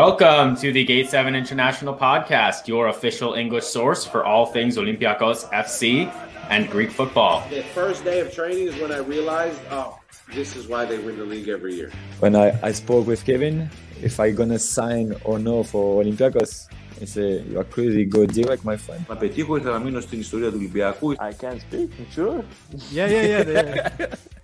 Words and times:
Welcome 0.00 0.56
to 0.56 0.72
the 0.72 0.84
Gate 0.84 1.08
7 1.10 1.36
International 1.36 1.94
Podcast, 1.94 2.66
your 2.66 2.88
official 2.88 3.34
English 3.34 3.64
source 3.64 4.04
for 4.04 4.24
all 4.24 4.46
things 4.46 4.76
Olympiacos 4.78 5.48
FC 5.50 6.10
and 6.48 6.68
Greek 6.68 6.90
football. 6.90 7.46
The 7.50 7.62
first 7.62 8.02
day 8.02 8.18
of 8.20 8.34
training 8.34 8.66
is 8.68 8.76
when 8.80 8.90
I 8.90 8.98
realized, 8.98 9.60
oh, 9.70 10.00
this 10.34 10.56
is 10.56 10.66
why 10.66 10.86
they 10.86 10.98
win 10.98 11.18
the 11.18 11.24
league 11.24 11.48
every 11.48 11.74
year. 11.74 11.92
When 12.18 12.34
I, 12.34 12.58
I 12.62 12.72
spoke 12.72 13.06
with 13.06 13.24
Kevin, 13.24 13.70
if 14.02 14.18
I 14.18 14.32
gonna 14.32 14.58
sign 14.58 15.14
or 15.22 15.38
no 15.38 15.62
for 15.62 16.02
Olympiacos, 16.02 16.66
he 16.98 17.06
said, 17.06 17.46
you 17.46 17.60
are 17.60 17.64
crazy, 17.64 18.04
go 18.06 18.26
direct, 18.26 18.64
my 18.64 18.76
friend. 18.76 19.04
Να 19.08 19.16
πετύχω 19.16 19.56
ήρθα 19.56 19.70
να 19.70 19.78
μείνω 19.78 20.00
στην 20.00 20.20
ιστορία 20.20 20.48
του 20.50 20.56
Ολυμπιακού. 20.56 21.12
I 21.12 21.32
can 21.44 21.58
speak, 21.60 21.90
sure. 22.14 22.44
Yeah, 22.92 23.08
yeah, 23.08 23.26
yeah. 23.26 23.90
yeah. 23.98 24.14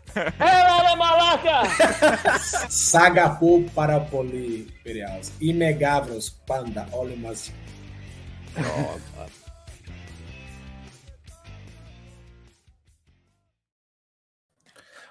Para 3.75 3.99
panda, 6.47 6.87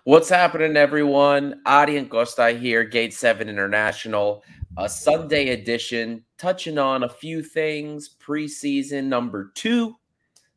What's 0.03 0.29
happening, 0.29 0.77
everyone? 0.77 1.61
Adi 1.67 1.97
and 1.97 2.11
Costa 2.11 2.51
here, 2.51 2.83
Gate 2.83 3.15
7 3.15 3.49
International, 3.49 4.43
a 4.77 4.89
Sunday 4.89 5.51
edition, 5.51 6.25
touching 6.37 6.79
on 6.79 7.05
a 7.05 7.09
few 7.09 7.43
things, 7.43 8.11
preseason 8.25 9.05
number 9.05 9.53
two 9.55 9.97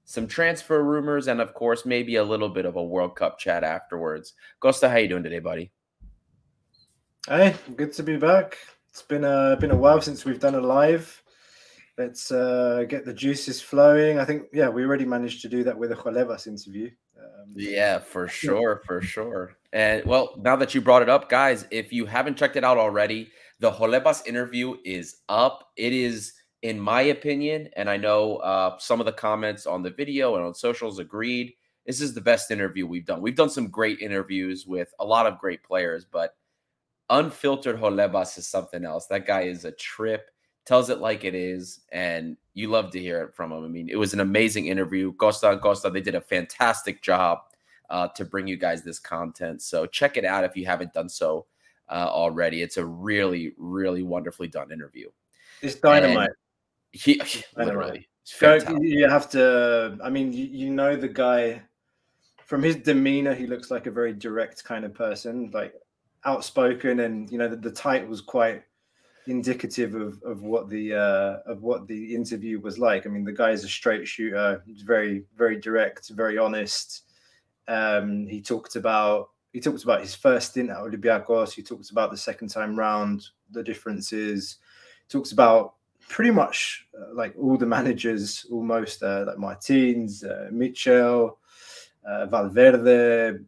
some 0.10 0.26
transfer 0.26 0.84
rumors, 0.84 1.28
and 1.28 1.40
of 1.40 1.54
course, 1.54 1.86
maybe 1.86 2.16
a 2.16 2.24
little 2.24 2.50
bit 2.50 2.66
of 2.66 2.78
a 2.78 2.84
World 2.84 3.16
Cup 3.16 3.38
chat 3.38 3.64
afterwards. 3.64 4.34
Costa, 4.60 4.90
how 4.90 4.98
you 4.98 5.08
doing 5.08 5.22
today, 5.22 5.38
buddy? 5.38 5.72
Hey, 7.28 7.56
good 7.76 7.94
to 7.94 8.02
be 8.02 8.18
back. 8.18 8.58
It's 8.90 9.04
been 9.04 9.24
a 9.24 9.56
been 9.60 9.70
a 9.70 9.76
while 9.76 10.02
since 10.02 10.26
we've 10.26 10.40
done 10.40 10.56
a 10.56 10.62
live. 10.62 11.22
Let's 11.96 12.32
uh, 12.32 12.86
get 12.90 13.06
the 13.06 13.14
juices 13.14 13.62
flowing. 13.62 14.18
I 14.18 14.26
think, 14.26 14.48
yeah, 14.52 14.68
we 14.68 14.84
already 14.84 15.06
managed 15.06 15.44
to 15.44 15.48
do 15.48 15.64
that 15.66 15.78
with 15.78 15.92
a 15.92 15.96
Cholevas 15.96 16.48
interview. 16.48 16.90
Um, 17.16 17.54
Yeah, 17.56 18.00
for 18.00 18.28
sure, 18.28 18.82
for 18.88 19.02
sure. 19.02 19.58
And 19.74 20.04
well, 20.06 20.34
now 20.40 20.56
that 20.56 20.74
you 20.74 20.82
brought 20.82 21.04
it 21.04 21.10
up, 21.10 21.30
guys, 21.30 21.68
if 21.70 21.94
you 21.94 22.08
haven't 22.08 22.36
checked 22.36 22.56
it 22.56 22.64
out 22.64 22.80
already, 22.80 23.30
the 23.60 23.70
Holebas 23.72 24.26
interview 24.26 24.76
is 24.84 25.18
up. 25.30 25.70
It 25.78 25.94
is, 25.94 26.34
in 26.62 26.80
my 26.80 27.02
opinion, 27.02 27.70
and 27.76 27.90
I 27.90 27.98
know 27.98 28.38
uh, 28.38 28.78
some 28.80 29.00
of 29.00 29.06
the 29.06 29.14
comments 29.14 29.66
on 29.66 29.82
the 29.82 29.90
video 29.90 30.36
and 30.36 30.44
on 30.44 30.54
socials 30.54 31.00
agreed. 31.00 31.54
This 31.86 32.02
is 32.02 32.14
the 32.14 32.22
best 32.22 32.52
interview 32.52 32.86
we've 32.86 33.06
done. 33.06 33.22
We've 33.22 33.36
done 33.36 33.50
some 33.50 33.70
great 33.70 34.00
interviews 34.00 34.66
with 34.68 34.94
a 35.00 35.06
lot 35.06 35.26
of 35.26 35.40
great 35.40 35.64
players, 35.64 36.06
but 36.06 36.36
unfiltered 37.10 37.80
Holebas 37.80 38.38
is 38.38 38.48
something 38.48 38.86
else. 38.86 39.08
That 39.08 39.26
guy 39.26 39.44
is 39.44 39.66
a 39.66 39.72
trip, 39.72 40.30
tells 40.66 40.90
it 40.90 41.00
like 41.00 41.24
it 41.24 41.34
is, 41.34 41.80
and 41.92 42.38
you 42.54 42.68
love 42.68 42.92
to 42.92 43.00
hear 43.00 43.24
it 43.24 43.34
from 43.34 43.52
him. 43.52 43.64
I 43.64 43.68
mean, 43.68 43.90
it 43.90 43.96
was 43.96 44.14
an 44.14 44.20
amazing 44.20 44.68
interview. 44.68 45.14
Costa 45.14 45.52
and 45.52 45.62
Costa, 45.62 45.90
they 45.90 46.02
did 46.02 46.16
a 46.16 46.22
fantastic 46.22 47.02
job 47.02 47.40
uh, 47.90 48.10
to 48.10 48.26
bring 48.26 48.48
you 48.48 48.58
guys 48.58 48.84
this 48.84 49.00
content. 49.00 49.62
So 49.62 49.86
check 49.86 50.18
it 50.18 50.26
out 50.26 50.44
if 50.44 50.56
you 50.56 50.66
haven't 50.66 50.94
done 50.94 51.10
so 51.10 51.48
uh, 51.90 52.08
already. 52.10 52.62
It's 52.62 52.78
a 52.78 52.86
really, 52.86 53.54
really 53.58 54.04
wonderfully 54.04 54.48
done 54.48 54.72
interview. 54.72 55.10
it's 55.62 55.76
dynamite. 55.76 56.30
He, 56.92 57.22
literally, 57.56 58.08
you 58.82 59.08
have 59.08 59.30
to. 59.32 59.98
I 60.04 60.10
mean, 60.10 60.34
you, 60.34 60.46
you 60.46 60.70
know 60.70 60.96
the 60.96 61.08
guy 61.08 61.62
from 62.46 62.64
his 62.64 62.78
demeanor. 62.78 63.34
He 63.34 63.48
looks 63.48 63.70
like 63.70 63.86
a 63.86 63.92
very 63.92 64.14
direct 64.14 64.64
kind 64.64 64.86
of 64.86 64.94
person, 64.94 65.52
like 65.54 65.74
outspoken, 66.26 67.02
and 67.02 67.32
you 67.32 67.38
know 67.38 67.48
the, 67.48 67.56
the 67.56 67.72
title 67.72 68.08
was 68.08 68.22
quite 68.22 68.64
indicative 69.28 69.94
of 69.96 70.22
of 70.24 70.42
what 70.42 70.70
the 70.70 70.94
uh, 70.94 71.52
of 71.52 71.62
what 71.62 71.88
the 71.88 72.16
interview 72.16 72.60
was 72.60 72.80
like. 72.80 73.06
I 73.06 73.10
mean, 73.10 73.24
the 73.24 73.32
guy 73.32 73.52
is 73.52 73.64
a 73.64 73.70
straight 73.70 74.08
shooter. 74.08 74.64
He's 74.66 74.82
very 74.82 75.24
very 75.38 75.60
direct, 75.60 76.10
very 76.10 76.38
honest. 76.38 77.04
Um, 77.68 78.26
he 78.28 78.42
talked 78.42 78.76
about 78.76 79.30
he 79.54 79.60
talked 79.60 79.84
about 79.84 80.02
his 80.02 80.16
first 80.16 80.52
stint 80.52 80.70
at 80.70 80.78
Olympiacos. 80.78 81.54
He 81.54 81.62
talked 81.62 81.92
about 81.92 82.12
the 82.12 82.18
second 82.18 82.50
time 82.50 82.78
round, 82.78 83.28
the 83.52 83.64
differences. 83.64 84.58
He 85.08 85.18
Talks 85.18 85.32
about 85.32 85.76
pretty 86.10 86.32
much 86.32 86.86
uh, 87.00 87.14
like 87.14 87.34
all 87.40 87.56
the 87.56 87.66
managers, 87.66 88.46
almost 88.52 89.02
uh, 89.02 89.24
like 89.28 89.38
Martins, 89.38 90.24
uh, 90.24 90.50
Michel, 90.52 91.38
uh, 92.06 92.26
Valverde, 92.26 93.40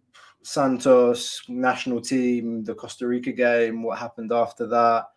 Santos, 0.44 1.42
national 1.50 2.00
team, 2.00 2.64
the 2.64 2.74
Costa 2.74 3.08
Rica 3.08 3.32
game, 3.32 3.84
what 3.84 3.98
happened 3.98 4.32
after 4.32 4.68
that, 4.68 5.08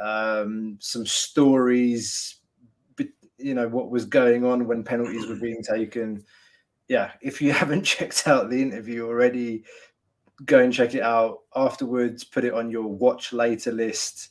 um, 0.00 0.76
some 0.80 1.04
stories, 1.04 2.36
you 3.38 3.54
know, 3.54 3.68
what 3.68 3.90
was 3.90 4.04
going 4.04 4.44
on 4.44 4.66
when 4.66 4.84
penalties 4.84 5.26
were 5.26 5.36
being 5.36 5.62
taken. 5.62 6.24
Yeah, 6.88 7.12
if 7.20 7.42
you 7.42 7.52
haven't 7.62 7.82
checked 7.82 8.28
out 8.28 8.50
the 8.50 8.62
interview 8.62 9.06
already, 9.06 9.64
go 10.44 10.58
and 10.60 10.72
check 10.72 10.94
it 10.94 11.02
out 11.02 11.38
afterwards. 11.56 12.24
Put 12.24 12.44
it 12.44 12.54
on 12.54 12.70
your 12.70 12.86
watch 12.86 13.32
later 13.32 13.72
list. 13.72 14.30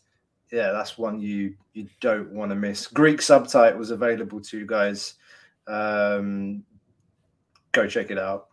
Yeah, 0.51 0.71
that's 0.71 0.97
one 0.97 1.19
you 1.21 1.55
you 1.73 1.87
don't 2.01 2.31
want 2.31 2.51
to 2.51 2.55
miss. 2.55 2.87
Greek 2.87 3.21
subtitles 3.21 3.91
available 3.91 4.41
to 4.41 4.59
you 4.59 4.65
guys. 4.65 5.15
Um, 5.67 6.63
go 7.71 7.87
check 7.87 8.11
it 8.11 8.19
out. 8.19 8.47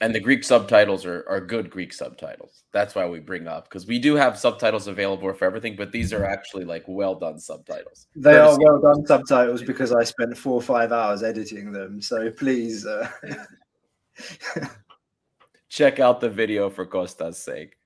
And 0.00 0.14
the 0.14 0.20
Greek 0.20 0.44
subtitles 0.44 1.04
are, 1.04 1.24
are 1.28 1.40
good 1.40 1.70
Greek 1.70 1.92
subtitles. 1.92 2.62
That's 2.72 2.94
why 2.94 3.08
we 3.08 3.18
bring 3.18 3.48
up 3.48 3.64
because 3.64 3.86
we 3.86 3.98
do 3.98 4.14
have 4.14 4.38
subtitles 4.38 4.86
available 4.86 5.32
for 5.32 5.44
everything, 5.44 5.74
but 5.74 5.90
these 5.90 6.12
are 6.12 6.24
actually 6.24 6.64
like 6.64 6.84
well 6.86 7.16
done 7.16 7.38
subtitles. 7.40 8.06
They 8.14 8.36
are 8.36 8.56
well 8.58 8.80
done 8.80 9.04
subtitles 9.06 9.62
because 9.62 9.92
I 9.92 10.04
spent 10.04 10.38
four 10.38 10.54
or 10.54 10.62
five 10.62 10.92
hours 10.92 11.24
editing 11.24 11.72
them. 11.72 12.00
So 12.00 12.30
please, 12.30 12.86
uh, 12.86 13.10
check 15.68 15.98
out 15.98 16.20
the 16.20 16.30
video 16.30 16.70
for 16.70 16.86
Costa's 16.86 17.38
sake. 17.38 17.76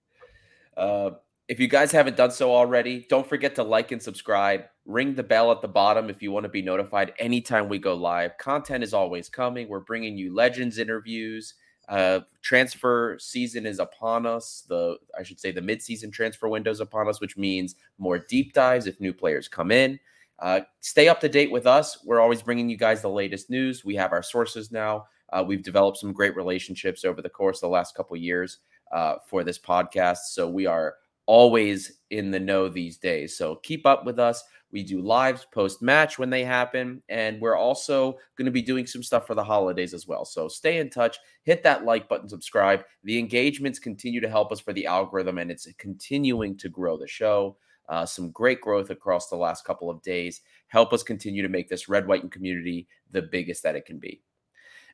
Uh, 0.77 1.13
if 1.49 1.59
you 1.61 1.69
guys 1.69 1.93
haven't 1.93 2.17
done 2.17 2.31
so 2.31 2.55
already, 2.55 3.07
don't 3.09 3.29
forget 3.29 3.55
to 3.57 3.63
like 3.63 3.93
and 3.93 4.03
subscribe. 4.03 4.63
Ring 4.87 5.15
the 5.15 5.23
bell 5.23 5.53
at 5.53 5.61
the 5.61 5.69
bottom 5.69 6.09
if 6.09 6.23
you 6.23 6.33
want 6.33 6.45
to 6.45 6.49
be 6.49 6.63
notified 6.63 7.13
anytime 7.19 7.69
we 7.69 7.79
go 7.79 7.95
live. 7.95 8.39
Content 8.39 8.83
is 8.83 8.95
always 8.95 9.29
coming. 9.29 9.69
We're 9.69 9.81
bringing 9.81 10.17
you 10.17 10.35
legends 10.35 10.79
interviews. 10.79 11.55
Uh, 11.89 12.21
transfer 12.43 13.19
season 13.21 13.67
is 13.67 13.81
upon 13.81 14.25
us. 14.25 14.65
The 14.69 14.97
I 15.19 15.25
should 15.25 15.41
say 15.41 15.51
the 15.51 15.61
midseason 15.61 16.13
transfer 16.13 16.49
window 16.49 16.71
is 16.71 16.81
upon 16.81 17.09
us, 17.09 17.21
which 17.21 17.37
means 17.37 17.75
more 17.99 18.19
deep 18.19 18.53
dives 18.53 18.87
if 18.87 19.01
new 19.01 19.13
players 19.13 19.49
come 19.49 19.71
in. 19.71 19.99
Uh, 20.39 20.61
stay 20.81 21.09
up 21.09 21.21
to 21.21 21.29
date 21.29 21.51
with 21.51 21.67
us. 21.67 21.99
We're 22.05 22.21
always 22.21 22.43
bringing 22.43 22.69
you 22.69 22.77
guys 22.77 23.03
the 23.03 23.11
latest 23.11 23.51
news. 23.51 23.85
We 23.85 23.95
have 23.97 24.13
our 24.13 24.23
sources 24.23 24.73
now. 24.73 25.07
Uh, 25.33 25.45
we've 25.47 25.63
developed 25.63 25.99
some 25.99 26.13
great 26.13 26.37
relationships 26.37 27.05
over 27.05 27.21
the 27.23 27.29
course 27.31 27.59
of 27.59 27.63
the 27.63 27.69
last 27.69 27.95
couple 27.95 28.17
years 28.17 28.59
uh, 28.93 29.17
for 29.29 29.45
this 29.45 29.59
podcast. 29.59 30.19
So 30.31 30.49
we 30.49 30.67
are 30.67 30.95
always 31.27 32.01
in 32.11 32.31
the 32.31 32.41
know 32.41 32.69
these 32.69 32.99
days. 32.99 33.37
So 33.37 33.57
keep 33.57 33.87
up 33.87 34.05
with 34.05 34.19
us. 34.19 34.43
We 34.71 34.83
do 34.83 35.03
lives 35.03 35.47
post 35.53 35.83
match 35.83 36.19
when 36.19 36.31
they 36.31 36.45
happen. 36.45 37.03
And 37.09 37.41
we're 37.41 37.57
also 37.57 38.17
going 38.37 38.47
to 38.47 38.51
be 38.51 38.63
doing 38.63 38.87
some 38.87 39.03
stuff 39.03 39.27
for 39.27 39.35
the 39.35 39.45
holidays 39.45 39.93
as 39.93 40.07
well. 40.07 40.25
So 40.25 40.49
stay 40.49 40.79
in 40.79 40.89
touch, 40.89 41.19
hit 41.45 41.63
that 41.63 41.85
like 41.85 42.09
button, 42.09 42.29
subscribe. 42.29 42.83
The 43.05 43.19
engagements 43.19 43.79
continue 43.79 44.21
to 44.21 44.31
help 44.31 44.51
us 44.51 44.61
for 44.61 44.73
the 44.73 44.87
algorithm, 44.87 45.39
and 45.39 45.51
it's 45.51 45.69
continuing 45.79 46.57
to 46.59 46.69
grow 46.69 46.97
the 46.97 47.07
show. 47.07 47.57
Uh, 47.89 48.07
some 48.07 48.31
great 48.31 48.61
growth 48.61 48.91
across 48.91 49.29
the 49.29 49.37
last 49.37 49.65
couple 49.67 49.91
of 49.91 50.01
days. 50.03 50.41
Help 50.69 50.93
us 50.93 51.03
continue 51.03 51.43
to 51.43 51.49
make 51.49 51.69
this 51.69 51.89
red, 51.89 52.07
white, 52.07 52.23
and 52.23 52.33
community 52.33 52.87
the 53.11 53.23
biggest 53.23 53.63
that 53.63 53.77
it 53.77 53.85
can 53.85 53.99
be. 53.99 54.23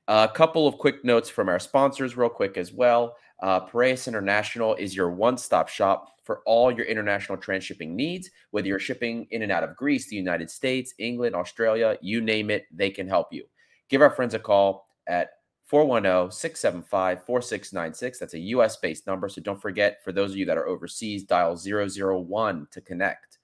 A 0.08 0.26
couple 0.26 0.66
of 0.66 0.78
quick 0.78 1.04
notes 1.04 1.28
from 1.28 1.50
our 1.50 1.58
sponsors, 1.58 2.16
real 2.16 2.30
quick 2.30 2.56
as 2.56 2.72
well. 2.72 3.14
Uh, 3.40 3.60
Piraeus 3.60 4.08
International 4.08 4.74
is 4.74 4.96
your 4.96 5.10
one 5.10 5.38
stop 5.38 5.68
shop 5.68 6.14
for 6.24 6.40
all 6.44 6.70
your 6.70 6.84
international 6.86 7.38
transshipping 7.38 7.90
needs. 7.90 8.30
Whether 8.50 8.68
you're 8.68 8.78
shipping 8.78 9.26
in 9.30 9.42
and 9.42 9.52
out 9.52 9.64
of 9.64 9.76
Greece, 9.76 10.08
the 10.08 10.16
United 10.16 10.50
States, 10.50 10.94
England, 10.98 11.34
Australia, 11.34 11.96
you 12.02 12.20
name 12.20 12.50
it, 12.50 12.66
they 12.72 12.90
can 12.90 13.08
help 13.08 13.32
you. 13.32 13.44
Give 13.88 14.02
our 14.02 14.10
friends 14.10 14.34
a 14.34 14.38
call 14.38 14.88
at 15.06 15.30
410 15.64 16.30
675 16.32 17.24
4696. 17.24 18.18
That's 18.18 18.34
a 18.34 18.38
US 18.38 18.76
based 18.76 19.06
number. 19.06 19.28
So 19.28 19.40
don't 19.40 19.62
forget, 19.62 20.02
for 20.02 20.10
those 20.12 20.32
of 20.32 20.36
you 20.36 20.44
that 20.46 20.58
are 20.58 20.66
overseas, 20.66 21.22
dial 21.24 21.56
001 21.56 22.66
to 22.70 22.80
connect 22.80 23.38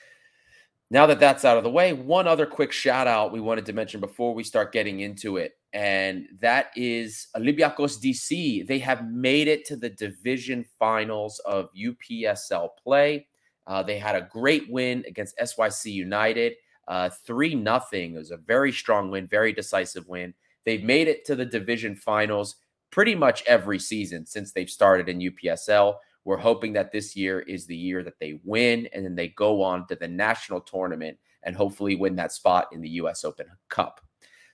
Now 0.89 1.05
that 1.05 1.19
that's 1.19 1.45
out 1.45 1.57
of 1.57 1.63
the 1.63 1.69
way, 1.69 1.93
one 1.93 2.27
other 2.27 2.45
quick 2.45 2.71
shout 2.71 3.07
out 3.07 3.31
we 3.31 3.39
wanted 3.39 3.65
to 3.67 3.73
mention 3.73 3.99
before 3.99 4.33
we 4.33 4.43
start 4.43 4.73
getting 4.73 4.99
into 4.99 5.37
it, 5.37 5.53
and 5.73 6.27
that 6.41 6.71
is 6.75 7.27
Olympiacos 7.35 7.99
DC. 7.99 8.67
They 8.67 8.79
have 8.79 9.09
made 9.09 9.47
it 9.47 9.65
to 9.65 9.75
the 9.75 9.89
division 9.89 10.65
finals 10.77 11.39
of 11.45 11.69
UPSL 11.73 12.69
play. 12.83 13.27
Uh, 13.67 13.81
they 13.81 13.97
had 13.97 14.15
a 14.15 14.27
great 14.29 14.69
win 14.69 15.03
against 15.07 15.35
SYC 15.39 15.91
United, 15.91 16.53
uh, 16.87 17.09
three 17.25 17.55
nothing. 17.55 18.15
It 18.15 18.17
was 18.17 18.31
a 18.31 18.37
very 18.37 18.71
strong 18.71 19.11
win, 19.11 19.27
very 19.27 19.53
decisive 19.53 20.07
win. 20.07 20.33
They've 20.65 20.83
made 20.83 21.07
it 21.07 21.25
to 21.25 21.35
the 21.35 21.45
division 21.45 21.95
finals 21.95 22.57
pretty 22.91 23.15
much 23.15 23.43
every 23.47 23.79
season 23.79 24.25
since 24.25 24.51
they've 24.51 24.69
started 24.69 25.07
in 25.07 25.19
UPSL. 25.19 25.95
We're 26.25 26.37
hoping 26.37 26.73
that 26.73 26.91
this 26.91 27.15
year 27.15 27.39
is 27.39 27.65
the 27.65 27.75
year 27.75 28.03
that 28.03 28.19
they 28.19 28.41
win 28.43 28.87
and 28.93 29.05
then 29.05 29.15
they 29.15 29.29
go 29.29 29.63
on 29.63 29.87
to 29.87 29.95
the 29.95 30.07
national 30.07 30.61
tournament 30.61 31.17
and 31.43 31.55
hopefully 31.55 31.95
win 31.95 32.15
that 32.17 32.31
spot 32.31 32.67
in 32.73 32.81
the 32.81 32.89
US 32.89 33.23
Open 33.23 33.47
Cup. 33.69 34.01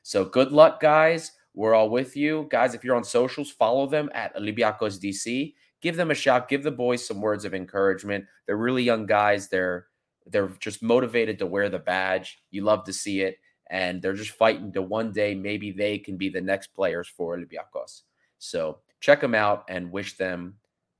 So 0.07 0.23
good 0.23 0.53
luck, 0.53 0.79
guys. 0.79 1.33
We're 1.53 1.75
all 1.75 1.89
with 1.89 2.15
you. 2.15 2.47
Guys, 2.49 2.73
if 2.73 2.81
you're 2.81 2.95
on 2.95 3.03
socials, 3.03 3.51
follow 3.51 3.87
them 3.87 4.09
at 4.13 4.33
Olympiacos 4.37 5.01
DC. 5.01 5.53
Give 5.81 5.97
them 5.97 6.11
a 6.11 6.15
shout. 6.15 6.47
Give 6.47 6.63
the 6.63 6.71
boys 6.71 7.05
some 7.05 7.19
words 7.19 7.43
of 7.43 7.53
encouragement. 7.53 8.23
They're 8.45 8.55
really 8.55 8.83
young 8.83 9.05
guys. 9.05 9.49
They're 9.49 9.87
they're 10.25 10.47
just 10.61 10.81
motivated 10.81 11.37
to 11.39 11.45
wear 11.45 11.67
the 11.67 11.79
badge. 11.79 12.41
You 12.51 12.63
love 12.63 12.85
to 12.85 12.93
see 12.93 13.19
it. 13.19 13.35
And 13.69 14.01
they're 14.01 14.13
just 14.13 14.31
fighting 14.31 14.71
to 14.71 14.81
one 14.81 15.11
day 15.11 15.35
maybe 15.35 15.71
they 15.71 15.97
can 15.97 16.15
be 16.15 16.29
the 16.29 16.39
next 16.39 16.67
players 16.67 17.09
for 17.09 17.37
Olympiacos. 17.37 18.03
So 18.37 18.77
check 19.01 19.19
them 19.19 19.35
out 19.35 19.65
and 19.67 19.91
wish 19.91 20.15
them 20.15 20.55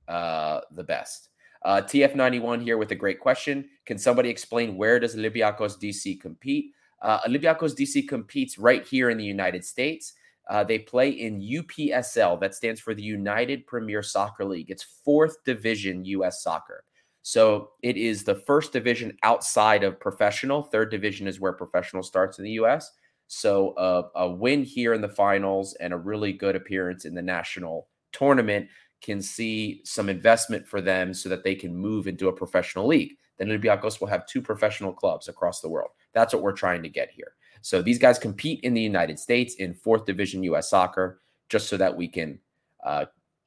uh, 0.06 0.60
the 0.72 0.84
best. 0.84 1.30
Uh, 1.64 1.80
TF91 1.80 2.62
here 2.62 2.76
with 2.76 2.92
a 2.92 2.94
great 2.94 3.20
question. 3.20 3.70
Can 3.86 3.96
somebody 3.96 4.28
explain 4.28 4.76
where 4.76 5.00
does 5.00 5.16
Olympiacos 5.16 5.78
DC 5.80 6.20
compete? 6.20 6.74
Uh, 7.00 7.20
Olympiacos 7.20 7.74
DC 7.74 8.08
competes 8.08 8.58
right 8.58 8.86
here 8.86 9.10
in 9.10 9.18
the 9.18 9.24
United 9.24 9.64
States. 9.64 10.14
Uh, 10.48 10.64
they 10.64 10.78
play 10.78 11.10
in 11.10 11.40
UPSL, 11.40 12.40
that 12.40 12.54
stands 12.54 12.80
for 12.80 12.94
the 12.94 13.02
United 13.02 13.66
Premier 13.66 14.02
Soccer 14.02 14.44
League. 14.44 14.70
It's 14.70 14.82
fourth 14.82 15.44
division 15.44 16.04
U.S. 16.06 16.42
soccer. 16.42 16.84
So 17.22 17.72
it 17.82 17.98
is 17.98 18.24
the 18.24 18.36
first 18.36 18.72
division 18.72 19.16
outside 19.22 19.84
of 19.84 20.00
professional. 20.00 20.62
Third 20.62 20.90
division 20.90 21.26
is 21.26 21.38
where 21.38 21.52
professional 21.52 22.02
starts 22.02 22.38
in 22.38 22.44
the 22.44 22.52
U.S. 22.52 22.90
So 23.26 23.72
uh, 23.72 24.08
a 24.14 24.30
win 24.30 24.64
here 24.64 24.94
in 24.94 25.02
the 25.02 25.08
finals 25.08 25.74
and 25.74 25.92
a 25.92 25.98
really 25.98 26.32
good 26.32 26.56
appearance 26.56 27.04
in 27.04 27.14
the 27.14 27.20
national 27.20 27.88
tournament 28.12 28.68
can 29.02 29.20
see 29.20 29.82
some 29.84 30.08
investment 30.08 30.66
for 30.66 30.80
them 30.80 31.12
so 31.12 31.28
that 31.28 31.44
they 31.44 31.54
can 31.54 31.76
move 31.76 32.06
into 32.08 32.28
a 32.28 32.32
professional 32.32 32.86
league. 32.86 33.12
Then 33.36 33.48
Olympiacos 33.48 34.00
will 34.00 34.08
have 34.08 34.26
two 34.26 34.42
professional 34.42 34.92
clubs 34.92 35.28
across 35.28 35.60
the 35.60 35.68
world. 35.68 35.90
That's 36.18 36.34
what 36.34 36.42
we're 36.42 36.52
trying 36.52 36.82
to 36.82 36.88
get 36.88 37.10
here. 37.10 37.34
So 37.62 37.80
these 37.80 37.98
guys 37.98 38.18
compete 38.18 38.60
in 38.64 38.74
the 38.74 38.80
United 38.80 39.18
States 39.20 39.54
in 39.54 39.72
fourth 39.72 40.04
division 40.04 40.42
U.S. 40.44 40.68
soccer, 40.68 41.20
just 41.48 41.68
so 41.68 41.76
that 41.76 41.96
we 41.96 42.08
can 42.08 42.40
uh, 42.84 43.04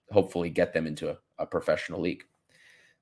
hopefully 0.10 0.50
get 0.50 0.74
them 0.74 0.88
into 0.88 1.10
a, 1.10 1.18
a, 1.40 1.46
professional 1.46 2.00
league. 2.00 2.24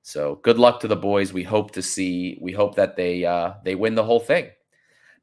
So 0.02 0.40
good 0.42 0.58
luck 0.58 0.80
to 0.80 0.88
the 0.88 0.96
boys. 0.96 1.32
We 1.32 1.44
hope 1.44 1.70
to 1.72 1.82
see. 1.82 2.38
We 2.40 2.52
hope 2.52 2.74
that 2.74 2.96
they 2.96 3.24
uh, 3.24 3.54
they 3.64 3.76
win 3.76 3.94
the 3.94 4.04
whole 4.04 4.20
thing. 4.20 4.50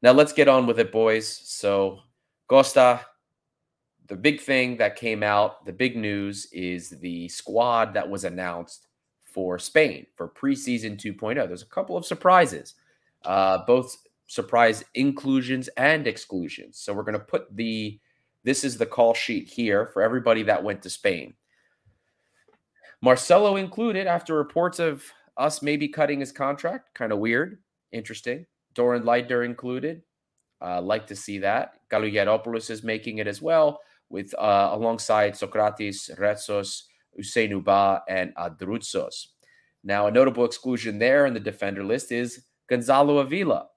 Now 0.00 0.12
let's 0.12 0.32
get 0.32 0.48
on 0.48 0.66
with 0.66 0.78
it, 0.78 0.92
boys. 0.92 1.28
So 1.28 2.00
Costa, 2.46 3.00
the 4.06 4.16
big 4.16 4.40
thing 4.40 4.78
that 4.78 4.96
came 4.96 5.22
out, 5.22 5.66
the 5.66 5.72
big 5.72 5.96
news 5.96 6.46
is 6.52 6.90
the 6.90 7.28
squad 7.28 7.92
that 7.94 8.08
was 8.08 8.24
announced 8.24 8.86
for 9.22 9.58
Spain 9.58 10.06
for 10.16 10.28
preseason 10.28 10.96
2.0. 10.96 11.34
There's 11.46 11.62
a 11.62 11.66
couple 11.66 11.96
of 11.96 12.06
surprises, 12.06 12.74
uh, 13.24 13.58
both 13.66 13.96
surprise 14.28 14.84
inclusions 14.94 15.68
and 15.76 16.06
exclusions. 16.06 16.78
So 16.78 16.92
we're 16.92 17.02
going 17.02 17.18
to 17.18 17.24
put 17.24 17.54
the 17.54 17.98
this 18.44 18.62
is 18.62 18.78
the 18.78 18.86
call 18.86 19.14
sheet 19.14 19.48
here 19.48 19.86
for 19.86 20.00
everybody 20.00 20.44
that 20.44 20.62
went 20.62 20.80
to 20.82 20.90
Spain. 20.90 21.34
Marcelo 23.02 23.56
included 23.56 24.06
after 24.06 24.36
reports 24.36 24.78
of 24.78 25.04
us 25.36 25.60
maybe 25.60 25.88
cutting 25.88 26.20
his 26.20 26.32
contract. 26.32 26.94
Kind 26.94 27.12
of 27.12 27.18
weird, 27.18 27.58
interesting. 27.90 28.46
Doron 28.74 29.02
Leidner 29.02 29.44
included. 29.44 30.02
Uh, 30.60 30.80
like 30.80 31.06
to 31.06 31.16
see 31.16 31.38
that. 31.38 31.74
Galou 31.90 32.70
is 32.70 32.82
making 32.82 33.18
it 33.18 33.26
as 33.26 33.42
well 33.42 33.80
with 34.08 34.34
uh, 34.38 34.70
alongside 34.72 35.36
Socrates, 35.36 36.10
Retsos, 36.18 36.84
Ousseynou 37.18 37.62
Ba, 37.62 38.02
and 38.08 38.34
Androutsos. 38.34 39.26
Now, 39.84 40.06
a 40.06 40.10
notable 40.10 40.44
exclusion 40.44 40.98
there 40.98 41.26
in 41.26 41.34
the 41.34 41.40
defender 41.40 41.84
list 41.84 42.10
is 42.10 42.44
Gonzalo 42.68 43.18
Avila, 43.18 43.68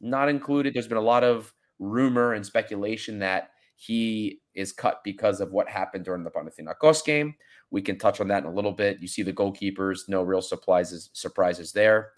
not 0.00 0.28
included. 0.28 0.74
There's 0.74 0.88
been 0.88 0.96
a 0.96 1.02
lot 1.02 1.24
of 1.24 1.52
rumor 1.78 2.34
and 2.34 2.44
speculation 2.44 3.18
that 3.20 3.50
he 3.76 4.40
is 4.54 4.72
cut 4.72 5.00
because 5.04 5.40
of 5.40 5.52
what 5.52 5.68
happened 5.68 6.04
during 6.04 6.24
the 6.24 6.30
Panathinaikos 6.30 7.04
game. 7.04 7.34
We 7.70 7.82
can 7.82 7.98
touch 7.98 8.20
on 8.20 8.28
that 8.28 8.42
in 8.42 8.48
a 8.48 8.54
little 8.54 8.72
bit. 8.72 9.00
You 9.00 9.06
see 9.06 9.22
the 9.22 9.32
goalkeepers, 9.32 10.08
no 10.08 10.22
real 10.22 10.42
surprises 10.42 11.10
surprises 11.12 11.72
there. 11.72 12.10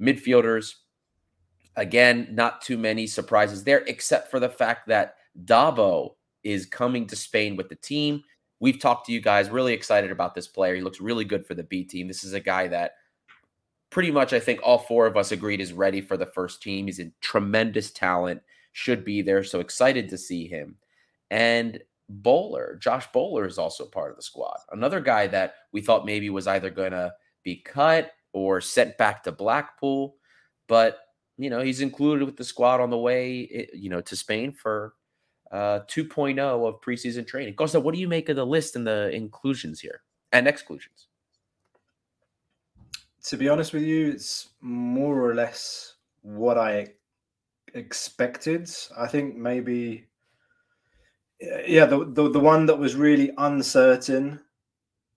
Midfielders, 0.00 0.74
again, 1.76 2.28
not 2.32 2.60
too 2.60 2.76
many 2.76 3.06
surprises 3.06 3.64
there, 3.64 3.78
except 3.86 4.30
for 4.30 4.40
the 4.40 4.48
fact 4.48 4.88
that 4.88 5.14
Dabo 5.44 6.16
is 6.42 6.66
coming 6.66 7.06
to 7.06 7.16
Spain 7.16 7.56
with 7.56 7.68
the 7.68 7.76
team. 7.76 8.22
We've 8.60 8.80
talked 8.80 9.06
to 9.06 9.12
you 9.12 9.20
guys, 9.20 9.50
really 9.50 9.72
excited 9.72 10.10
about 10.10 10.34
this 10.34 10.48
player. 10.48 10.74
He 10.74 10.80
looks 10.80 11.00
really 11.00 11.24
good 11.24 11.46
for 11.46 11.54
the 11.54 11.62
B 11.62 11.84
team. 11.84 12.08
This 12.08 12.24
is 12.24 12.32
a 12.32 12.40
guy 12.40 12.68
that 12.68 12.92
pretty 13.96 14.10
much, 14.10 14.34
I 14.34 14.40
think, 14.40 14.60
all 14.62 14.76
four 14.76 15.06
of 15.06 15.16
us 15.16 15.32
agreed 15.32 15.58
is 15.58 15.72
ready 15.72 16.02
for 16.02 16.18
the 16.18 16.26
first 16.26 16.60
team. 16.60 16.84
He's 16.84 17.00
a 17.00 17.10
tremendous 17.22 17.90
talent, 17.90 18.42
should 18.72 19.06
be 19.06 19.22
there. 19.22 19.42
So 19.42 19.60
excited 19.60 20.10
to 20.10 20.18
see 20.18 20.46
him. 20.46 20.76
And 21.30 21.80
Bowler, 22.10 22.78
Josh 22.78 23.10
Bowler 23.10 23.46
is 23.46 23.56
also 23.56 23.86
part 23.86 24.10
of 24.10 24.18
the 24.18 24.22
squad. 24.22 24.58
Another 24.70 25.00
guy 25.00 25.28
that 25.28 25.54
we 25.72 25.80
thought 25.80 26.04
maybe 26.04 26.28
was 26.28 26.46
either 26.46 26.68
going 26.68 26.90
to 26.90 27.14
be 27.42 27.56
cut 27.56 28.12
or 28.34 28.60
sent 28.60 28.98
back 28.98 29.22
to 29.22 29.32
Blackpool, 29.32 30.16
but 30.68 30.98
you 31.38 31.48
know 31.48 31.62
he's 31.62 31.80
included 31.80 32.26
with 32.26 32.36
the 32.36 32.44
squad 32.44 32.82
on 32.82 32.90
the 32.90 32.98
way, 32.98 33.48
eh, 33.50 33.64
you 33.72 33.88
know, 33.88 34.02
to 34.02 34.14
Spain 34.14 34.52
for 34.52 34.92
uh, 35.50 35.80
2.0 35.88 36.38
of 36.38 36.82
preseason 36.82 37.26
training. 37.26 37.54
Costa, 37.54 37.80
what 37.80 37.94
do 37.94 38.00
you 38.02 38.08
make 38.08 38.28
of 38.28 38.36
the 38.36 38.44
list 38.44 38.76
and 38.76 38.86
the 38.86 39.08
inclusions 39.16 39.80
here 39.80 40.02
and 40.32 40.46
exclusions? 40.46 41.08
To 43.26 43.36
be 43.36 43.48
honest 43.48 43.72
with 43.72 43.82
you, 43.82 44.08
it's 44.10 44.50
more 44.60 45.20
or 45.20 45.34
less 45.34 45.94
what 46.22 46.58
I 46.58 46.86
expected. 47.74 48.70
I 48.96 49.08
think 49.08 49.36
maybe, 49.36 50.06
yeah, 51.66 51.86
the, 51.86 52.04
the, 52.04 52.30
the 52.30 52.38
one 52.38 52.66
that 52.66 52.78
was 52.78 52.94
really 52.94 53.32
uncertain 53.38 54.40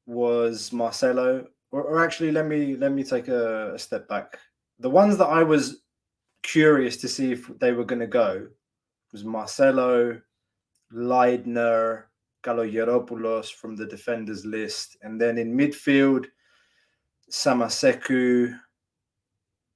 was 0.08 0.74
Marcelo. 0.74 1.46
Or, 1.72 1.84
or 1.84 2.04
actually, 2.04 2.32
let 2.32 2.48
me 2.48 2.76
let 2.76 2.92
me 2.92 3.04
take 3.04 3.28
a, 3.28 3.76
a 3.76 3.80
step 3.80 4.08
back. 4.08 4.40
The 4.80 4.90
ones 4.90 5.18
that 5.18 5.28
I 5.28 5.44
was 5.44 5.84
curious 6.42 6.98
to 6.98 7.08
see 7.08 7.32
if 7.32 7.48
they 7.60 7.74
were 7.74 7.86
going 7.86 8.00
to 8.00 8.08
go 8.08 8.48
was 9.12 9.24
Marcelo, 9.24 10.20
Leidner, 10.92 12.06
Kalogeropoulos 12.44 13.54
from 13.54 13.76
the 13.76 13.86
defenders 13.86 14.46
list. 14.46 14.98
And 15.04 15.22
then 15.22 15.38
in 15.38 15.56
midfield, 15.56 16.26
Samassekou 17.30 18.58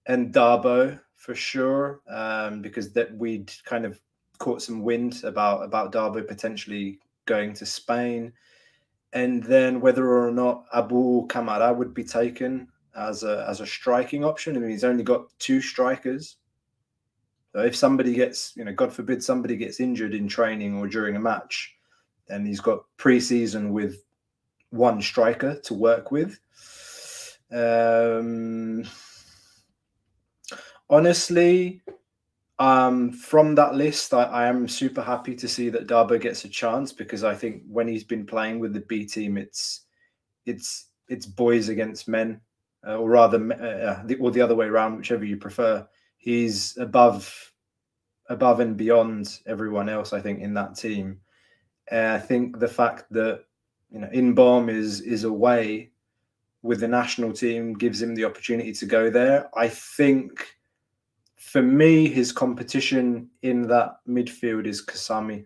and 0.06 0.34
Dabo 0.34 1.00
for 1.16 1.36
sure, 1.36 2.02
um, 2.10 2.62
because 2.62 2.92
that 2.94 3.16
we'd 3.18 3.52
kind 3.66 3.86
of 3.86 4.00
caught 4.40 4.62
some 4.62 4.82
wind 4.84 5.22
about 5.24 5.64
about 5.64 5.92
Dabo 5.92 6.28
potentially 6.28 7.00
going 7.26 7.54
to 7.54 7.66
Spain. 7.66 8.34
And 9.14 9.44
then 9.44 9.80
whether 9.80 10.18
or 10.18 10.32
not 10.32 10.66
Abou 10.74 11.28
Kamara 11.28 11.76
would 11.76 11.94
be 11.94 12.04
taken 12.04 12.68
as 12.96 13.24
a 13.24 13.46
as 13.48 13.62
a 13.62 13.66
striking 13.66 14.26
option. 14.26 14.56
I 14.56 14.60
mean, 14.60 14.72
he's 14.72 14.84
only 14.84 15.04
got 15.04 15.28
two 15.40 15.62
strikers 15.62 16.38
so 17.54 17.62
if 17.62 17.76
somebody 17.76 18.14
gets, 18.14 18.54
you 18.56 18.66
know, 18.66 18.74
God 18.74 18.92
forbid 18.92 19.24
somebody 19.24 19.56
gets 19.56 19.80
injured 19.80 20.16
in 20.16 20.28
training 20.28 20.76
or 20.76 20.88
during 20.88 21.16
a 21.16 21.20
match, 21.20 21.76
then 22.28 22.46
he's 22.46 22.60
got 22.60 22.86
preseason 22.98 23.70
with 23.70 24.04
one 24.72 25.02
striker 25.02 25.60
to 25.66 25.74
work 25.76 26.12
with. 26.12 26.40
Um, 27.54 28.84
honestly, 30.90 31.82
Um, 32.60 33.12
from 33.12 33.56
that 33.56 33.76
list, 33.76 34.14
I, 34.14 34.24
I 34.24 34.48
am 34.48 34.68
super 34.68 35.02
happy 35.02 35.36
to 35.36 35.48
see 35.48 35.70
that 35.70 35.88
Darbo 35.88 36.22
gets 36.22 36.46
a 36.46 36.50
chance 36.50 36.94
because 36.94 37.24
I 37.24 37.36
think 37.36 37.64
when 37.68 37.88
he's 37.88 38.04
been 38.06 38.26
playing 38.26 38.60
with 38.60 38.74
the 38.74 38.82
B 38.82 39.06
team, 39.06 39.38
it's 39.38 39.82
it's 40.46 40.90
it's 41.10 41.26
boys 41.26 41.70
against 41.70 42.08
men, 42.08 42.42
uh, 42.88 42.98
or 42.98 43.10
rather, 43.10 43.38
uh, 43.54 44.04
the, 44.06 44.18
or 44.20 44.32
the 44.32 44.42
other 44.42 44.56
way 44.56 44.68
around, 44.68 44.98
whichever 44.98 45.26
you 45.26 45.38
prefer. 45.38 45.86
He's 46.18 46.78
above 46.78 47.54
above 48.30 48.60
and 48.62 48.78
beyond 48.78 49.40
everyone 49.48 49.90
else. 49.90 50.14
I 50.14 50.22
think 50.22 50.40
in 50.40 50.54
that 50.54 50.76
team. 50.76 51.20
Uh, 51.92 52.14
I 52.16 52.20
think 52.20 52.60
the 52.60 52.68
fact 52.70 53.06
that 53.12 53.46
you 53.90 54.00
know 54.00 54.10
Inbeom 54.14 54.70
is 54.70 55.02
is 55.02 55.24
away 55.26 55.93
with 56.63 56.79
the 56.79 56.88
national 56.88 57.34
team 57.34 57.74
gives 57.74 58.01
him 58.01 58.15
the 58.15 58.25
opportunity 58.25 58.72
to 58.72 58.86
go 58.86 59.10
there. 59.10 59.50
I 59.55 59.67
think 59.67 60.55
for 61.36 61.62
me, 61.62 62.08
his 62.08 62.32
competition 62.32 63.29
in 63.41 63.67
that 63.67 63.98
midfield 64.08 64.65
is 64.65 64.84
Kasami. 64.84 65.46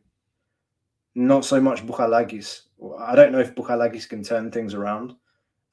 Not 1.16 1.44
so 1.44 1.60
much 1.60 1.86
Bouchalakis. 1.86 2.62
I 3.00 3.16
don't 3.16 3.32
know 3.32 3.40
if 3.40 3.56
Bouchalakis 3.56 4.08
can 4.08 4.24
turn 4.24 4.52
things 4.52 4.76
around 4.76 5.16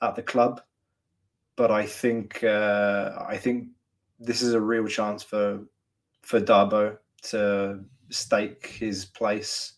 at 0.00 0.16
the 0.16 0.22
club, 0.22 0.62
but 1.56 1.70
I 1.70 1.84
think 1.84 2.42
uh, 2.42 3.12
I 3.28 3.36
think 3.36 3.68
this 4.18 4.40
is 4.40 4.54
a 4.54 4.60
real 4.60 4.86
chance 4.86 5.22
for 5.22 5.60
for 6.22 6.40
Dabo 6.40 6.96
to 7.24 7.80
stake 8.08 8.66
his 8.66 9.04
place 9.04 9.74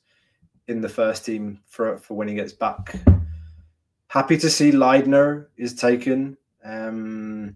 in 0.69 0.81
the 0.81 0.89
first 0.89 1.27
team 1.27 1.59
for 1.67 1.99
for 1.99 2.15
when 2.15 2.29
he 2.29 2.35
gets 2.35 2.53
back. 2.53 2.95
Happy 4.17 4.39
to 4.39 4.49
see 4.49 4.73
Leidner 4.73 5.49
is 5.59 5.75
taken. 5.75 6.39
Um, 6.65 7.55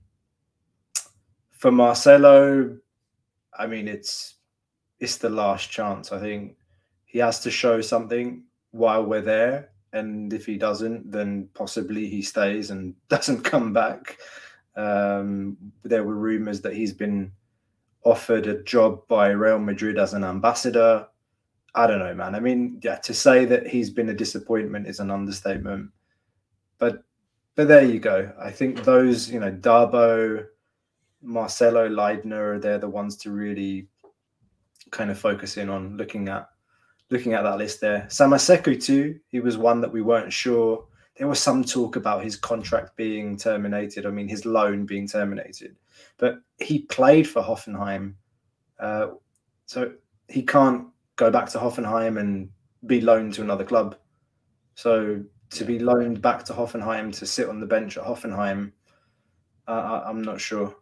for 1.53 1.73
Marcelo, 1.73 2.77
I 3.59 3.67
mean 3.67 3.89
it's 3.89 4.35
it's 4.99 5.17
the 5.17 5.31
last 5.31 5.71
chance. 5.71 6.13
I 6.13 6.21
think 6.21 6.57
he 7.07 7.19
has 7.19 7.41
to 7.45 7.51
show 7.51 7.81
something 7.81 8.45
while 8.73 9.07
we're 9.07 9.23
there, 9.23 9.71
and 9.95 10.35
if 10.35 10.45
he 10.45 10.59
doesn't, 10.59 11.11
then 11.11 11.49
possibly 11.55 12.07
he 12.07 12.21
stays 12.21 12.71
and 12.71 12.95
doesn't 13.09 13.41
come 13.41 13.73
back. 13.73 14.19
Um, 14.77 15.57
there 15.83 16.05
were 16.05 16.15
rumors 16.15 16.61
that 16.61 16.75
he's 16.75 16.93
been 16.93 17.33
offered 18.05 18.47
a 18.47 18.63
job 18.65 19.09
by 19.09 19.29
Real 19.29 19.61
Madrid 19.61 19.99
as 19.99 20.13
an 20.13 20.25
ambassador. 20.25 21.09
I 21.75 21.87
don't 21.87 22.01
know, 22.01 22.15
man. 22.15 22.35
I 22.35 22.41
mean, 22.41 22.81
yeah, 22.85 22.97
to 22.97 23.15
say 23.15 23.47
that 23.47 23.67
he's 23.67 23.89
been 23.89 24.11
a 24.11 24.15
disappointment 24.15 24.89
is 24.89 25.01
an 25.01 25.11
understatement. 25.11 25.91
But 26.81 27.05
but 27.55 27.69
there 27.69 27.85
you 27.85 28.01
go. 28.01 28.33
I 28.41 28.51
think 28.51 28.85
those, 28.85 29.31
you 29.31 29.39
know, 29.39 29.53
Dabo, 29.53 30.47
Marcelo, 31.23 31.89
Leidner, 31.89 32.61
they're 32.61 32.79
the 32.79 32.89
ones 32.89 33.17
to 33.19 33.31
really 33.31 33.87
kind 34.91 35.11
of 35.11 35.19
focus 35.19 35.57
in 35.57 35.69
on 35.69 35.97
looking 35.97 36.29
at 36.29 36.49
looking 37.11 37.35
at 37.35 37.43
that 37.43 37.59
list 37.59 37.81
there. 37.81 38.07
Samassekou 38.09 38.83
too, 38.83 39.21
he 39.29 39.41
was 39.41 39.59
one 39.59 39.81
that 39.83 39.93
we 39.93 40.03
weren't 40.03 40.33
sure. 40.33 40.85
There 41.17 41.29
was 41.29 41.39
some 41.39 41.63
talk 41.63 41.97
about 41.97 42.25
his 42.25 42.35
contract 42.37 42.97
being 42.97 43.37
terminated. 43.37 44.07
I 44.07 44.11
mean, 44.11 44.27
his 44.27 44.47
loan 44.47 44.87
being 44.87 45.07
terminated, 45.07 45.77
but 46.17 46.41
he 46.59 46.81
played 46.81 47.29
for 47.29 47.43
Hoffenheim, 47.43 48.15
uh, 48.79 49.09
so 49.67 49.93
he 50.29 50.43
can't 50.43 50.87
go 51.17 51.31
back 51.31 51.51
to 51.51 51.59
Hoffenheim 51.59 52.19
and 52.19 52.49
be 52.87 53.03
loaned 53.03 53.35
to 53.35 53.43
another 53.43 53.65
club. 53.65 53.97
So 54.77 55.23
to 55.51 55.65
be 55.65 55.79
loaned 55.79 56.23
back 56.23 56.45
to 56.45 56.53
Hoffenheim 56.53 57.13
to 57.19 57.27
sit 57.27 57.49
on 57.49 57.61
the 57.61 57.67
bench 57.67 57.97
at 57.99 58.05
Hoffenheim, 58.05 58.73
uh, 59.67 60.03
I'm 60.05 60.23
not 60.23 60.41
sure. 60.41 60.75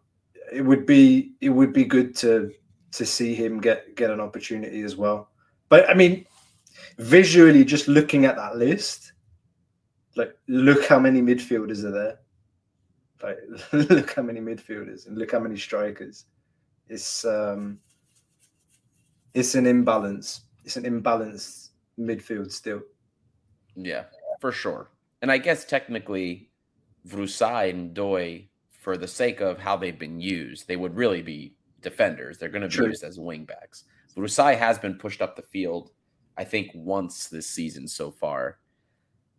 It 0.51 0.61
would 0.61 0.85
be 0.85 1.33
it 1.41 1.49
would 1.49 1.73
be 1.73 1.85
good 1.85 2.15
to 2.17 2.51
to 2.91 3.05
see 3.05 3.35
him 3.35 3.59
get 3.59 3.95
get 3.95 4.09
an 4.09 4.19
opportunity 4.19 4.81
as 4.81 4.95
well. 4.95 5.29
But 5.69 5.89
I 5.89 5.93
mean, 5.93 6.25
visually, 6.97 7.63
just 7.63 7.87
looking 7.87 8.25
at 8.25 8.35
that 8.35 8.57
list, 8.57 9.13
like 10.15 10.35
look 10.47 10.85
how 10.85 10.99
many 10.99 11.21
midfielders 11.21 11.83
are 11.83 11.91
there. 11.91 12.19
Like 13.21 13.37
look 13.89 14.13
how 14.13 14.23
many 14.23 14.39
midfielders 14.39 15.07
and 15.07 15.17
look 15.17 15.31
how 15.31 15.39
many 15.39 15.57
strikers. 15.57 16.25
It's 16.87 17.25
um, 17.25 17.79
it's 19.33 19.55
an 19.55 19.67
imbalance. 19.67 20.41
It's 20.65 20.77
an 20.77 20.83
imbalanced 20.83 21.69
midfield 21.99 22.51
still. 22.51 22.81
Yeah, 23.75 24.05
for 24.39 24.51
sure. 24.51 24.89
And 25.21 25.31
I 25.31 25.37
guess 25.37 25.65
technically, 25.65 26.49
Vrusai 27.07 27.69
and 27.69 27.93
Doi, 27.93 28.47
for 28.69 28.97
the 28.97 29.07
sake 29.07 29.41
of 29.41 29.59
how 29.59 29.75
they've 29.77 29.99
been 29.99 30.19
used, 30.19 30.67
they 30.67 30.77
would 30.77 30.95
really 30.95 31.21
be 31.21 31.55
defenders. 31.81 32.37
They're 32.37 32.49
going 32.49 32.61
to 32.61 32.67
be 32.67 32.75
True. 32.75 32.87
used 32.87 33.03
as 33.03 33.17
wingbacks. 33.17 33.83
Vrusai 34.15 34.57
has 34.57 34.79
been 34.79 34.95
pushed 34.95 35.21
up 35.21 35.35
the 35.35 35.41
field, 35.41 35.91
I 36.37 36.43
think, 36.43 36.71
once 36.73 37.27
this 37.27 37.47
season 37.47 37.87
so 37.87 38.11
far. 38.11 38.59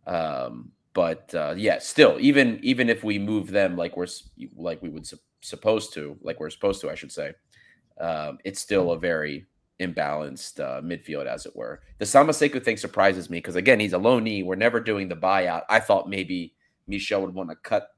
Um, 0.07 0.71
but 0.93 1.33
uh, 1.33 1.53
yeah, 1.57 1.79
still, 1.79 2.17
even 2.19 2.59
even 2.63 2.89
if 2.89 3.03
we 3.03 3.17
move 3.17 3.49
them 3.49 3.77
like 3.77 3.95
we're 3.95 4.07
like 4.55 4.81
we 4.81 4.89
would 4.89 5.07
sup- 5.07 5.19
supposed 5.41 5.93
to, 5.93 6.17
like 6.21 6.39
we're 6.39 6.49
supposed 6.49 6.81
to, 6.81 6.89
I 6.89 6.95
should 6.95 7.11
say, 7.11 7.33
um, 7.99 8.39
it's 8.43 8.59
still 8.59 8.91
a 8.91 8.99
very 8.99 9.45
imbalanced 9.81 10.59
uh, 10.59 10.81
midfield, 10.81 11.25
as 11.25 11.45
it 11.45 11.55
were. 11.55 11.81
The 11.97 12.05
Samassekou 12.05 12.63
thing 12.63 12.77
surprises 12.77 13.29
me 13.29 13.39
because 13.39 13.55
again, 13.55 13.79
he's 13.79 13.93
a 13.93 13.97
low 13.97 14.19
knee. 14.19 14.43
We're 14.43 14.55
never 14.55 14.79
doing 14.79 15.07
the 15.07 15.15
buyout. 15.15 15.63
I 15.69 15.79
thought 15.79 16.09
maybe 16.09 16.53
Michel 16.87 17.21
would 17.21 17.33
want 17.33 17.49
to 17.49 17.55
cut 17.55 17.89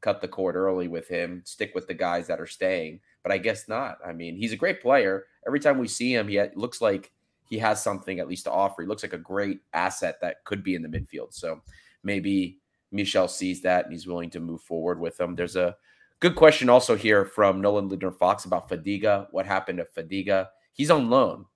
cut 0.00 0.20
the 0.20 0.28
cord 0.28 0.56
early 0.56 0.88
with 0.88 1.08
him, 1.08 1.42
stick 1.44 1.72
with 1.74 1.86
the 1.86 1.94
guys 1.94 2.26
that 2.26 2.40
are 2.40 2.46
staying, 2.46 3.00
but 3.22 3.30
I 3.30 3.38
guess 3.38 3.68
not. 3.68 3.98
I 4.04 4.12
mean, 4.12 4.36
he's 4.36 4.52
a 4.52 4.56
great 4.56 4.82
player. 4.82 5.26
Every 5.46 5.60
time 5.60 5.78
we 5.78 5.86
see 5.86 6.12
him, 6.12 6.26
he 6.26 6.42
looks 6.54 6.80
like 6.80 7.12
he 7.48 7.58
has 7.58 7.82
something 7.82 8.18
at 8.18 8.28
least 8.28 8.44
to 8.44 8.50
offer. 8.50 8.82
He 8.82 8.88
looks 8.88 9.04
like 9.04 9.12
a 9.12 9.18
great 9.18 9.60
asset 9.74 10.16
that 10.20 10.44
could 10.44 10.64
be 10.64 10.74
in 10.74 10.82
the 10.82 10.88
midfield. 10.88 11.32
So 11.32 11.62
maybe 12.02 12.58
Michel 12.90 13.28
sees 13.28 13.62
that 13.62 13.84
and 13.84 13.92
he's 13.92 14.06
willing 14.06 14.30
to 14.30 14.40
move 14.40 14.60
forward 14.62 14.98
with 14.98 15.20
him. 15.20 15.36
There's 15.36 15.56
a 15.56 15.76
good 16.20 16.34
question 16.34 16.68
also 16.68 16.96
here 16.96 17.24
from 17.24 17.60
Nolan 17.60 17.88
Lidner 17.88 18.16
Fox 18.16 18.44
about 18.44 18.68
Fadiga. 18.68 19.28
What 19.30 19.46
happened 19.46 19.78
to 19.78 20.02
Fadiga? 20.02 20.48
He's 20.72 20.90
on 20.90 21.10
loan. 21.10 21.46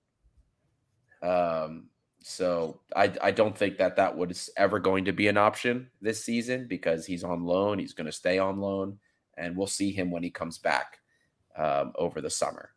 Um, 1.21 1.89
so 2.21 2.81
I, 2.95 3.13
I 3.21 3.31
don't 3.31 3.57
think 3.57 3.77
that 3.77 3.95
that 3.95 4.17
was 4.17 4.49
ever 4.57 4.79
going 4.79 5.05
to 5.05 5.13
be 5.13 5.27
an 5.27 5.37
option 5.37 5.89
this 6.01 6.23
season 6.23 6.67
because 6.67 7.05
he's 7.05 7.23
on 7.23 7.45
loan. 7.45 7.79
He's 7.79 7.93
going 7.93 8.05
to 8.05 8.11
stay 8.11 8.37
on 8.37 8.59
loan, 8.59 8.99
and 9.37 9.55
we'll 9.55 9.67
see 9.67 9.91
him 9.91 10.11
when 10.11 10.23
he 10.23 10.29
comes 10.29 10.57
back 10.57 10.99
um, 11.57 11.93
over 11.95 12.21
the 12.21 12.29
summer. 12.29 12.71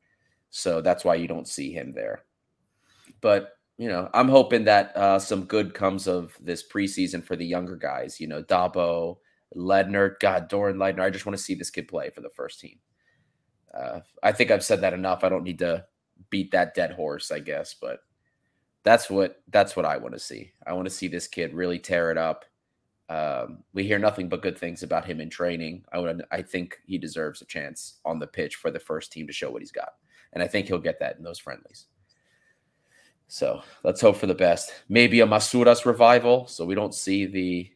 So 0.51 0.81
that's 0.81 1.05
why 1.05 1.17
you 1.17 1.29
don't 1.29 1.49
see 1.49 1.73
him 1.73 1.93
there. 1.93 2.25
But 3.21 3.53
you 3.77 3.89
know, 3.89 4.11
I'm 4.13 4.29
hoping 4.29 4.65
that 4.65 4.97
uh, 4.97 5.19
some 5.19 5.45
good 5.45 5.73
comes 5.73 6.07
of 6.07 6.37
this 6.41 6.63
preseason 6.69 7.25
for 7.25 7.35
the 7.35 7.47
younger 7.47 7.77
guys. 7.77 8.21
You 8.21 8.29
know, 8.29 8.43
Dabo, 8.43 9.17
Leidner, 9.57 10.21
God, 10.21 10.51
Doron 10.51 10.77
Leidner. 10.77 11.01
I 11.01 11.11
just 11.11 11.25
want 11.25 11.37
to 11.37 11.43
see 11.43 11.55
this 11.55 11.71
kid 11.71 11.89
play 11.89 12.11
for 12.11 12.21
the 12.21 12.31
first 12.37 12.61
team. 12.61 12.79
Uh, 13.73 14.01
I 14.23 14.33
think 14.33 14.51
I've 14.51 14.65
said 14.65 14.83
that 14.83 14.93
enough. 14.93 15.25
I 15.25 15.29
don't 15.29 15.45
need 15.45 15.61
to 15.61 15.87
beat 16.29 16.51
that 16.53 16.75
dead 16.75 16.93
horse, 16.93 17.31
I 17.31 17.39
guess, 17.41 17.75
but 17.75 18.01
that's 18.83 19.11
what 19.11 19.43
that's 19.49 19.77
what 19.77 19.85
I 19.85 19.97
want 19.97 20.15
to 20.15 20.21
see. 20.21 20.53
I 20.67 20.73
want 20.73 20.87
to 20.87 20.95
see 20.95 21.09
this 21.09 21.27
kid 21.27 21.55
really 21.55 21.79
tear 21.79 22.11
it 22.11 22.19
up. 22.19 22.45
Um, 23.09 23.65
we 23.73 23.85
hear 23.85 23.99
nothing 23.99 24.29
but 24.29 24.43
good 24.43 24.57
things 24.57 24.83
about 24.83 25.05
him 25.05 25.21
in 25.21 25.31
training. 25.31 25.85
I 25.93 25.99
would, 25.99 26.23
I 26.31 26.43
think 26.43 26.79
he 26.87 26.97
deserves 26.97 27.43
a 27.43 27.45
chance 27.45 27.99
on 28.05 28.21
the 28.21 28.27
pitch 28.27 28.55
for 28.55 28.71
the 28.71 28.79
first 28.79 29.11
team 29.11 29.27
to 29.27 29.33
show 29.33 29.51
what 29.51 29.63
he's 29.63 29.73
got, 29.73 29.95
and 30.33 30.43
I 30.43 30.47
think 30.47 30.67
he'll 30.67 30.79
get 30.79 31.01
that 31.01 31.17
in 31.17 31.25
those 31.25 31.39
friendlies. 31.39 31.87
So 33.27 33.63
let's 33.85 34.01
hope 34.01 34.17
for 34.17 34.27
the 34.27 34.35
best. 34.35 34.73
Maybe 34.89 35.21
a 35.21 35.27
Masouras 35.27 35.85
revival, 35.85 36.47
so 36.47 36.65
we 36.65 36.75
don't 36.75 36.95
see 36.95 37.27
the 37.27 37.71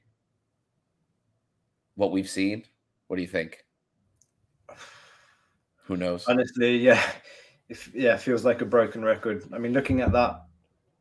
what 1.96 2.12
we've 2.12 2.28
seen. 2.28 2.64
What 3.06 3.16
do 3.16 3.22
you 3.22 3.28
think? 3.28 3.64
Who 5.84 5.96
knows? 5.96 6.24
Honestly, 6.26 6.78
yeah, 6.78 7.02
if 7.74 7.90
yeah, 7.92 8.16
feels 8.16 8.44
like 8.44 8.60
a 8.60 8.66
broken 8.66 9.04
record. 9.04 9.44
I 9.52 9.58
mean, 9.58 9.72
looking 9.72 10.00
at 10.00 10.12
that 10.12 10.44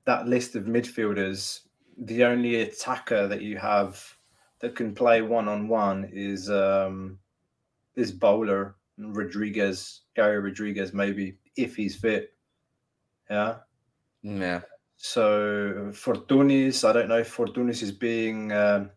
that 0.05 0.27
list 0.27 0.55
of 0.55 0.63
midfielders, 0.65 1.61
the 1.97 2.23
only 2.25 2.61
attacker 2.61 3.27
that 3.27 3.41
you 3.41 3.57
have 3.57 4.03
that 4.59 4.75
can 4.75 4.95
play 4.95 5.21
one 5.21 5.47
on 5.47 5.67
one 5.67 6.09
is 6.11 6.49
um 6.49 7.19
is 7.95 8.11
Bowler 8.11 8.75
Rodriguez, 8.97 10.01
Garry 10.15 10.39
Rodrigues, 10.39 10.93
maybe 10.93 11.37
if 11.55 11.75
he's 11.75 11.95
fit. 11.95 12.33
Yeah. 13.29 13.57
Yeah. 14.23 14.61
So 14.97 15.91
Fortounis, 15.91 16.87
I 16.87 16.93
don't 16.93 17.09
know 17.09 17.19
if 17.19 17.35
Fortounis 17.35 17.83
is 17.83 17.91
being 17.91 18.51
um, 18.51 18.89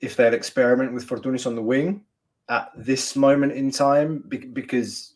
if 0.00 0.16
they'll 0.16 0.34
experiment 0.34 0.92
with 0.92 1.06
Fortounis 1.06 1.46
on 1.46 1.54
the 1.54 1.62
wing 1.62 2.04
at 2.48 2.72
this 2.76 3.14
moment 3.14 3.52
in 3.52 3.70
time 3.70 4.24
be- 4.28 4.38
because 4.38 5.14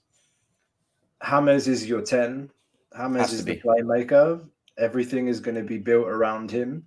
Hammers 1.24 1.68
is 1.68 1.86
your 1.86 2.02
10. 2.02 2.50
Hammers 2.96 3.32
is 3.32 3.44
the 3.44 3.54
be. 3.54 3.60
playmaker. 3.60 4.46
Everything 4.78 5.28
is 5.28 5.40
going 5.40 5.54
to 5.56 5.62
be 5.62 5.78
built 5.78 6.06
around 6.06 6.50
him. 6.50 6.86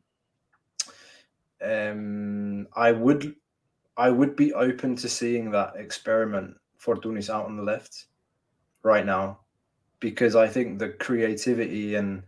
Um, 1.62 2.68
I 2.76 2.92
would 2.92 3.36
I 3.98 4.12
would 4.12 4.36
be 4.36 4.54
open 4.54 4.96
to 4.98 5.10
seeing 5.10 5.50
that 5.52 5.74
experiment 5.76 6.56
Fortounis 6.80 7.30
out 7.32 7.46
on 7.46 7.58
the 7.58 7.64
left 7.64 8.06
right 8.84 9.06
now. 9.06 9.40
because 10.00 10.36
I 10.36 10.48
think 10.48 10.80
the 10.80 10.90
creativity 10.90 11.96
and 11.96 12.24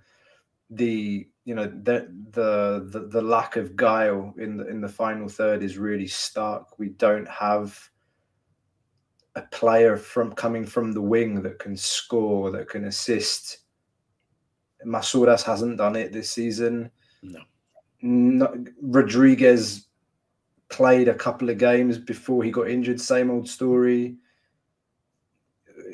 the 0.69 1.27
you 1.45 1.55
know 1.55 1.65
the 1.65 2.11
the 2.31 2.87
the, 2.89 3.07
the 3.07 3.21
lack 3.21 3.55
of 3.55 3.75
guile 3.75 4.33
in 4.37 4.57
the 4.57 4.67
in 4.67 4.81
the 4.81 4.89
final 4.89 5.27
third 5.27 5.63
is 5.63 5.77
really 5.77 6.07
stark. 6.07 6.77
We 6.79 6.89
don't 6.89 7.27
have 7.27 7.88
a 9.39 9.47
player 9.51 9.95
from 9.95 10.33
coming 10.33 10.65
from 10.65 10.91
the 10.91 11.01
wing 11.01 11.41
that 11.41 11.59
can 11.59 11.75
score, 11.75 12.51
that 12.51 12.69
can 12.69 12.85
assist. 12.85 13.59
Masouras 14.85 15.43
hasn't 15.43 15.77
done 15.77 15.95
it 15.95 16.11
this 16.11 16.29
season. 16.29 16.91
No. 17.23 17.39
no. 18.01 18.65
Rodriguez 18.81 19.87
played 20.69 21.07
a 21.07 21.15
couple 21.15 21.49
of 21.49 21.57
games 21.57 21.97
before 21.97 22.43
he 22.43 22.51
got 22.51 22.69
injured. 22.69 22.99
Same 22.99 23.31
old 23.31 23.49
story. 23.49 24.17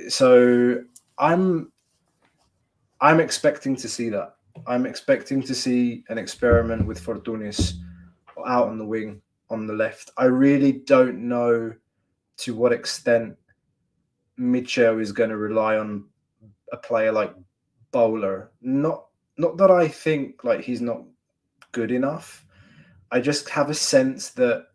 So 0.10 0.84
I'm 1.18 1.72
I'm 3.02 3.20
expecting 3.20 3.76
to 3.78 3.88
see 3.88 4.10
that. 4.10 4.36
I'm 4.68 4.86
expecting 4.86 5.42
to 5.44 5.54
see 5.54 6.04
an 6.10 6.18
experiment 6.18 6.88
with 6.88 7.04
Fortounis 7.04 7.74
out 8.48 8.70
on 8.70 8.78
the 8.78 8.86
wing 8.86 9.22
on 9.50 9.68
the 9.68 9.74
left. 9.74 10.12
I 10.18 10.26
really 10.26 10.72
don't 10.72 11.28
know 11.28 11.74
to 12.38 12.54
what 12.54 12.74
extent 12.74 13.36
Michel 14.38 15.00
is 15.00 15.12
going 15.12 15.30
to 15.30 15.38
rely 15.38 15.78
on 15.78 16.06
a 16.72 16.78
player 16.78 17.12
like 17.12 17.34
Bowler. 17.92 18.52
Not 18.62 19.06
not 19.38 19.58
that 19.58 19.72
I 19.72 19.88
think 19.88 20.44
like 20.44 20.62
he's 20.62 20.82
not 20.82 21.04
good 21.72 21.92
enough. 21.92 22.46
I 23.12 23.20
just 23.20 23.50
have 23.50 23.70
a 23.70 23.74
sense 23.74 24.30
that 24.32 24.68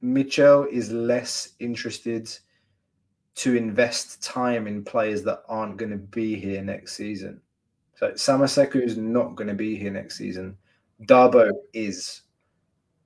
Michel 0.00 0.66
is 0.70 0.92
less 0.92 1.50
interested 1.58 2.30
to 3.36 3.56
invest 3.56 4.22
time 4.22 4.66
in 4.66 4.84
players 4.84 5.22
that 5.22 5.42
aren't 5.48 5.76
going 5.76 5.90
to 5.90 5.96
be 5.96 6.36
here 6.36 6.62
next 6.62 6.96
season. 6.96 7.40
So 7.94 8.12
Samassekou 8.12 8.82
is 8.82 8.96
not 8.96 9.34
going 9.34 9.48
to 9.48 9.54
be 9.54 9.76
here 9.76 9.90
next 9.90 10.16
season. 10.16 10.56
Darbo 11.02 11.50
is. 11.72 12.22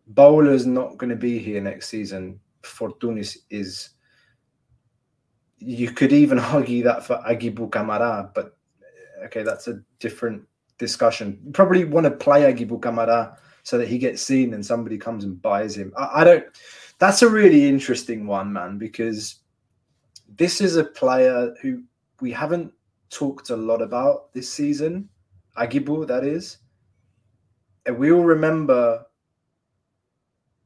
Bowler's 0.06 0.66
not 0.66 0.98
going 0.98 1.10
to 1.10 1.16
be 1.16 1.38
here 1.38 1.60
next 1.60 1.88
season. 1.88 2.40
Fortounis 2.62 3.38
is. 3.50 3.90
You 5.58 5.90
could 5.92 6.12
even 6.12 6.38
argue 6.56 6.82
that 6.84 7.04
for 7.04 7.22
Agibou 7.28 7.70
Camara, 7.70 8.30
but 8.34 8.56
uh, 9.20 9.26
okay, 9.26 9.42
that's 9.42 9.68
a 9.68 9.80
different 10.00 10.42
discussion. 10.78 11.40
You 11.44 11.52
probably 11.52 11.84
want 11.84 12.04
to 12.04 12.10
play 12.10 12.52
Agibou 12.52 12.82
Camara 12.82 13.38
so 13.62 13.78
that 13.78 13.88
he 13.88 13.98
gets 13.98 14.22
seen 14.22 14.54
and 14.54 14.64
somebody 14.64 14.98
comes 14.98 15.24
and 15.24 15.40
buys 15.40 15.76
him. 15.76 15.92
I, 15.96 16.20
I 16.20 16.24
don't. 16.24 16.44
That's 16.98 17.22
a 17.22 17.28
really 17.28 17.68
interesting 17.68 18.26
one, 18.26 18.52
man, 18.52 18.78
because 18.78 19.36
this 20.36 20.60
is 20.60 20.76
a 20.76 20.84
player 20.84 21.54
who 21.60 21.82
we 22.20 22.30
haven't 22.30 22.72
talked 23.10 23.50
a 23.50 23.56
lot 23.56 23.82
about 23.82 24.32
this 24.32 24.50
season. 24.50 25.08
Agibou, 25.56 26.06
that 26.06 26.24
is. 26.24 26.58
And 27.86 27.98
we 27.98 28.12
all 28.12 28.24
remember 28.24 29.04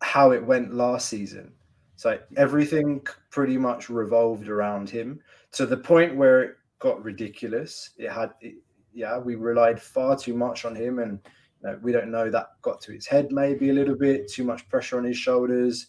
how 0.03 0.33
it 0.33 0.45
went 0.45 0.75
last 0.75 1.09
season. 1.09 1.53
So 1.97 2.19
everything 2.37 3.05
pretty 3.31 3.57
much 3.57 3.89
revolved 3.89 4.49
around 4.49 4.89
him 4.91 5.21
to 5.53 5.65
the 5.65 5.79
point 5.79 6.15
where 6.15 6.43
it 6.43 6.57
got 6.79 7.03
ridiculous. 7.03 7.91
It 7.97 8.11
had, 8.11 8.33
it, 8.43 8.57
yeah, 8.93 9.19
we 9.19 9.35
relied 9.35 9.81
far 9.81 10.17
too 10.17 10.35
much 10.35 10.67
on 10.67 10.77
him, 10.77 10.99
and 10.99 11.19
you 11.63 11.71
know, 11.71 11.79
we 11.83 11.93
don't 11.93 12.11
know 12.11 12.31
that 12.31 12.49
got 12.61 12.83
to 12.83 12.93
his 12.93 13.07
head 13.07 13.33
maybe 13.33 13.71
a 13.71 13.73
little 13.73 13.97
bit. 13.97 14.31
Too 14.31 14.45
much 14.45 14.69
pressure 14.69 14.99
on 14.99 15.05
his 15.05 15.17
shoulders 15.17 15.87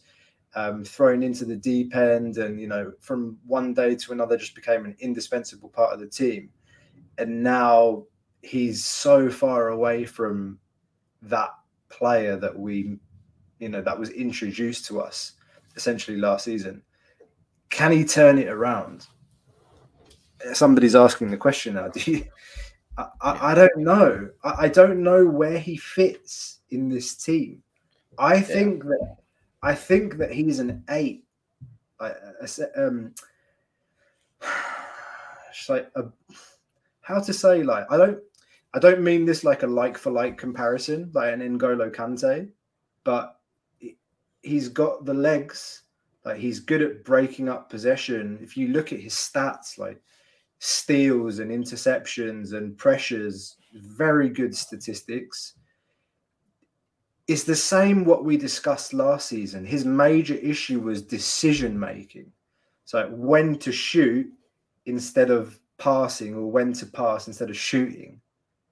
um, 0.55 0.83
thrown 0.83 1.23
into 1.23 1.43
the 1.43 1.57
deep 1.57 1.93
end, 1.93 2.37
and 2.37 2.59
you 2.59 2.67
know, 2.67 2.93
from 3.01 3.37
one 3.45 3.73
day 3.73 3.95
to 3.95 4.13
another, 4.13 4.37
just 4.37 4.55
became 4.55 4.85
an 4.85 4.95
indispensable 4.99 5.69
part 5.69 5.93
of 5.93 5.99
the 5.99 6.07
team. 6.07 6.49
And 7.17 7.43
now 7.43 8.03
he's 8.43 8.85
so 8.85 9.29
far 9.29 9.69
away 9.69 10.05
from 10.05 10.57
that 11.23 11.49
player 11.89 12.37
that 12.37 12.57
we, 12.57 12.97
you 13.59 13.69
know, 13.69 13.81
that 13.81 13.99
was 13.99 14.09
introduced 14.11 14.85
to 14.85 15.01
us 15.01 15.33
essentially 15.77 16.17
last 16.17 16.43
season. 16.43 16.81
Can 17.69 17.91
he 17.91 18.03
turn 18.03 18.37
it 18.37 18.49
around? 18.49 19.07
Somebody's 20.53 20.95
asking 20.95 21.31
the 21.31 21.37
question 21.37 21.75
now. 21.75 21.87
Do 21.93 22.11
you? 22.11 22.25
I, 22.97 23.07
I, 23.21 23.51
I 23.51 23.55
don't 23.55 23.77
know. 23.77 24.29
I, 24.43 24.65
I, 24.65 24.67
don't 24.67 25.03
know 25.03 25.25
where 25.25 25.59
he 25.59 25.77
fits 25.77 26.59
in 26.71 26.89
this 26.89 27.15
team. 27.15 27.61
I 28.17 28.41
think 28.41 28.83
yeah. 28.83 28.89
that 28.89 29.15
I 29.61 29.75
think 29.75 30.17
that 30.17 30.31
he's 30.31 30.59
an 30.59 30.83
eight. 30.89 31.23
I, 31.99 32.13
um, 32.75 33.13
like 35.69 35.91
a, 35.95 36.05
how 37.01 37.19
to 37.19 37.33
say 37.33 37.63
like 37.63 37.85
I 37.91 37.97
don't 37.97 38.19
I 38.73 38.79
don't 38.79 39.01
mean 39.01 39.25
this 39.25 39.43
like 39.43 39.63
a 39.63 39.67
like 39.67 39.97
for 39.97 40.11
like 40.11 40.37
comparison 40.37 41.11
like 41.13 41.33
an 41.33 41.41
N'Golo 41.41 41.93
Kante, 41.93 42.49
but 43.03 43.36
he's 44.47 44.69
got 44.69 45.05
the 45.05 45.13
legs. 45.13 45.83
Like 46.25 46.37
he's 46.37 46.59
good 46.59 46.81
at 46.81 47.03
breaking 47.03 47.49
up 47.49 47.69
possession. 47.69 48.39
If 48.41 48.57
you 48.57 48.69
look 48.69 48.91
at 48.91 48.99
his 48.99 49.13
stats, 49.13 49.77
like 49.77 50.01
steals 50.59 51.39
and 51.39 51.51
interceptions 51.51 52.53
and 52.53 52.77
pressures, 52.77 53.55
very 53.73 54.29
good 54.29 54.55
statistics 54.55 55.53
it's 57.27 57.43
the 57.43 57.55
same 57.55 58.05
what 58.05 58.23
we 58.23 58.37
discussed 58.37 58.93
last 58.93 59.27
season. 59.27 59.65
His 59.65 59.83
major 59.83 60.35
issue 60.35 60.79
was 60.79 61.01
decision 61.01 61.77
making. 61.77 62.31
So 62.85 63.09
when 63.09 63.57
to 63.59 63.71
shoot 63.71 64.31
instead 64.85 65.29
of 65.29 65.59
passing 65.77 66.33
or 66.35 66.49
when 66.49 66.71
to 66.73 66.85
pass 66.85 67.27
instead 67.27 67.49
of 67.49 67.57
shooting. 67.57 68.21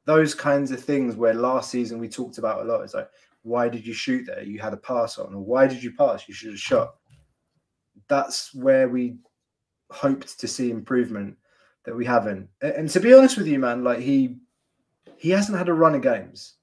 Those 0.05 0.33
kinds 0.33 0.71
of 0.71 0.81
things 0.81 1.15
where 1.15 1.33
last 1.33 1.69
season 1.69 1.99
we 1.99 2.07
talked 2.07 2.37
about 2.37 2.61
a 2.61 2.63
lot. 2.63 2.81
It's 2.81 2.93
like, 2.93 3.09
why 3.45 3.69
did 3.69 3.85
you 3.85 3.93
shoot 3.93 4.25
there? 4.25 4.43
You 4.43 4.59
had 4.59 4.73
a 4.73 4.77
pass 4.77 5.17
on, 5.17 5.33
or 5.33 5.41
why 5.41 5.67
did 5.67 5.81
you 5.81 5.93
pass? 5.93 6.27
You 6.27 6.33
should 6.33 6.51
have 6.51 6.59
shot. 6.59 6.95
That's 8.07 8.53
where 8.53 8.89
we 8.89 9.17
hoped 9.89 10.39
to 10.39 10.47
see 10.47 10.71
improvement 10.71 11.37
that 11.85 11.95
we 11.95 12.05
haven't. 12.05 12.49
And 12.61 12.89
to 12.89 12.99
be 12.99 13.13
honest 13.13 13.37
with 13.37 13.47
you, 13.47 13.59
man, 13.59 13.83
like 13.83 13.99
he 13.99 14.37
he 15.17 15.29
hasn't 15.29 15.57
had 15.57 15.69
a 15.69 15.73
run 15.73 15.95
of 15.95 16.01
games 16.01 16.55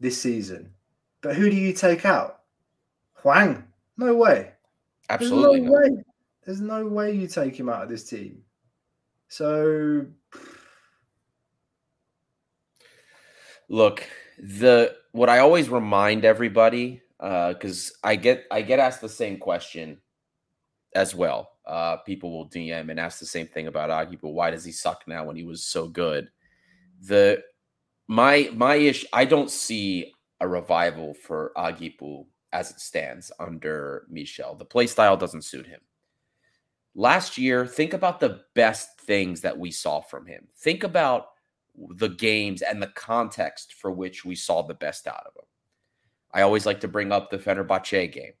this 0.00 0.20
season 0.20 0.72
but 1.20 1.34
who 1.36 1.50
do 1.50 1.56
you 1.56 1.72
take 1.72 2.04
out? 2.04 2.40
Huang? 3.14 3.64
No 3.96 4.14
way. 4.14 4.52
Absolutely. 5.10 5.60
There's 5.60 5.70
no 5.70 5.72
way. 5.72 6.04
There's 6.44 6.60
no 6.60 6.86
way 6.86 7.12
you 7.12 7.26
take 7.26 7.58
him 7.58 7.68
out 7.68 7.82
of 7.82 7.88
this 7.88 8.08
team. 8.08 8.42
So 9.28 10.06
look, 13.68 14.06
the 14.38 14.96
what 15.12 15.28
I 15.28 15.38
always 15.38 15.68
remind 15.68 16.24
everybody, 16.24 17.02
uh, 17.20 17.52
because 17.52 17.90
uh, 18.04 18.08
I 18.08 18.16
get 18.16 18.44
I 18.50 18.62
get 18.62 18.78
asked 18.78 19.00
the 19.00 19.08
same 19.08 19.38
question 19.38 19.98
as 20.94 21.14
well. 21.14 21.50
Uh, 21.66 21.96
people 21.98 22.30
will 22.30 22.48
DM 22.48 22.90
and 22.90 22.98
ask 22.98 23.18
the 23.18 23.26
same 23.26 23.46
thing 23.46 23.66
about 23.66 23.90
Aggie, 23.90 24.18
but 24.20 24.30
why 24.30 24.50
does 24.50 24.64
he 24.64 24.72
suck 24.72 25.04
now 25.06 25.24
when 25.24 25.36
he 25.36 25.44
was 25.44 25.64
so 25.64 25.88
good? 25.88 26.28
The 27.02 27.42
my 28.06 28.50
my 28.54 28.76
ish 28.76 29.04
I 29.12 29.24
don't 29.24 29.50
see 29.50 30.12
a 30.40 30.48
revival 30.48 31.14
for 31.14 31.52
Agibou 31.56 32.26
as 32.52 32.70
it 32.70 32.80
stands 32.80 33.30
under 33.38 34.06
Michel. 34.08 34.54
The 34.54 34.64
play 34.64 34.86
style 34.86 35.16
doesn't 35.16 35.44
suit 35.44 35.66
him. 35.66 35.80
Last 36.94 37.38
year, 37.38 37.66
think 37.66 37.92
about 37.92 38.18
the 38.18 38.40
best 38.54 39.00
things 39.00 39.42
that 39.42 39.58
we 39.58 39.70
saw 39.70 40.00
from 40.00 40.26
him. 40.26 40.48
Think 40.56 40.84
about 40.84 41.26
the 41.90 42.08
games 42.08 42.62
and 42.62 42.82
the 42.82 42.88
context 42.88 43.74
for 43.74 43.90
which 43.90 44.24
we 44.24 44.34
saw 44.34 44.62
the 44.62 44.74
best 44.74 45.06
out 45.06 45.24
of 45.26 45.34
them. 45.34 45.44
I 46.32 46.42
always 46.42 46.66
like 46.66 46.80
to 46.80 46.88
bring 46.88 47.12
up 47.12 47.30
the 47.30 47.38
Fenerbahce 47.38 48.12
game. 48.12 48.32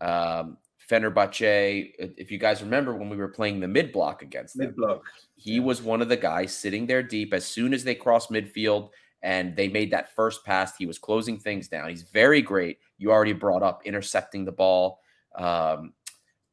Um, 0.00 0.58
Fenerbahce, 0.88 1.92
if 1.98 2.30
you 2.30 2.38
guys 2.38 2.62
remember 2.62 2.94
when 2.94 3.08
we 3.08 3.16
were 3.16 3.28
playing 3.28 3.60
the 3.60 3.68
mid 3.68 3.92
block 3.92 4.22
against 4.22 4.56
mid 4.56 4.76
block, 4.76 5.02
he 5.36 5.60
was 5.60 5.82
one 5.82 6.02
of 6.02 6.08
the 6.08 6.16
guys 6.16 6.54
sitting 6.54 6.86
there 6.86 7.02
deep. 7.02 7.32
As 7.32 7.44
soon 7.44 7.72
as 7.72 7.84
they 7.84 7.94
crossed 7.94 8.30
midfield, 8.30 8.90
and 9.22 9.54
they 9.54 9.68
made 9.68 9.90
that 9.92 10.14
first 10.14 10.44
pass. 10.44 10.76
He 10.76 10.86
was 10.86 10.98
closing 10.98 11.38
things 11.38 11.68
down. 11.68 11.88
He's 11.88 12.02
very 12.02 12.42
great. 12.42 12.78
You 12.98 13.12
already 13.12 13.32
brought 13.32 13.62
up 13.62 13.82
intercepting 13.84 14.44
the 14.44 14.52
ball, 14.52 15.00
um, 15.36 15.92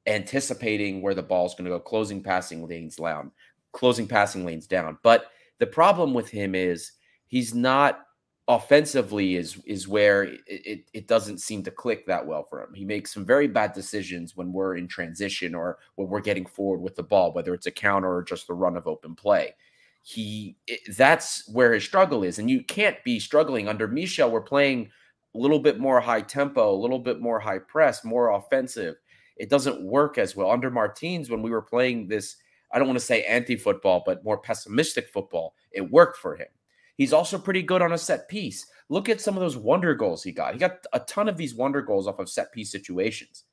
anticipating 0.06 1.02
where 1.02 1.16
the 1.16 1.24
ball 1.24 1.46
is 1.48 1.54
going 1.54 1.66
to 1.66 1.72
go, 1.72 1.80
closing 1.80 2.22
passing 2.22 2.68
lanes 2.68 2.98
down, 2.98 3.32
closing 3.72 4.08
passing 4.08 4.46
lanes 4.46 4.68
down. 4.68 4.98
But 5.04 5.32
the 5.60 5.68
problem 5.68 6.14
with 6.14 6.30
him 6.30 6.56
is 6.56 6.94
he's 7.28 7.54
not 7.54 8.02
offensively 8.48 9.36
is 9.36 9.62
is 9.68 9.88
where 9.88 10.24
it, 10.24 10.42
it, 10.48 10.90
it 10.94 11.08
doesn't 11.08 11.38
seem 11.38 11.62
to 11.62 11.70
click 11.70 12.08
that 12.08 12.26
well 12.26 12.44
for 12.44 12.64
him. 12.64 12.74
He 12.74 12.84
makes 12.84 13.14
some 13.14 13.26
very 13.26 13.48
bad 13.48 13.74
decisions 13.74 14.36
when 14.36 14.52
we're 14.52 14.76
in 14.76 14.88
transition 14.88 15.54
or 15.54 15.78
when 15.96 16.10
we're 16.10 16.22
getting 16.22 16.46
forward 16.46 16.82
with 16.82 16.96
the 16.96 17.04
ball, 17.04 17.32
whether 17.32 17.54
it's 17.54 17.68
a 17.68 17.72
counter 17.72 18.12
or 18.12 18.24
just 18.24 18.48
the 18.48 18.54
run 18.54 18.76
of 18.76 18.88
open 18.88 19.16
play 19.16 19.54
he 20.02 20.58
that's 20.98 21.48
where 21.50 21.74
his 21.74 21.84
struggle 21.84 22.24
is. 22.24 22.40
And 22.40 22.50
you 22.50 22.64
can't 22.64 23.02
be 23.04 23.20
struggling 23.20 23.68
under 23.68 23.88
Michel. 23.88 24.32
We're 24.32 24.42
playing 24.42 24.90
a 25.36 25.38
little 25.38 25.60
bit 25.60 25.80
more 25.80 26.00
high 26.00 26.22
tempo, 26.22 26.74
a 26.74 26.82
little 26.82 27.00
bit 27.00 27.20
more 27.20 27.40
high 27.40 27.60
press, 27.60 28.04
more 28.04 28.32
offensive. 28.32 28.96
It 29.38 29.50
doesn't 29.50 29.84
work 29.84 30.18
as 30.18 30.36
well 30.36 30.52
under 30.52 30.72
Martins 30.72 31.30
when 31.30 31.42
we 31.42 31.52
were 31.52 31.62
playing 31.62 32.08
this 32.08 32.38
I 32.72 32.80
don't 32.80 32.88
want 32.88 33.00
to 33.00 33.06
say 33.06 33.24
anti 33.24 33.56
football, 33.56 34.04
but 34.06 34.24
more 34.24 34.38
pessimistic 34.38 35.10
football, 35.10 35.56
it 35.72 35.92
worked 35.92 36.18
for 36.18 36.36
him. 36.36 36.48
He's 36.96 37.14
also 37.14 37.38
pretty 37.38 37.62
good 37.62 37.82
on 37.82 37.94
a 37.94 37.98
set 37.98 38.28
piece. 38.28 38.68
Look 38.90 39.08
at 39.08 39.22
some 39.22 39.36
of 39.36 39.42
those 39.42 39.56
wonder 39.56 39.96
goals 39.96 40.24
he 40.24 40.32
got. 40.32 40.54
He 40.54 40.60
got 40.60 40.86
a 40.92 41.00
ton 41.00 41.30
of 41.30 41.38
these 41.38 41.56
wonder 41.56 41.82
goals 41.82 42.08
off 42.08 42.20
of 42.20 42.30
set 42.30 42.52
piece 42.52 42.72
situations. 42.72 43.46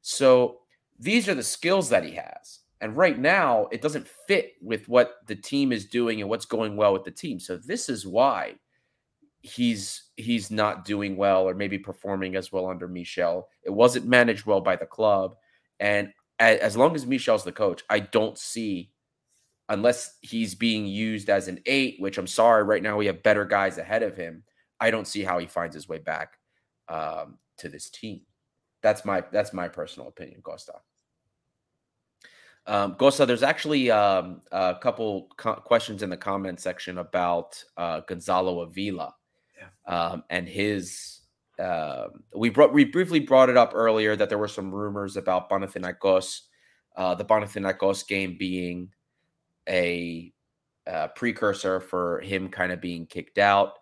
So 0.00 0.60
these 0.98 1.28
are 1.28 1.34
the 1.34 1.42
skills 1.42 1.90
that 1.90 2.04
he 2.04 2.12
has. 2.12 2.60
And 2.80 2.96
right 2.96 3.18
now, 3.18 3.66
it 3.72 3.82
doesn't 3.82 4.08
fit 4.26 4.54
with 4.62 4.88
what 4.88 5.16
the 5.26 5.34
team 5.34 5.72
is 5.72 5.86
doing 5.86 6.20
and 6.20 6.30
what's 6.30 6.46
going 6.46 6.76
well 6.76 6.92
with 6.92 7.04
the 7.04 7.10
team. 7.10 7.40
So 7.40 7.56
this 7.56 7.88
is 7.88 8.06
why 8.06 8.54
he's 9.42 10.04
he's 10.16 10.50
not 10.50 10.84
doing 10.84 11.16
well 11.16 11.48
or 11.48 11.54
maybe 11.54 11.78
performing 11.78 12.36
as 12.36 12.52
well 12.52 12.66
under 12.66 12.88
Michel. 12.88 13.48
It 13.62 13.70
wasn't 13.70 14.06
managed 14.06 14.46
well 14.46 14.60
by 14.60 14.76
the 14.76 14.86
club. 14.86 15.36
And 15.80 16.12
as 16.38 16.76
long 16.76 16.94
as 16.94 17.06
Michel's 17.06 17.44
the 17.44 17.52
coach, 17.52 17.82
I 17.90 18.00
don't 18.00 18.38
see 18.38 18.92
unless 19.68 20.16
he's 20.22 20.54
being 20.54 20.86
used 20.86 21.28
as 21.28 21.48
an 21.48 21.60
eight, 21.66 21.96
which 21.98 22.18
I'm 22.18 22.26
sorry, 22.26 22.62
right 22.62 22.82
now 22.82 22.96
we 22.96 23.06
have 23.06 23.22
better 23.22 23.44
guys 23.44 23.78
ahead 23.78 24.02
of 24.02 24.16
him. 24.16 24.42
I 24.80 24.90
don't 24.90 25.06
see 25.06 25.22
how 25.22 25.38
he 25.38 25.46
finds 25.46 25.74
his 25.74 25.88
way 25.88 25.98
back 25.98 26.38
um, 26.88 27.38
to 27.58 27.68
this 27.68 27.90
team. 27.90 28.22
That's 28.82 29.04
my 29.04 29.24
that's 29.32 29.52
my 29.52 29.68
personal 29.68 30.08
opinion, 30.08 30.40
Costa. 30.40 30.74
Um, 32.66 32.94
Gosa, 32.96 33.26
there's 33.26 33.42
actually 33.42 33.90
um, 33.90 34.42
a 34.52 34.76
couple 34.80 35.28
co- 35.36 35.54
questions 35.54 36.02
in 36.02 36.10
the 36.10 36.16
comment 36.16 36.60
section 36.60 36.98
about 36.98 37.62
uh, 37.76 38.00
Gonzalo 38.00 38.60
Avila 38.60 39.14
yeah. 39.58 39.92
um, 39.92 40.22
and 40.30 40.48
his. 40.48 41.17
Uh, 41.58 42.08
we 42.34 42.50
brought 42.50 42.72
we 42.72 42.84
briefly 42.84 43.20
brought 43.20 43.48
it 43.48 43.56
up 43.56 43.72
earlier 43.74 44.14
that 44.14 44.28
there 44.28 44.38
were 44.38 44.48
some 44.48 44.72
rumors 44.72 45.16
about 45.16 45.50
Panathinaikos, 45.50 46.42
uh, 46.96 47.14
the 47.14 47.24
Panathinaikos 47.24 48.06
game 48.06 48.36
being 48.38 48.90
a 49.68 50.32
uh, 50.86 51.08
precursor 51.08 51.80
for 51.80 52.20
him 52.20 52.48
kind 52.48 52.72
of 52.72 52.80
being 52.80 53.06
kicked 53.06 53.38
out. 53.38 53.74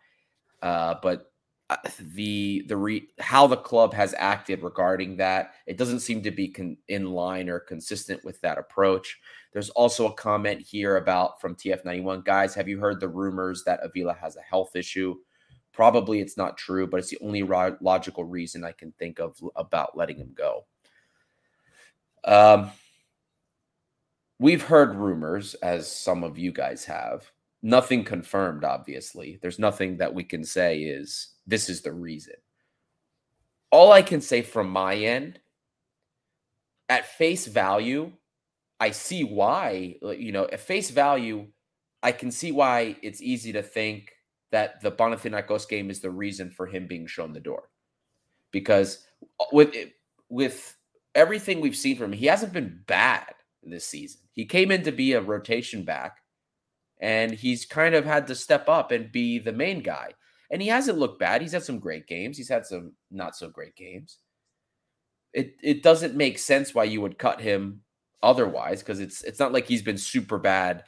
Uh, 0.62 0.94
but 1.02 1.30
uh, 1.68 1.76
the 2.14 2.64
the 2.68 2.76
re, 2.76 3.08
how 3.18 3.46
the 3.46 3.56
club 3.56 3.92
has 3.92 4.14
acted 4.18 4.62
regarding 4.62 5.16
that 5.16 5.54
it 5.66 5.76
doesn't 5.76 5.98
seem 5.98 6.22
to 6.22 6.30
be 6.30 6.48
con, 6.48 6.76
in 6.86 7.10
line 7.10 7.48
or 7.48 7.58
consistent 7.58 8.24
with 8.24 8.40
that 8.40 8.56
approach 8.56 9.18
there's 9.52 9.70
also 9.70 10.06
a 10.06 10.14
comment 10.14 10.60
here 10.60 10.96
about 10.96 11.40
from 11.40 11.56
tf91 11.56 12.24
guys 12.24 12.54
have 12.54 12.68
you 12.68 12.78
heard 12.78 13.00
the 13.00 13.08
rumors 13.08 13.64
that 13.64 13.80
avila 13.82 14.14
has 14.14 14.36
a 14.36 14.42
health 14.42 14.76
issue 14.76 15.16
probably 15.76 16.20
it's 16.20 16.38
not 16.38 16.56
true 16.56 16.86
but 16.86 16.96
it's 16.96 17.10
the 17.10 17.18
only 17.20 17.42
ro- 17.42 17.76
logical 17.82 18.24
reason 18.24 18.64
i 18.64 18.72
can 18.72 18.90
think 18.92 19.18
of 19.18 19.38
about 19.56 19.94
letting 19.94 20.16
him 20.16 20.32
go. 20.34 20.64
Um 22.24 22.70
we've 24.38 24.62
heard 24.62 24.94
rumors 24.94 25.54
as 25.56 25.90
some 25.90 26.24
of 26.24 26.38
you 26.38 26.50
guys 26.50 26.84
have. 26.86 27.30
Nothing 27.62 28.04
confirmed 28.04 28.64
obviously. 28.64 29.38
There's 29.42 29.58
nothing 29.58 29.98
that 29.98 30.14
we 30.14 30.24
can 30.24 30.44
say 30.44 30.80
is 30.80 31.34
this 31.46 31.68
is 31.68 31.82
the 31.82 31.92
reason. 31.92 32.34
All 33.70 33.92
I 33.92 34.00
can 34.00 34.22
say 34.22 34.40
from 34.40 34.70
my 34.70 34.94
end, 34.94 35.40
at 36.88 37.04
face 37.04 37.46
value, 37.46 38.12
I 38.80 38.92
see 38.92 39.24
why, 39.24 39.96
you 40.02 40.32
know, 40.32 40.44
at 40.44 40.60
face 40.60 40.90
value, 40.90 41.48
I 42.02 42.12
can 42.12 42.30
see 42.30 42.52
why 42.52 42.96
it's 43.02 43.20
easy 43.20 43.52
to 43.52 43.62
think 43.62 44.15
that 44.52 44.80
the 44.80 44.92
Panathinaikos 44.92 45.68
game 45.68 45.90
is 45.90 46.00
the 46.00 46.10
reason 46.10 46.50
for 46.50 46.66
him 46.66 46.86
being 46.86 47.06
shown 47.06 47.32
the 47.32 47.40
door. 47.40 47.68
Because 48.52 49.06
with 49.52 49.74
with 50.28 50.76
everything 51.14 51.60
we've 51.60 51.76
seen 51.76 51.96
from 51.96 52.12
him, 52.12 52.18
he 52.18 52.26
hasn't 52.26 52.52
been 52.52 52.82
bad 52.86 53.34
this 53.62 53.86
season. 53.86 54.20
He 54.32 54.44
came 54.44 54.70
in 54.70 54.82
to 54.84 54.92
be 54.92 55.12
a 55.12 55.20
rotation 55.20 55.82
back, 55.82 56.18
and 57.00 57.32
he's 57.32 57.64
kind 57.64 57.94
of 57.94 58.04
had 58.04 58.26
to 58.28 58.34
step 58.34 58.68
up 58.68 58.92
and 58.92 59.10
be 59.12 59.38
the 59.38 59.52
main 59.52 59.80
guy. 59.80 60.12
And 60.50 60.62
he 60.62 60.68
hasn't 60.68 60.98
looked 60.98 61.18
bad. 61.18 61.42
He's 61.42 61.52
had 61.52 61.64
some 61.64 61.80
great 61.80 62.06
games. 62.06 62.36
He's 62.36 62.48
had 62.48 62.64
some 62.64 62.92
not 63.10 63.36
so 63.36 63.48
great 63.48 63.74
games. 63.74 64.18
It 65.32 65.56
it 65.62 65.82
doesn't 65.82 66.14
make 66.14 66.38
sense 66.38 66.74
why 66.74 66.84
you 66.84 67.00
would 67.00 67.18
cut 67.18 67.40
him 67.40 67.82
otherwise 68.22 68.80
because 68.80 69.00
it's 69.00 69.22
it's 69.24 69.40
not 69.40 69.52
like 69.52 69.66
he's 69.66 69.82
been 69.82 69.98
super 69.98 70.38
bad 70.38 70.84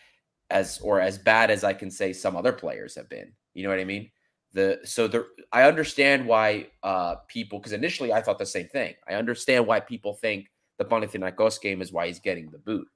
as 0.51 0.81
or 0.81 1.01
as 1.01 1.19
bad 1.19 1.51
as 1.51 1.65
I 1.65 1.73
can 1.73 1.91
say 1.91 2.13
some 2.13 2.37
other 2.37 2.53
players 2.53 2.95
have 2.95 3.09
been. 3.09 3.33
You 3.59 3.65
know 3.65 3.71
what 3.71 3.81
I 3.81 3.85
mean? 3.85 4.09
The 4.53 4.79
so 4.85 5.09
the 5.09 5.27
I 5.53 5.65
understand 5.65 6.25
why 6.25 6.69
uh 6.85 7.17
people 7.27 7.59
because 7.59 7.73
initially 7.73 8.13
I 8.13 8.23
thought 8.23 8.39
the 8.39 8.47
same 8.47 8.69
thing. 8.69 8.95
I 9.09 9.15
understand 9.15 9.67
why 9.67 9.81
people 9.81 10.15
think 10.15 10.47
the 10.79 10.85
Panathinaikos 10.85 11.61
game 11.61 11.83
is 11.83 11.93
why 11.93 12.07
he's 12.07 12.21
getting 12.21 12.51
the 12.51 12.59
boot. 12.59 12.87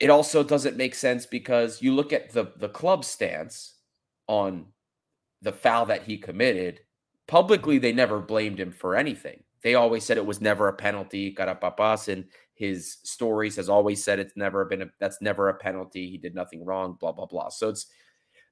It 0.00 0.08
also 0.08 0.42
doesn't 0.42 0.78
make 0.78 0.94
sense 0.94 1.26
because 1.26 1.82
you 1.82 1.94
look 1.94 2.14
at 2.14 2.30
the 2.32 2.52
the 2.56 2.70
club 2.70 3.04
stance 3.04 3.74
on 4.28 4.68
the 5.42 5.52
foul 5.52 5.84
that 5.86 6.04
he 6.04 6.16
committed, 6.16 6.80
publicly 7.26 7.76
they 7.78 7.92
never 7.92 8.18
blamed 8.18 8.58
him 8.58 8.72
for 8.72 8.96
anything. 8.96 9.42
They 9.62 9.74
always 9.74 10.04
said 10.04 10.16
it 10.16 10.24
was 10.24 10.40
never 10.40 10.68
a 10.68 10.72
penalty. 10.72 11.34
Karapapas 11.34 12.08
and 12.10 12.24
his 12.54 12.96
stories 13.02 13.56
has 13.56 13.68
always 13.68 14.02
said 14.02 14.18
it's 14.18 14.36
never 14.36 14.64
been 14.64 14.82
a 14.82 14.86
that's 15.00 15.20
never 15.20 15.50
a 15.50 15.54
penalty. 15.54 16.08
He 16.08 16.16
did 16.16 16.34
nothing 16.34 16.64
wrong, 16.64 16.96
blah 16.98 17.12
blah 17.12 17.26
blah. 17.26 17.50
So 17.50 17.68
it's 17.68 17.86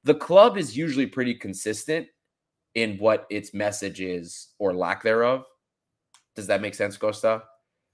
the 0.04 0.14
club 0.14 0.56
is 0.56 0.76
usually 0.76 1.06
pretty 1.06 1.34
consistent 1.34 2.06
in 2.74 2.96
what 2.98 3.26
its 3.30 3.52
message 3.52 4.00
is 4.00 4.48
or 4.58 4.74
lack 4.74 5.02
thereof. 5.02 5.44
Does 6.34 6.46
that 6.46 6.62
make 6.62 6.74
sense, 6.74 6.96
Costa? 6.96 7.42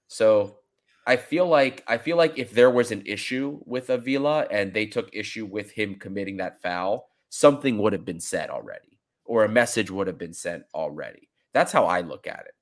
So 0.07 0.59
I 1.05 1.15
feel 1.15 1.47
like 1.47 1.83
I 1.87 1.97
feel 1.97 2.17
like 2.17 2.37
if 2.37 2.51
there 2.51 2.69
was 2.69 2.91
an 2.91 3.03
issue 3.05 3.59
with 3.65 3.89
Avila 3.89 4.47
and 4.51 4.73
they 4.73 4.85
took 4.85 5.09
issue 5.13 5.45
with 5.45 5.71
him 5.71 5.95
committing 5.95 6.37
that 6.37 6.61
foul, 6.61 7.09
something 7.29 7.77
would 7.79 7.93
have 7.93 8.05
been 8.05 8.19
said 8.19 8.49
already 8.49 8.99
or 9.27 9.43
a 9.43 9.49
message 9.49 9.91
would 9.91 10.07
have 10.07 10.17
been 10.17 10.33
sent 10.33 10.63
already. 10.73 11.29
That's 11.53 11.71
how 11.71 11.85
I 11.85 12.01
look 12.01 12.27
at 12.27 12.45
it. 12.47 12.55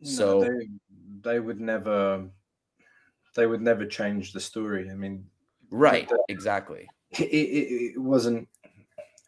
No, 0.00 0.10
so 0.10 0.40
they, 0.40 0.68
they, 1.22 1.40
would 1.40 1.60
never 1.60 2.24
they 3.34 3.46
would 3.46 3.60
never 3.60 3.84
change 3.84 4.32
the 4.32 4.40
story. 4.40 4.90
I 4.90 4.94
mean, 4.94 5.26
right, 5.70 6.08
the, 6.08 6.18
exactly. 6.28 6.88
It, 7.10 7.24
it, 7.24 7.92
it 7.94 7.98
wasn't 7.98 8.48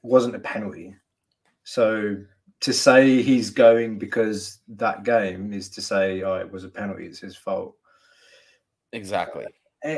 wasn't 0.02 0.36
a 0.36 0.40
penalty. 0.40 0.94
So 1.64 2.16
to 2.60 2.72
say 2.72 3.22
he's 3.22 3.50
going 3.50 3.98
because 3.98 4.58
that 4.68 5.02
game 5.02 5.52
is 5.52 5.68
to 5.70 5.82
say, 5.82 6.22
oh, 6.22 6.34
it 6.34 6.50
was 6.50 6.64
a 6.64 6.68
penalty, 6.68 7.06
it's 7.06 7.18
his 7.18 7.36
fault. 7.36 7.74
Exactly. 8.92 9.46
Uh, 9.84 9.96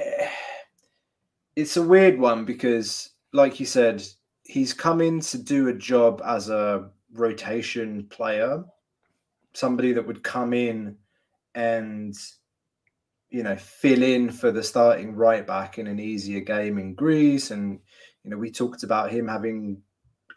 it's 1.56 1.76
a 1.76 1.82
weird 1.82 2.18
one 2.18 2.44
because, 2.44 3.10
like 3.32 3.58
you 3.58 3.66
said, 3.66 4.02
he's 4.44 4.72
come 4.72 5.00
in 5.00 5.20
to 5.20 5.38
do 5.38 5.68
a 5.68 5.74
job 5.74 6.22
as 6.24 6.48
a 6.48 6.90
rotation 7.12 8.06
player, 8.10 8.64
somebody 9.54 9.92
that 9.92 10.06
would 10.06 10.22
come 10.22 10.52
in 10.52 10.96
and 11.54 12.14
you 13.30 13.42
know 13.42 13.56
fill 13.56 14.02
in 14.02 14.30
for 14.30 14.50
the 14.50 14.62
starting 14.62 15.14
right 15.14 15.46
back 15.46 15.78
in 15.78 15.86
an 15.86 15.98
easier 15.98 16.40
game 16.40 16.78
in 16.78 16.94
Greece 16.94 17.50
and 17.50 17.78
you 18.24 18.30
know 18.30 18.36
we 18.36 18.50
talked 18.50 18.82
about 18.82 19.10
him 19.10 19.26
having 19.26 19.82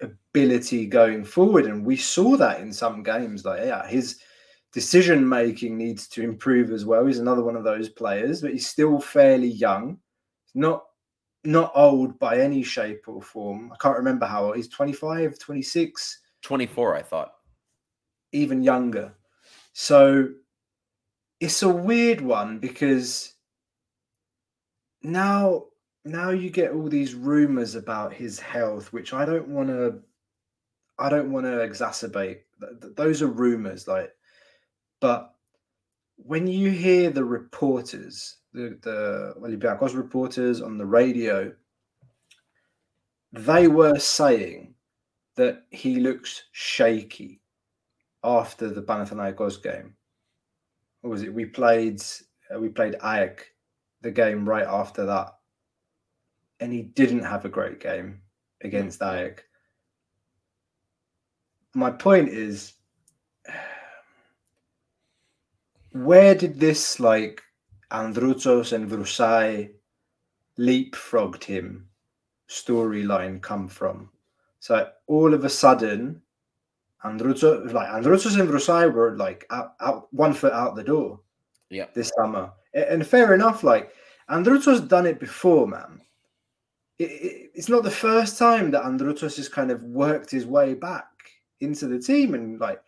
ability 0.01 0.85
going 0.85 1.23
forward 1.23 1.65
and 1.65 1.85
we 1.85 1.95
saw 1.95 2.35
that 2.35 2.59
in 2.59 2.71
some 2.71 3.03
games 3.03 3.45
like 3.45 3.61
yeah 3.61 3.87
his 3.87 4.19
decision 4.73 5.27
making 5.27 5.77
needs 5.77 6.07
to 6.07 6.21
improve 6.21 6.71
as 6.71 6.85
well 6.85 7.05
he's 7.05 7.19
another 7.19 7.43
one 7.43 7.55
of 7.55 7.63
those 7.63 7.89
players 7.89 8.41
but 8.41 8.51
he's 8.51 8.67
still 8.67 8.99
fairly 8.99 9.47
young 9.47 9.97
not 10.53 10.83
not 11.45 11.71
old 11.75 12.17
by 12.19 12.39
any 12.39 12.63
shape 12.63 13.03
or 13.07 13.21
form. 13.21 13.71
I 13.71 13.77
can't 13.77 13.97
remember 13.97 14.25
how 14.25 14.45
old. 14.45 14.55
He's 14.55 14.67
25, 14.67 15.37
26. 15.37 16.19
24, 16.41 16.95
I 16.95 17.01
thought. 17.01 17.33
Even 18.31 18.63
younger. 18.63 19.13
So 19.73 20.29
it's 21.39 21.63
a 21.63 21.69
weird 21.69 22.21
one 22.21 22.59
because 22.59 23.33
now 25.03 25.65
now 26.05 26.29
you 26.29 26.49
get 26.49 26.71
all 26.71 26.87
these 26.87 27.15
rumors 27.15 27.75
about 27.75 28.13
his 28.13 28.39
health 28.39 28.93
which 28.93 29.13
I 29.13 29.25
don't 29.25 29.47
want 29.47 29.69
to 29.69 29.99
I 30.97 31.09
don't 31.09 31.31
want 31.31 31.45
to 31.45 31.57
exacerbate. 31.57 32.39
Those 32.95 33.21
are 33.21 33.27
rumors 33.27 33.87
like 33.87 34.13
but 35.01 35.33
when 36.17 36.47
you 36.47 36.71
hear 36.71 37.09
the 37.09 37.25
reporters 37.25 38.37
the, 38.55 38.77
the 38.81 39.33
Olympiacos 39.39 39.95
reporters 39.95 40.61
on 40.61 40.77
the 40.77 40.85
radio, 40.85 41.51
they 43.33 43.67
were 43.67 43.99
saying 43.99 44.73
that 45.35 45.63
he 45.69 45.97
looks 45.99 46.43
shaky 46.53 47.41
after 48.23 48.69
the 48.69 48.81
Panathinaikos 48.81 49.61
game. 49.61 49.93
What 51.01 51.09
was 51.11 51.23
it? 51.23 51.33
We 51.33 51.45
played 51.45 52.01
uh, 52.53 52.59
we 52.59 52.69
played 52.69 52.95
AEK 53.03 53.41
the 54.01 54.11
game 54.11 54.47
right 54.47 54.65
after 54.65 55.05
that, 55.05 55.34
and 56.59 56.71
he 56.71 56.81
didn't 56.81 57.23
have 57.23 57.45
a 57.45 57.49
great 57.49 57.79
game 57.79 58.21
against 58.61 58.99
mm. 58.99 59.07
AEK. 59.07 59.39
My 61.73 61.91
point 61.91 62.29
is, 62.29 62.73
where 65.91 66.35
did 66.35 66.59
this 66.59 66.99
like 66.99 67.41
Androutsos 67.91 68.73
and 68.73 68.89
Vrusai 68.89 69.71
leapfrogged 70.57 71.43
him 71.43 71.87
storyline 72.49 73.41
come 73.41 73.67
from. 73.67 74.09
So 74.59 74.89
all 75.07 75.33
of 75.33 75.45
a 75.45 75.49
sudden, 75.49 76.21
Androutsos 77.03 77.71
like 77.71 77.89
Androutsos 77.89 78.39
and 78.39 78.49
Vrusai 78.49 78.91
were 78.91 79.15
like 79.15 79.45
out, 79.51 79.73
out 79.79 80.11
one 80.13 80.33
foot 80.33 80.53
out 80.53 80.75
the 80.75 80.83
door 80.83 81.19
Yeah. 81.69 81.85
this 81.93 82.11
summer. 82.17 82.51
And 82.73 83.05
fair 83.05 83.33
enough, 83.33 83.63
like 83.63 83.93
Androutsos 84.29 84.87
done 84.87 85.05
it 85.05 85.19
before, 85.19 85.67
man. 85.67 86.01
It, 86.99 87.03
it- 87.11 87.51
it's 87.55 87.69
not 87.69 87.83
the 87.83 87.91
first 87.91 88.37
time 88.37 88.69
that 88.71 88.83
Androutsos 88.83 89.37
has 89.37 89.47
kind 89.47 89.71
of 89.71 89.81
worked 89.83 90.29
his 90.29 90.45
way 90.45 90.73
back 90.73 91.07
into 91.61 91.87
the 91.87 91.97
team, 91.99 92.33
and 92.33 92.59
like 92.59 92.81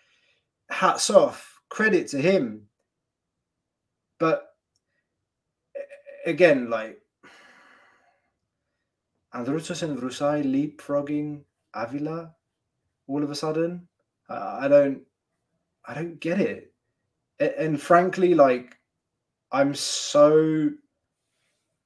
hats 0.70 1.10
off, 1.10 1.62
credit 1.70 2.08
to 2.10 2.22
him. 2.22 2.68
But 4.20 4.56
again, 6.26 6.70
like 6.70 7.02
Androutsos 9.34 9.84
and 9.84 9.98
Vrusai 9.98 10.44
leapfrogging 10.44 11.44
Avila 11.74 12.34
all 13.08 13.24
of 13.24 13.32
a 13.32 13.36
sudden. 13.36 13.88
I 14.30 14.68
don't, 14.68 15.02
I 15.86 15.94
don't 15.94 16.20
get 16.20 16.42
it. 16.42 16.74
A- 17.40 17.58
And 17.62 17.82
frankly, 17.82 18.34
like 18.34 18.78
I'm 19.54 19.74
so 19.74 20.72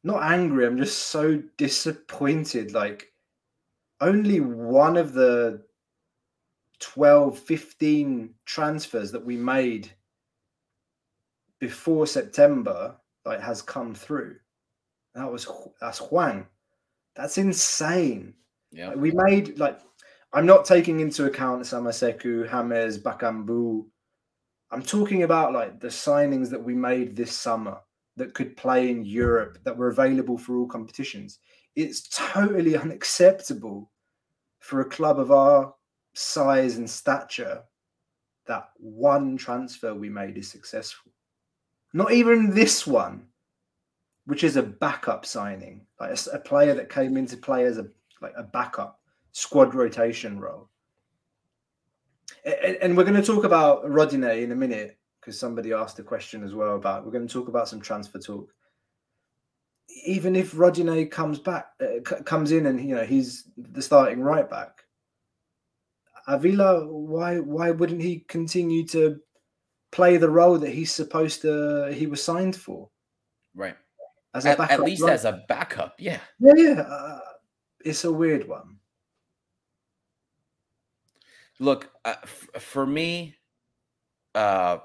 not 0.03 0.23
angry, 0.23 0.65
I'm 0.65 0.77
just 0.77 1.07
so 1.07 1.41
disappointed. 1.57 2.73
Like 2.73 3.11
only 3.99 4.39
one 4.39 4.97
of 4.97 5.13
the 5.13 5.61
12, 6.79 7.37
15 7.37 8.33
transfers 8.45 9.11
that 9.11 9.23
we 9.23 9.37
made 9.37 9.91
before 11.59 12.07
September 12.07 12.95
like 13.25 13.39
has 13.39 13.61
come 13.61 13.93
through. 13.93 14.35
That 15.13 15.31
was 15.31 15.47
that's 15.79 15.99
Huang. 15.99 16.47
That's 17.15 17.37
insane. 17.37 18.33
Yeah. 18.71 18.89
Like, 18.89 18.97
we 18.97 19.11
made 19.11 19.59
like 19.59 19.79
I'm 20.33 20.45
not 20.45 20.65
taking 20.65 21.01
into 21.01 21.25
account 21.25 21.61
Samassekou, 21.61 22.49
James, 22.49 22.97
Bakambu. 22.97 23.85
I'm 24.71 24.81
talking 24.81 25.23
about 25.23 25.53
like 25.53 25.79
the 25.79 25.89
signings 25.89 26.49
that 26.49 26.63
we 26.63 26.73
made 26.73 27.15
this 27.15 27.37
summer 27.37 27.77
that 28.21 28.35
could 28.35 28.55
play 28.55 28.91
in 28.91 29.03
Europe 29.03 29.57
that 29.63 29.75
were 29.75 29.87
available 29.89 30.37
for 30.37 30.55
all 30.55 30.67
competitions. 30.67 31.39
It's 31.75 32.07
totally 32.09 32.77
unacceptable 32.77 33.89
for 34.59 34.81
a 34.81 34.89
club 34.89 35.19
of 35.19 35.31
our 35.31 35.73
size 36.13 36.77
and 36.77 36.87
stature 36.87 37.63
that 38.45 38.69
one 38.77 39.37
transfer 39.37 39.95
we 39.95 40.07
made 40.07 40.37
is 40.37 40.47
successful. 40.47 41.11
Not 41.93 42.11
even 42.11 42.53
this 42.53 42.85
one, 42.85 43.25
which 44.25 44.43
is 44.43 44.55
a 44.55 44.61
backup 44.61 45.25
signing, 45.25 45.87
like 45.99 46.11
a, 46.11 46.29
a 46.35 46.39
player 46.39 46.75
that 46.75 46.89
came 46.89 47.17
into 47.17 47.37
play 47.37 47.65
as 47.65 47.79
a 47.79 47.87
like 48.21 48.33
a 48.37 48.43
backup 48.43 48.99
squad 49.31 49.73
rotation 49.73 50.39
role. 50.39 50.69
A- 52.45 52.67
a- 52.67 52.83
And, 52.83 52.95
we're 52.95 53.03
going 53.03 53.19
to 53.19 53.33
talk 53.33 53.45
about 53.45 53.83
Rodinei 53.85 54.43
in 54.43 54.51
a 54.51 54.55
minute 54.55 54.99
because 55.21 55.39
somebody 55.39 55.71
asked 55.71 55.99
a 55.99 56.03
question 56.03 56.43
as 56.43 56.53
well 56.55 56.75
about. 56.75 57.05
We're 57.05 57.11
going 57.11 57.27
to 57.27 57.33
talk 57.33 57.47
about 57.47 57.69
some 57.69 57.79
transfer 57.79 58.19
talk. 58.19 58.49
Even 60.05 60.35
if 60.35 60.53
Rodinei 60.53 61.09
comes 61.09 61.37
back, 61.39 61.67
uh, 61.81 61.99
c- 62.07 62.23
comes 62.23 62.51
in, 62.51 62.65
and 62.65 62.81
you 62.89 62.95
know 62.95 63.03
he's 63.05 63.45
the 63.57 63.81
starting 63.81 64.21
right 64.21 64.49
back. 64.49 64.83
Avila, 66.27 66.87
why 66.87 67.39
why 67.39 67.71
wouldn't 67.71 68.01
he 68.01 68.19
continue 68.27 68.85
to 68.87 69.19
play 69.91 70.17
the 70.17 70.29
role 70.29 70.57
that 70.57 70.69
he's 70.69 70.91
supposed 70.93 71.41
to? 71.41 71.91
He 71.93 72.07
was 72.07 72.23
signed 72.23 72.55
for 72.55 72.89
Right. 73.53 73.75
as 74.33 74.45
a 74.45 74.51
At, 74.51 74.57
backup. 74.59 74.79
at 74.79 74.85
least 74.85 75.01
right 75.03 75.13
as 75.13 75.25
a 75.25 75.43
backup. 75.49 75.95
Yeah. 75.99 76.19
yeah, 76.39 76.53
yeah. 76.55 76.81
Uh, 76.81 77.19
it's 77.83 78.05
a 78.05 78.11
weird 78.11 78.47
one. 78.47 78.77
Look, 81.59 81.89
uh, 82.05 82.15
f- 82.23 82.47
for 82.61 82.85
me, 82.87 83.35
uh, 84.35 84.77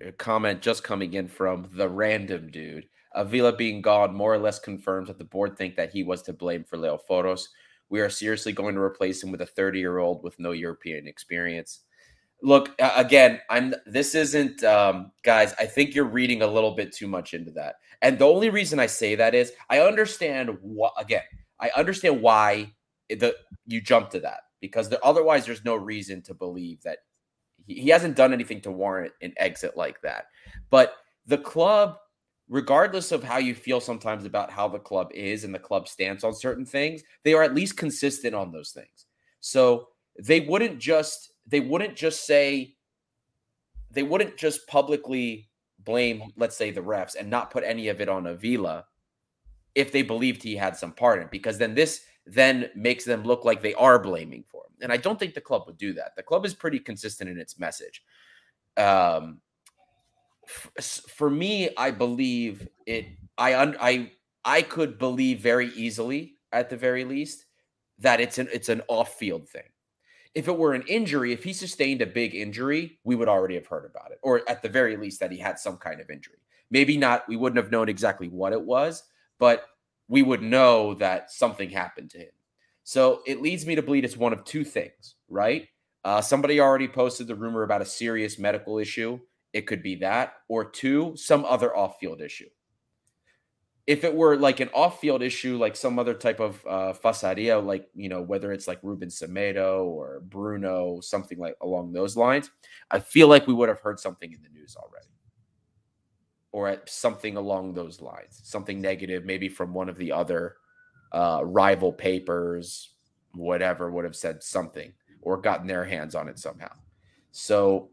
a 0.00 0.12
comment 0.12 0.62
just 0.62 0.84
coming 0.84 1.14
in 1.14 1.28
from 1.28 1.68
the 1.74 1.88
random 1.88 2.50
dude. 2.50 2.86
Avila 3.14 3.56
being 3.56 3.80
gone 3.80 4.14
more 4.14 4.34
or 4.34 4.38
less 4.38 4.58
confirms 4.58 5.08
that 5.08 5.18
the 5.18 5.24
board 5.24 5.56
think 5.56 5.76
that 5.76 5.90
he 5.90 6.02
was 6.02 6.22
to 6.22 6.32
blame 6.32 6.64
for 6.64 6.76
Leo 6.76 6.98
Photos. 6.98 7.48
We 7.88 8.00
are 8.00 8.10
seriously 8.10 8.52
going 8.52 8.74
to 8.74 8.80
replace 8.80 9.22
him 9.22 9.30
with 9.30 9.40
a 9.40 9.46
30 9.46 9.78
year 9.78 9.98
old 9.98 10.22
with 10.22 10.38
no 10.38 10.52
European 10.52 11.06
experience. 11.06 11.80
Look, 12.42 12.74
again, 12.78 13.40
I'm. 13.48 13.74
This 13.86 14.14
isn't, 14.14 14.62
um, 14.62 15.12
guys. 15.22 15.54
I 15.58 15.64
think 15.64 15.94
you're 15.94 16.04
reading 16.04 16.42
a 16.42 16.46
little 16.46 16.72
bit 16.72 16.92
too 16.92 17.06
much 17.06 17.32
into 17.32 17.50
that. 17.52 17.76
And 18.02 18.18
the 18.18 18.26
only 18.26 18.50
reason 18.50 18.78
I 18.78 18.86
say 18.86 19.14
that 19.14 19.34
is 19.34 19.52
I 19.70 19.80
understand 19.80 20.58
what. 20.60 20.92
Again, 20.98 21.22
I 21.58 21.70
understand 21.74 22.20
why 22.20 22.74
the 23.08 23.34
you 23.66 23.80
jump 23.80 24.10
to 24.10 24.20
that 24.20 24.40
because 24.60 24.92
otherwise 25.02 25.46
there's 25.46 25.64
no 25.64 25.76
reason 25.76 26.22
to 26.22 26.34
believe 26.34 26.82
that 26.82 26.98
he, 27.66 27.88
hasn't 27.88 28.16
done 28.16 28.32
anything 28.32 28.60
to 28.62 28.70
warrant 28.70 29.12
an 29.22 29.32
exit 29.36 29.76
like 29.76 30.00
that. 30.02 30.26
But 30.70 30.94
the 31.26 31.38
club, 31.38 31.96
regardless 32.48 33.12
of 33.12 33.24
how 33.24 33.38
you 33.38 33.54
feel 33.54 33.80
sometimes 33.80 34.24
about 34.24 34.50
how 34.50 34.68
the 34.68 34.78
club 34.78 35.10
is 35.12 35.44
and 35.44 35.54
the 35.54 35.58
club 35.58 35.88
stance 35.88 36.24
on 36.24 36.34
certain 36.34 36.64
things, 36.64 37.02
they 37.24 37.34
are 37.34 37.42
at 37.42 37.54
least 37.54 37.76
consistent 37.76 38.34
on 38.34 38.52
those 38.52 38.70
things. 38.70 39.06
So 39.40 39.88
they 40.18 40.40
wouldn't 40.40 40.78
just 40.78 41.32
they 41.46 41.60
wouldn't 41.60 41.96
just 41.96 42.26
say 42.26 42.76
they 43.90 44.02
wouldn't 44.02 44.36
just 44.36 44.66
publicly 44.66 45.48
blame, 45.78 46.32
let's 46.36 46.56
say, 46.56 46.70
the 46.70 46.80
refs 46.80 47.16
and 47.18 47.30
not 47.30 47.50
put 47.50 47.64
any 47.64 47.88
of 47.88 48.00
it 48.00 48.08
on 48.08 48.26
Avila 48.26 48.84
if 49.74 49.92
they 49.92 50.02
believed 50.02 50.42
he 50.42 50.56
had 50.56 50.76
some 50.76 50.92
part 50.92 51.18
in 51.18 51.24
it, 51.24 51.30
because 51.30 51.58
then 51.58 51.74
this 51.74 52.02
then 52.26 52.70
makes 52.74 53.04
them 53.04 53.22
look 53.22 53.44
like 53.44 53.62
they 53.62 53.74
are 53.74 53.98
blaming 53.98 54.44
for 54.46 54.64
him. 54.64 54.72
And 54.82 54.92
I 54.92 54.96
don't 54.96 55.18
think 55.18 55.34
the 55.34 55.40
club 55.40 55.62
would 55.66 55.78
do 55.78 55.92
that. 55.94 56.16
The 56.16 56.22
club 56.22 56.44
is 56.44 56.54
pretty 56.54 56.80
consistent 56.80 57.30
in 57.30 57.38
its 57.38 57.58
message. 57.58 58.02
Um, 58.76 59.40
f- 60.76 61.02
for 61.08 61.30
me, 61.30 61.70
I 61.76 61.92
believe 61.92 62.68
it. 62.86 63.06
I 63.38 63.54
un, 63.54 63.76
I 63.80 64.12
I 64.44 64.62
could 64.62 64.98
believe 64.98 65.40
very 65.40 65.68
easily, 65.68 66.36
at 66.52 66.68
the 66.68 66.76
very 66.76 67.04
least, 67.04 67.46
that 68.00 68.20
it's 68.20 68.38
an 68.38 68.48
it's 68.52 68.68
an 68.68 68.82
off 68.88 69.14
field 69.14 69.48
thing. 69.48 69.62
If 70.34 70.48
it 70.48 70.58
were 70.58 70.74
an 70.74 70.84
injury, 70.86 71.32
if 71.32 71.44
he 71.44 71.52
sustained 71.54 72.02
a 72.02 72.06
big 72.06 72.34
injury, 72.34 72.98
we 73.04 73.14
would 73.14 73.28
already 73.28 73.54
have 73.54 73.66
heard 73.66 73.86
about 73.86 74.10
it, 74.10 74.18
or 74.22 74.42
at 74.48 74.60
the 74.60 74.68
very 74.68 74.96
least 74.96 75.20
that 75.20 75.32
he 75.32 75.38
had 75.38 75.58
some 75.58 75.78
kind 75.78 76.00
of 76.00 76.10
injury. 76.10 76.38
Maybe 76.70 76.96
not. 76.96 77.26
We 77.28 77.36
wouldn't 77.36 77.62
have 77.62 77.72
known 77.72 77.88
exactly 77.88 78.28
what 78.28 78.52
it 78.52 78.60
was, 78.60 79.04
but 79.38 79.64
we 80.08 80.22
would 80.22 80.42
know 80.42 80.94
that 80.94 81.30
something 81.30 81.70
happened 81.70 82.10
to 82.10 82.18
him. 82.18 82.30
So 82.84 83.22
it 83.26 83.42
leads 83.42 83.66
me 83.66 83.74
to 83.74 83.82
believe 83.82 84.04
it's 84.04 84.16
one 84.16 84.32
of 84.32 84.44
two 84.44 84.64
things, 84.64 85.16
right? 85.28 85.66
Uh, 86.04 86.20
somebody 86.20 86.60
already 86.60 86.86
posted 86.86 87.26
the 87.26 87.34
rumor 87.34 87.64
about 87.64 87.82
a 87.82 87.86
serious 87.86 88.38
medical 88.38 88.78
issue. 88.78 89.18
It 89.52 89.66
could 89.66 89.82
be 89.82 89.96
that, 89.96 90.34
or 90.48 90.64
two, 90.64 91.14
some 91.16 91.44
other 91.44 91.76
off 91.76 91.98
field 91.98 92.20
issue. 92.20 92.48
If 93.88 94.04
it 94.04 94.14
were 94.14 94.36
like 94.36 94.60
an 94.60 94.68
off 94.74 95.00
field 95.00 95.22
issue, 95.22 95.56
like 95.56 95.76
some 95.76 95.98
other 95.98 96.14
type 96.14 96.40
of 96.40 96.64
uh, 96.66 96.92
like, 97.60 97.88
you 97.94 98.08
know, 98.08 98.22
whether 98.22 98.52
it's 98.52 98.68
like 98.68 98.80
Ruben 98.82 99.08
Semedo 99.08 99.84
or 99.84 100.20
Bruno, 100.24 101.00
something 101.00 101.38
like 101.38 101.56
along 101.60 101.92
those 101.92 102.16
lines, 102.16 102.50
I 102.90 103.00
feel 103.00 103.28
like 103.28 103.46
we 103.46 103.54
would 103.54 103.68
have 103.68 103.80
heard 103.80 103.98
something 103.98 104.32
in 104.32 104.42
the 104.42 104.48
news 104.48 104.76
already 104.76 105.15
or 106.56 106.68
at 106.68 106.88
something 106.88 107.36
along 107.36 107.74
those 107.74 108.00
lines, 108.00 108.40
something 108.42 108.80
negative, 108.80 109.26
maybe 109.26 109.46
from 109.46 109.74
one 109.74 109.90
of 109.90 109.98
the 109.98 110.10
other 110.10 110.56
uh, 111.12 111.42
rival 111.44 111.92
papers, 111.92 112.94
whatever, 113.34 113.90
would 113.90 114.06
have 114.06 114.16
said 114.16 114.42
something 114.42 114.90
or 115.20 115.36
gotten 115.36 115.66
their 115.66 115.84
hands 115.84 116.14
on 116.14 116.30
it 116.30 116.38
somehow. 116.38 116.72
So 117.30 117.90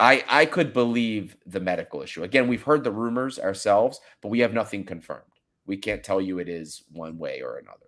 I 0.00 0.24
I 0.28 0.46
could 0.46 0.72
believe 0.72 1.36
the 1.46 1.60
medical 1.60 2.02
issue. 2.02 2.24
Again, 2.24 2.48
we've 2.48 2.64
heard 2.64 2.82
the 2.82 2.90
rumors 2.90 3.38
ourselves, 3.38 4.00
but 4.20 4.30
we 4.30 4.40
have 4.40 4.52
nothing 4.52 4.84
confirmed. 4.84 5.22
We 5.66 5.76
can't 5.76 6.02
tell 6.02 6.20
you 6.20 6.40
it 6.40 6.48
is 6.48 6.82
one 6.90 7.16
way 7.16 7.42
or 7.42 7.58
another. 7.58 7.86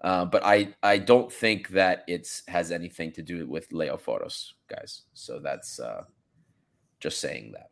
Uh, 0.00 0.24
but 0.24 0.42
I 0.42 0.74
I 0.82 0.96
don't 0.96 1.30
think 1.30 1.68
that 1.68 2.04
it's 2.08 2.44
has 2.48 2.72
anything 2.72 3.12
to 3.12 3.22
do 3.22 3.46
with 3.46 3.70
Leo 3.72 3.98
Photos, 3.98 4.54
guys. 4.70 5.02
So 5.12 5.38
that's 5.38 5.78
uh, 5.78 6.04
just 6.98 7.20
saying 7.20 7.52
that. 7.52 7.68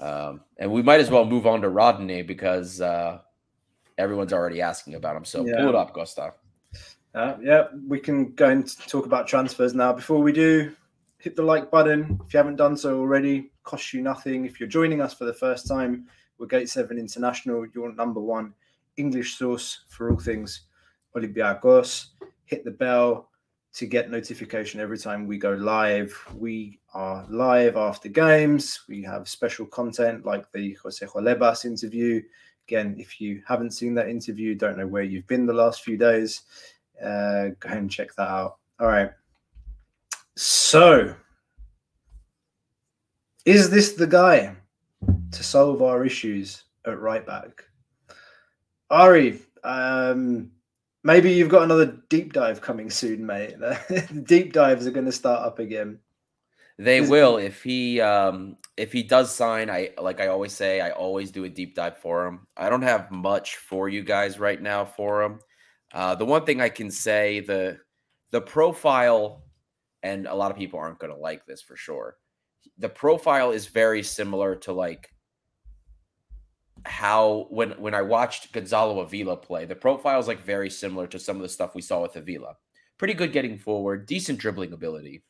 Um, 0.00 0.40
and 0.58 0.72
we 0.72 0.82
might 0.82 1.00
as 1.00 1.10
well 1.10 1.24
move 1.24 1.46
on 1.46 1.60
to 1.62 1.68
Rodinei 1.68 2.26
because 2.26 2.80
uh, 2.80 3.18
everyone's 3.98 4.32
already 4.32 4.62
asking 4.62 4.94
about 4.94 5.16
him. 5.16 5.24
So 5.24 5.44
Yeah. 5.46 5.56
pull 5.56 5.68
it 5.68 5.74
up, 5.74 5.92
Gustav. 5.94 6.34
Uh, 7.14 7.36
yeah, 7.42 7.64
we 7.88 7.98
can 7.98 8.32
go 8.34 8.48
and 8.48 8.76
talk 8.88 9.04
about 9.04 9.26
transfers 9.26 9.74
now. 9.74 9.92
Before 9.92 10.20
we 10.22 10.32
do, 10.32 10.72
hit 11.18 11.36
the 11.36 11.42
like 11.42 11.70
button 11.70 12.20
if 12.26 12.32
you 12.32 12.38
haven't 12.38 12.56
done 12.56 12.76
so 12.76 12.98
already. 12.98 13.50
Costs 13.64 13.92
you 13.92 14.00
nothing. 14.00 14.44
If 14.44 14.58
you're 14.58 14.68
joining 14.68 15.00
us 15.00 15.12
for 15.12 15.24
the 15.24 15.34
first 15.34 15.66
time, 15.66 16.06
we're 16.38 16.46
Gate 16.46 16.68
Seven 16.68 16.98
International, 16.98 17.66
your 17.74 17.92
number 17.94 18.20
one 18.20 18.54
English 18.96 19.36
source 19.36 19.84
for 19.88 20.10
all 20.10 20.18
things 20.18 20.62
Olympiacos. 21.16 22.06
Hit 22.44 22.64
the 22.64 22.70
bell, 22.70 23.29
to 23.72 23.86
get 23.86 24.10
notification 24.10 24.80
every 24.80 24.98
time 24.98 25.26
we 25.26 25.38
go 25.38 25.52
live. 25.52 26.16
We 26.36 26.80
are 26.92 27.24
live 27.28 27.76
after 27.76 28.08
games. 28.08 28.80
We 28.88 29.02
have 29.04 29.28
special 29.28 29.66
content 29.66 30.24
like 30.24 30.50
the 30.52 30.76
Jose 30.82 31.06
Lebas 31.06 31.64
interview. 31.64 32.22
Again, 32.66 32.96
if 32.98 33.20
you 33.20 33.42
haven't 33.46 33.72
seen 33.72 33.94
that 33.94 34.08
interview, 34.08 34.54
don't 34.54 34.78
know 34.78 34.86
where 34.86 35.02
you've 35.02 35.26
been 35.26 35.46
the 35.46 35.52
last 35.52 35.82
few 35.82 35.96
days, 35.96 36.42
uh, 37.02 37.48
go 37.60 37.66
ahead 37.66 37.78
and 37.78 37.90
check 37.90 38.14
that 38.16 38.28
out. 38.28 38.58
All 38.80 38.88
right. 38.88 39.10
So, 40.36 41.14
is 43.44 43.70
this 43.70 43.92
the 43.92 44.06
guy 44.06 44.54
to 45.32 45.42
solve 45.42 45.82
our 45.82 46.04
issues 46.04 46.64
at 46.86 46.98
right 46.98 47.26
back? 47.26 47.64
Ari, 48.90 49.40
um, 49.62 50.50
maybe 51.02 51.32
you've 51.32 51.48
got 51.48 51.62
another 51.62 51.98
deep 52.08 52.32
dive 52.32 52.60
coming 52.60 52.90
soon, 52.90 53.24
mate. 53.24 53.54
deep 54.24 54.52
dives 54.52 54.86
are 54.86 54.92
going 54.92 55.06
to 55.06 55.12
start 55.12 55.44
up 55.44 55.58
again. 55.58 55.98
They 56.78 57.02
will 57.02 57.36
if 57.36 57.62
he 57.62 58.00
um 58.00 58.56
if 58.78 58.90
he 58.90 59.02
does 59.02 59.34
sign. 59.34 59.68
I 59.68 59.90
like 60.00 60.18
I 60.18 60.28
always 60.28 60.54
say, 60.54 60.80
I 60.80 60.92
always 60.92 61.30
do 61.30 61.44
a 61.44 61.48
deep 61.48 61.74
dive 61.74 61.98
for 61.98 62.26
him. 62.26 62.46
I 62.56 62.70
don't 62.70 62.82
have 62.82 63.10
much 63.10 63.56
for 63.56 63.90
you 63.90 64.02
guys 64.02 64.38
right 64.38 64.60
now 64.60 64.86
for 64.86 65.22
him. 65.22 65.40
Uh, 65.92 66.14
the 66.14 66.24
one 66.24 66.46
thing 66.46 66.62
I 66.62 66.70
can 66.70 66.90
say 66.90 67.40
the 67.40 67.78
the 68.30 68.40
profile, 68.40 69.42
and 70.02 70.26
a 70.26 70.34
lot 70.34 70.50
of 70.50 70.56
people 70.56 70.78
aren't 70.78 70.98
going 70.98 71.12
to 71.12 71.18
like 71.18 71.44
this 71.44 71.60
for 71.60 71.76
sure. 71.76 72.16
The 72.78 72.88
profile 72.88 73.50
is 73.50 73.66
very 73.66 74.02
similar 74.02 74.56
to 74.56 74.72
like 74.72 75.12
how 76.84 77.46
when 77.50 77.72
when 77.72 77.94
I 77.94 78.02
watched 78.02 78.52
Gonzalo 78.52 79.00
Avila 79.00 79.36
play, 79.36 79.64
the 79.64 79.74
profile 79.74 80.18
is 80.18 80.28
like 80.28 80.40
very 80.40 80.70
similar 80.70 81.06
to 81.08 81.18
some 81.18 81.36
of 81.36 81.42
the 81.42 81.48
stuff 81.48 81.74
we 81.74 81.82
saw 81.82 82.02
with 82.02 82.16
Avila. 82.16 82.56
Pretty 82.98 83.14
good 83.14 83.32
getting 83.32 83.58
forward, 83.58 84.06
decent 84.06 84.38
dribbling 84.38 84.72
ability, 84.72 85.22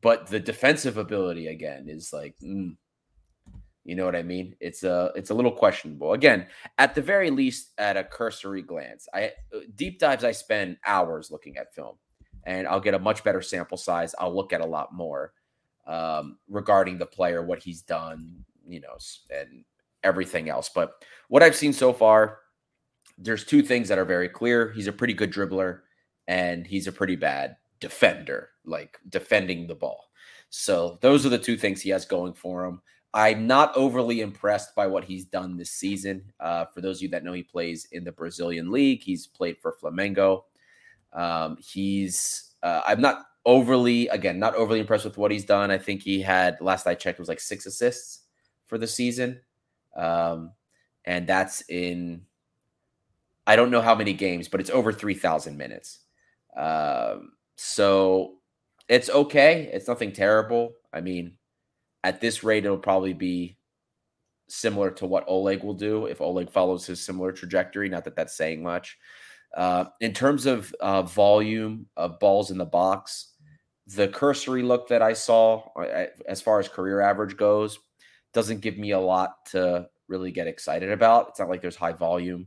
but 0.00 0.26
the 0.26 0.40
defensive 0.40 0.98
ability 0.98 1.48
again 1.48 1.86
is 1.88 2.12
like, 2.12 2.34
mm, 2.42 2.76
you 3.84 3.96
know 3.96 4.04
what 4.04 4.16
I 4.16 4.22
mean? 4.22 4.54
It's 4.60 4.84
a 4.84 5.12
it's 5.16 5.30
a 5.30 5.34
little 5.34 5.52
questionable. 5.52 6.12
Again, 6.12 6.46
at 6.78 6.94
the 6.94 7.02
very 7.02 7.30
least, 7.30 7.72
at 7.78 7.96
a 7.96 8.04
cursory 8.04 8.62
glance, 8.62 9.08
I 9.12 9.32
deep 9.74 9.98
dives 9.98 10.24
I 10.24 10.32
spend 10.32 10.76
hours 10.86 11.30
looking 11.30 11.56
at 11.56 11.74
film, 11.74 11.96
and 12.44 12.66
I'll 12.68 12.80
get 12.80 12.94
a 12.94 12.98
much 12.98 13.24
better 13.24 13.42
sample 13.42 13.78
size. 13.78 14.14
I'll 14.18 14.34
look 14.34 14.52
at 14.52 14.60
a 14.60 14.66
lot 14.66 14.92
more 14.92 15.32
um, 15.86 16.38
regarding 16.48 16.98
the 16.98 17.06
player, 17.06 17.44
what 17.44 17.62
he's 17.62 17.82
done, 17.82 18.44
you 18.66 18.80
know, 18.80 18.96
and 19.30 19.64
everything 20.04 20.48
else. 20.48 20.70
But 20.74 20.92
what 21.28 21.42
I've 21.42 21.56
seen 21.56 21.72
so 21.72 21.92
far, 21.92 22.38
there's 23.18 23.44
two 23.44 23.62
things 23.62 23.88
that 23.88 23.98
are 23.98 24.04
very 24.04 24.28
clear. 24.28 24.72
He's 24.72 24.86
a 24.86 24.92
pretty 24.92 25.14
good 25.14 25.32
dribbler, 25.32 25.80
and 26.28 26.66
he's 26.66 26.86
a 26.86 26.92
pretty 26.92 27.16
bad 27.16 27.56
defender, 27.80 28.50
like 28.64 28.98
defending 29.08 29.66
the 29.66 29.74
ball. 29.74 30.04
So 30.50 30.98
those 31.00 31.24
are 31.24 31.30
the 31.30 31.38
two 31.38 31.56
things 31.56 31.80
he 31.80 31.90
has 31.90 32.04
going 32.04 32.34
for 32.34 32.64
him. 32.64 32.82
I'm 33.14 33.46
not 33.46 33.76
overly 33.76 34.20
impressed 34.20 34.74
by 34.74 34.86
what 34.86 35.04
he's 35.04 35.24
done 35.24 35.56
this 35.56 35.70
season. 35.70 36.32
Uh, 36.40 36.64
for 36.72 36.80
those 36.80 36.98
of 36.98 37.02
you 37.02 37.08
that 37.10 37.24
know, 37.24 37.32
he 37.32 37.42
plays 37.42 37.86
in 37.92 38.04
the 38.04 38.12
Brazilian 38.12 38.70
league. 38.70 39.02
He's 39.02 39.26
played 39.26 39.58
for 39.60 39.76
Flamengo. 39.82 40.44
Um, 41.12 41.58
he's 41.60 42.54
uh, 42.62 42.80
I'm 42.86 43.00
not 43.00 43.24
overly 43.44 44.08
again 44.08 44.38
not 44.38 44.54
overly 44.54 44.80
impressed 44.80 45.04
with 45.04 45.18
what 45.18 45.30
he's 45.30 45.44
done. 45.44 45.70
I 45.70 45.76
think 45.76 46.02
he 46.02 46.22
had 46.22 46.58
last 46.60 46.86
I 46.86 46.94
checked 46.94 47.18
it 47.18 47.22
was 47.22 47.28
like 47.28 47.40
six 47.40 47.66
assists 47.66 48.20
for 48.66 48.78
the 48.78 48.86
season, 48.86 49.40
um, 49.96 50.52
and 51.04 51.26
that's 51.26 51.62
in 51.68 52.22
I 53.46 53.56
don't 53.56 53.70
know 53.70 53.80
how 53.80 53.94
many 53.94 54.12
games, 54.12 54.48
but 54.48 54.60
it's 54.60 54.70
over 54.70 54.92
three 54.92 55.14
thousand 55.14 55.56
minutes. 55.56 56.00
Um, 56.56 57.32
so 57.56 58.34
it's 58.88 59.10
okay. 59.10 59.70
It's 59.72 59.88
nothing 59.88 60.12
terrible. 60.12 60.74
I 60.92 61.00
mean, 61.00 61.34
at 62.04 62.20
this 62.20 62.44
rate, 62.44 62.64
it'll 62.64 62.78
probably 62.78 63.12
be 63.12 63.56
similar 64.48 64.90
to 64.90 65.06
what 65.06 65.24
Oleg 65.28 65.62
will 65.62 65.74
do 65.74 66.06
if 66.06 66.20
Oleg 66.20 66.50
follows 66.50 66.86
his 66.86 67.04
similar 67.04 67.32
trajectory. 67.32 67.88
Not 67.88 68.04
that 68.04 68.16
that's 68.16 68.36
saying 68.36 68.62
much. 68.62 68.98
Uh, 69.56 69.86
in 70.00 70.12
terms 70.12 70.46
of 70.46 70.74
uh, 70.80 71.02
volume 71.02 71.86
of 71.96 72.18
balls 72.18 72.50
in 72.50 72.58
the 72.58 72.64
box, 72.64 73.32
the 73.86 74.08
cursory 74.08 74.62
look 74.62 74.88
that 74.88 75.02
I 75.02 75.12
saw, 75.12 75.62
uh, 75.76 76.06
as 76.26 76.40
far 76.40 76.58
as 76.58 76.68
career 76.68 77.00
average 77.00 77.36
goes, 77.36 77.78
doesn't 78.32 78.60
give 78.60 78.78
me 78.78 78.92
a 78.92 79.00
lot 79.00 79.46
to 79.46 79.88
really 80.08 80.30
get 80.30 80.46
excited 80.46 80.90
about. 80.90 81.28
It's 81.30 81.38
not 81.38 81.48
like 81.48 81.60
there's 81.60 81.76
high 81.76 81.92
volume 81.92 82.46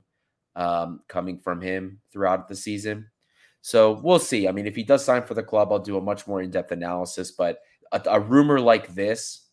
um, 0.55 1.01
coming 1.07 1.37
from 1.37 1.61
him 1.61 1.99
throughout 2.11 2.47
the 2.47 2.55
season. 2.55 3.07
So 3.61 3.99
we'll 4.03 4.19
see. 4.19 4.47
I 4.47 4.51
mean, 4.51 4.67
if 4.67 4.75
he 4.75 4.83
does 4.83 5.03
sign 5.03 5.23
for 5.23 5.33
the 5.33 5.43
club, 5.43 5.71
I'll 5.71 5.79
do 5.79 5.97
a 5.97 6.01
much 6.01 6.27
more 6.27 6.41
in 6.41 6.51
depth 6.51 6.71
analysis. 6.71 7.31
But 7.31 7.59
a, 7.91 8.01
a 8.05 8.19
rumor 8.19 8.59
like 8.59 8.93
this, 8.93 9.47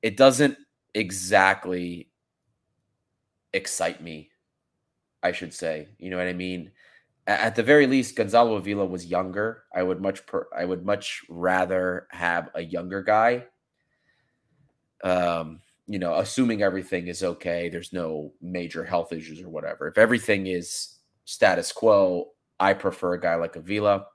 it 0.00 0.16
doesn't 0.16 0.56
exactly 0.94 2.10
excite 3.52 4.02
me, 4.02 4.30
I 5.22 5.32
should 5.32 5.52
say. 5.52 5.88
You 5.98 6.10
know 6.10 6.18
what 6.18 6.28
I 6.28 6.32
mean? 6.32 6.70
At 7.26 7.54
the 7.54 7.62
very 7.62 7.86
least, 7.86 8.16
Gonzalo 8.16 8.56
Avila 8.56 8.86
was 8.86 9.06
younger. 9.06 9.64
I 9.74 9.82
would 9.82 10.00
much 10.00 10.26
per, 10.26 10.48
I 10.56 10.64
would 10.64 10.84
much 10.84 11.22
rather 11.28 12.08
have 12.10 12.50
a 12.54 12.62
younger 12.62 13.02
guy. 13.02 13.44
Um, 15.02 15.60
you 15.86 15.98
know, 15.98 16.14
assuming 16.14 16.62
everything 16.62 17.08
is 17.08 17.22
okay, 17.22 17.68
there's 17.68 17.92
no 17.92 18.32
major 18.40 18.84
health 18.84 19.12
issues 19.12 19.42
or 19.42 19.48
whatever. 19.48 19.88
If 19.88 19.98
everything 19.98 20.46
is 20.46 20.98
status 21.24 21.72
quo, 21.72 22.28
I 22.60 22.74
prefer 22.74 23.14
a 23.14 23.20
guy 23.20 23.34
like 23.34 23.56
Avila. 23.56 24.06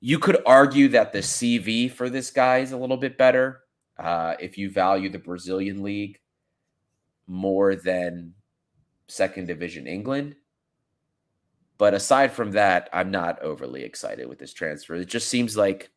You 0.00 0.18
could 0.18 0.42
argue 0.46 0.88
that 0.88 1.12
the 1.12 1.18
CV 1.18 1.90
for 1.90 2.08
this 2.08 2.30
guy 2.30 2.58
is 2.58 2.72
a 2.72 2.76
little 2.76 2.96
bit 2.96 3.18
better 3.18 3.60
uh, 3.98 4.34
if 4.40 4.56
you 4.58 4.70
value 4.70 5.10
the 5.10 5.18
Brazilian 5.18 5.82
league 5.82 6.18
more 7.26 7.74
than 7.74 8.34
second 9.08 9.46
division 9.46 9.86
England. 9.86 10.36
But 11.78 11.94
aside 11.94 12.32
from 12.32 12.52
that, 12.52 12.88
I'm 12.92 13.10
not 13.10 13.42
overly 13.42 13.82
excited 13.82 14.28
with 14.28 14.38
this 14.38 14.54
transfer. 14.54 14.94
It 14.94 15.08
just 15.08 15.28
seems 15.28 15.56
like 15.56 15.90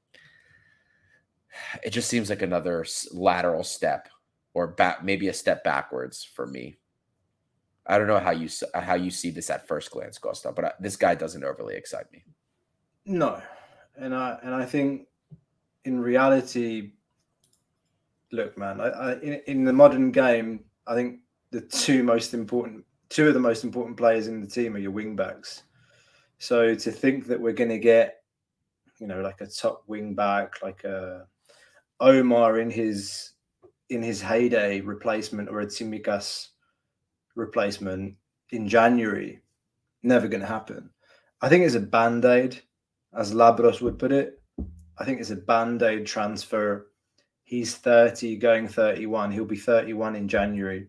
it 1.84 1.92
just 1.92 2.10
seems 2.10 2.30
like 2.30 2.42
another 2.42 2.86
lateral 3.12 3.64
step 3.64 4.10
or 4.54 4.68
back 4.68 5.04
maybe 5.04 5.28
a 5.28 5.34
step 5.34 5.64
backwards 5.64 6.24
for 6.24 6.48
me. 6.48 6.78
I 7.86 7.98
don't 7.98 8.08
know 8.08 8.20
how 8.20 8.32
you 8.32 8.50
how 8.74 8.96
you 8.96 9.10
see 9.10 9.32
this 9.32 9.50
at 9.50 9.68
first 9.68 9.92
glance, 9.92 10.18
Costa, 10.18 10.52
but 10.52 10.66
I, 10.66 10.72
this 10.80 10.96
guy 10.96 11.16
doesn't 11.16 11.44
overly 11.44 11.76
excite 11.76 12.12
me. 12.12 12.24
No, 13.06 13.42
and 13.96 14.14
I 14.14 14.38
and 14.44 14.54
I 14.54 14.66
think 14.66 15.08
in 15.86 16.00
reality, 16.00 16.92
look, 18.32 18.58
man, 18.58 18.80
I, 18.80 18.88
I 18.90 19.14
in, 19.22 19.42
in 19.48 19.64
the 19.64 19.74
modern 19.74 20.12
game, 20.12 20.66
I 20.86 20.94
think 20.94 21.20
the 21.52 21.62
two 21.62 22.04
most 22.04 22.34
important, 22.34 22.86
two 23.10 23.28
of 23.28 23.34
the 23.34 23.40
most 23.40 23.64
important 23.64 23.98
players 23.98 24.28
in 24.28 24.42
the 24.42 24.48
team 24.48 24.76
are 24.76 24.80
your 24.80 24.92
wing 24.92 25.16
backs. 25.16 25.64
So 26.38 26.76
to 26.76 26.92
think 26.92 27.28
that 27.28 27.40
we're 27.40 27.54
going 27.54 27.70
to 27.70 27.80
get, 27.80 28.22
you 29.00 29.08
know, 29.08 29.22
like 29.22 29.42
a 29.42 29.48
top 29.48 29.84
wing 29.88 30.14
back, 30.14 30.62
like 30.62 30.84
a 30.84 31.26
Omar 32.00 32.60
in 32.60 32.70
his 32.70 33.34
in 33.90 34.04
his 34.04 34.22
heyday 34.22 34.82
replacement 34.82 35.50
or 35.50 35.62
a 35.62 35.66
Tsimikas 35.66 36.50
replacement 37.36 38.16
in 38.52 38.68
January, 38.68 39.42
never 40.04 40.28
going 40.28 40.42
to 40.42 40.48
happen. 40.48 40.90
I 41.42 41.50
think 41.50 41.66
it's 41.66 41.76
a 41.76 41.80
band 41.80 42.26
aid, 42.26 42.62
as 43.18 43.34
Labros 43.34 43.82
would 43.82 43.98
put 43.98 44.12
it. 44.12 44.42
I 44.98 45.06
think 45.06 45.20
it's 45.20 45.32
a 45.32 45.36
band 45.36 45.82
aid 45.82 46.06
transfer. 46.06 46.92
He's 47.44 47.76
30, 47.76 48.38
going 48.38 48.68
31. 48.68 49.32
He'll 49.32 49.46
be 49.46 49.58
31 49.58 50.16
in 50.16 50.28
January. 50.28 50.88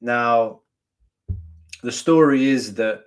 Now, 0.00 0.62
the 1.82 1.92
story 1.92 2.48
is 2.48 2.74
that 2.74 3.04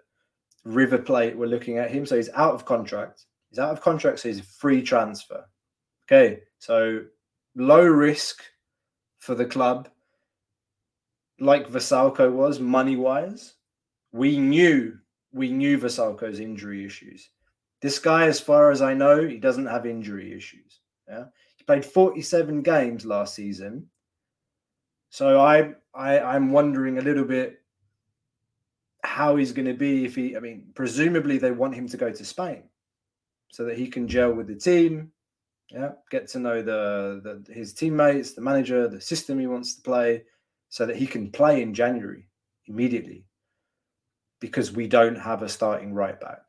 River 0.64 0.98
Plate 0.98 1.36
were 1.36 1.48
looking 1.48 1.80
at 1.80 1.92
him. 1.92 2.06
So 2.06 2.16
he's 2.16 2.30
out 2.30 2.54
of 2.54 2.66
contract. 2.66 3.26
He's 3.50 3.60
out 3.60 3.72
of 3.72 3.82
contract, 3.82 4.20
so 4.20 4.30
he's 4.30 4.40
a 4.40 4.44
free 4.44 4.82
transfer. 4.82 5.44
Okay. 6.06 6.42
So 6.60 7.02
low 7.58 7.84
risk 7.84 8.42
for 9.18 9.36
the 9.36 9.46
club, 9.46 9.90
like 11.40 11.68
Vrsaljko 11.68 12.32
was 12.32 12.60
money 12.60 12.96
wise. 12.96 13.56
We 14.14 14.38
knew 14.38 14.98
we 15.34 15.52
knew 15.52 15.78
Vrsaljko's 15.78 16.40
injury 16.40 16.86
issues. 16.86 17.30
This 17.82 18.00
guy, 18.00 18.28
as 18.28 18.40
far 18.40 18.72
as 18.72 18.82
I 18.82 18.94
know, 18.94 19.28
he 19.28 19.38
doesn't 19.38 19.68
have 19.68 19.86
injury 19.86 20.34
issues. 20.34 20.80
Yeah, 21.08 21.26
he 21.58 21.64
played 21.64 21.86
47 21.86 22.62
games 22.62 23.06
last 23.06 23.36
season. 23.36 23.88
So 25.10 25.40
I, 25.40 25.74
I 25.94 26.20
I'm 26.20 26.52
wondering 26.52 26.98
a 26.98 27.02
little 27.02 27.26
bit 27.26 27.62
how 29.04 29.36
he's 29.36 29.52
going 29.52 29.68
to 29.68 29.74
be 29.74 30.06
if 30.06 30.16
he. 30.16 30.36
I 30.36 30.40
mean, 30.40 30.68
presumably 30.74 31.38
they 31.38 31.52
want 31.52 31.76
him 31.76 31.88
to 31.90 31.98
go 31.98 32.12
to 32.12 32.26
Spain 32.26 32.64
so 33.50 33.66
that 33.66 33.78
he 33.78 33.88
can 33.88 34.08
gel 34.08 34.34
with 34.34 34.48
the 34.48 34.56
team. 34.56 35.12
Yeah, 35.70 35.92
get 36.10 36.28
to 36.30 36.40
know 36.40 36.62
the, 36.62 37.44
the 37.46 37.54
his 37.54 37.74
teammates, 37.74 38.34
the 38.34 38.42
manager, 38.42 38.88
the 38.88 39.02
system 39.02 39.38
he 39.38 39.48
wants 39.48 39.76
to 39.76 39.82
play, 39.82 40.24
so 40.70 40.86
that 40.86 40.96
he 40.96 41.06
can 41.06 41.30
play 41.30 41.62
in 41.62 41.74
January 41.74 42.28
immediately 42.68 43.26
because 44.40 44.72
we 44.72 44.88
don't 44.88 45.20
have 45.20 45.42
a 45.42 45.50
starting 45.50 45.94
right 45.94 46.20
back. 46.20 46.42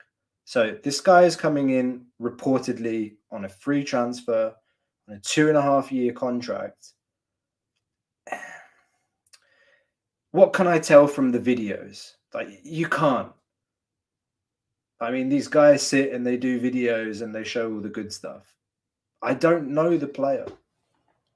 So 0.45 0.79
this 0.83 1.01
guy 1.01 1.25
is 1.25 1.37
coming 1.37 1.71
in 1.71 2.07
reportedly 2.21 3.16
on 3.31 3.45
a 3.45 3.49
free 3.49 3.85
transfer 3.85 4.55
on 5.09 5.16
a 5.16 5.21
two 5.21 5.49
and 5.49 5.57
a 5.57 5.62
half 5.62 5.93
year 5.93 6.12
contract. 6.12 6.93
What 10.31 10.53
can 10.53 10.66
I 10.66 10.79
tell 10.79 11.07
from 11.07 11.33
the 11.33 11.39
videos? 11.39 12.12
Like 12.35 12.49
you 12.62 12.87
can't. 12.87 13.33
I 15.01 15.11
mean, 15.11 15.31
these 15.31 15.49
guys 15.49 15.83
sit 15.83 16.12
and 16.12 16.25
they 16.25 16.37
do 16.37 16.61
videos 16.61 17.23
and 17.23 17.35
they 17.35 17.45
show 17.45 17.73
all 17.73 17.81
the 17.81 17.89
good 17.89 18.12
stuff. 18.12 18.58
I 19.23 19.35
don't 19.35 19.69
know 19.69 19.97
the 19.97 20.07
player. 20.07 20.47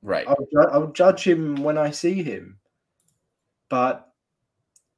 Right. 0.03 0.27
I'll, 0.27 0.47
ju- 0.53 0.69
I'll 0.71 0.93
judge 0.93 1.27
him 1.27 1.57
when 1.57 1.79
I 1.79 1.91
see 1.91 2.23
him. 2.23 2.59
But 3.69 4.13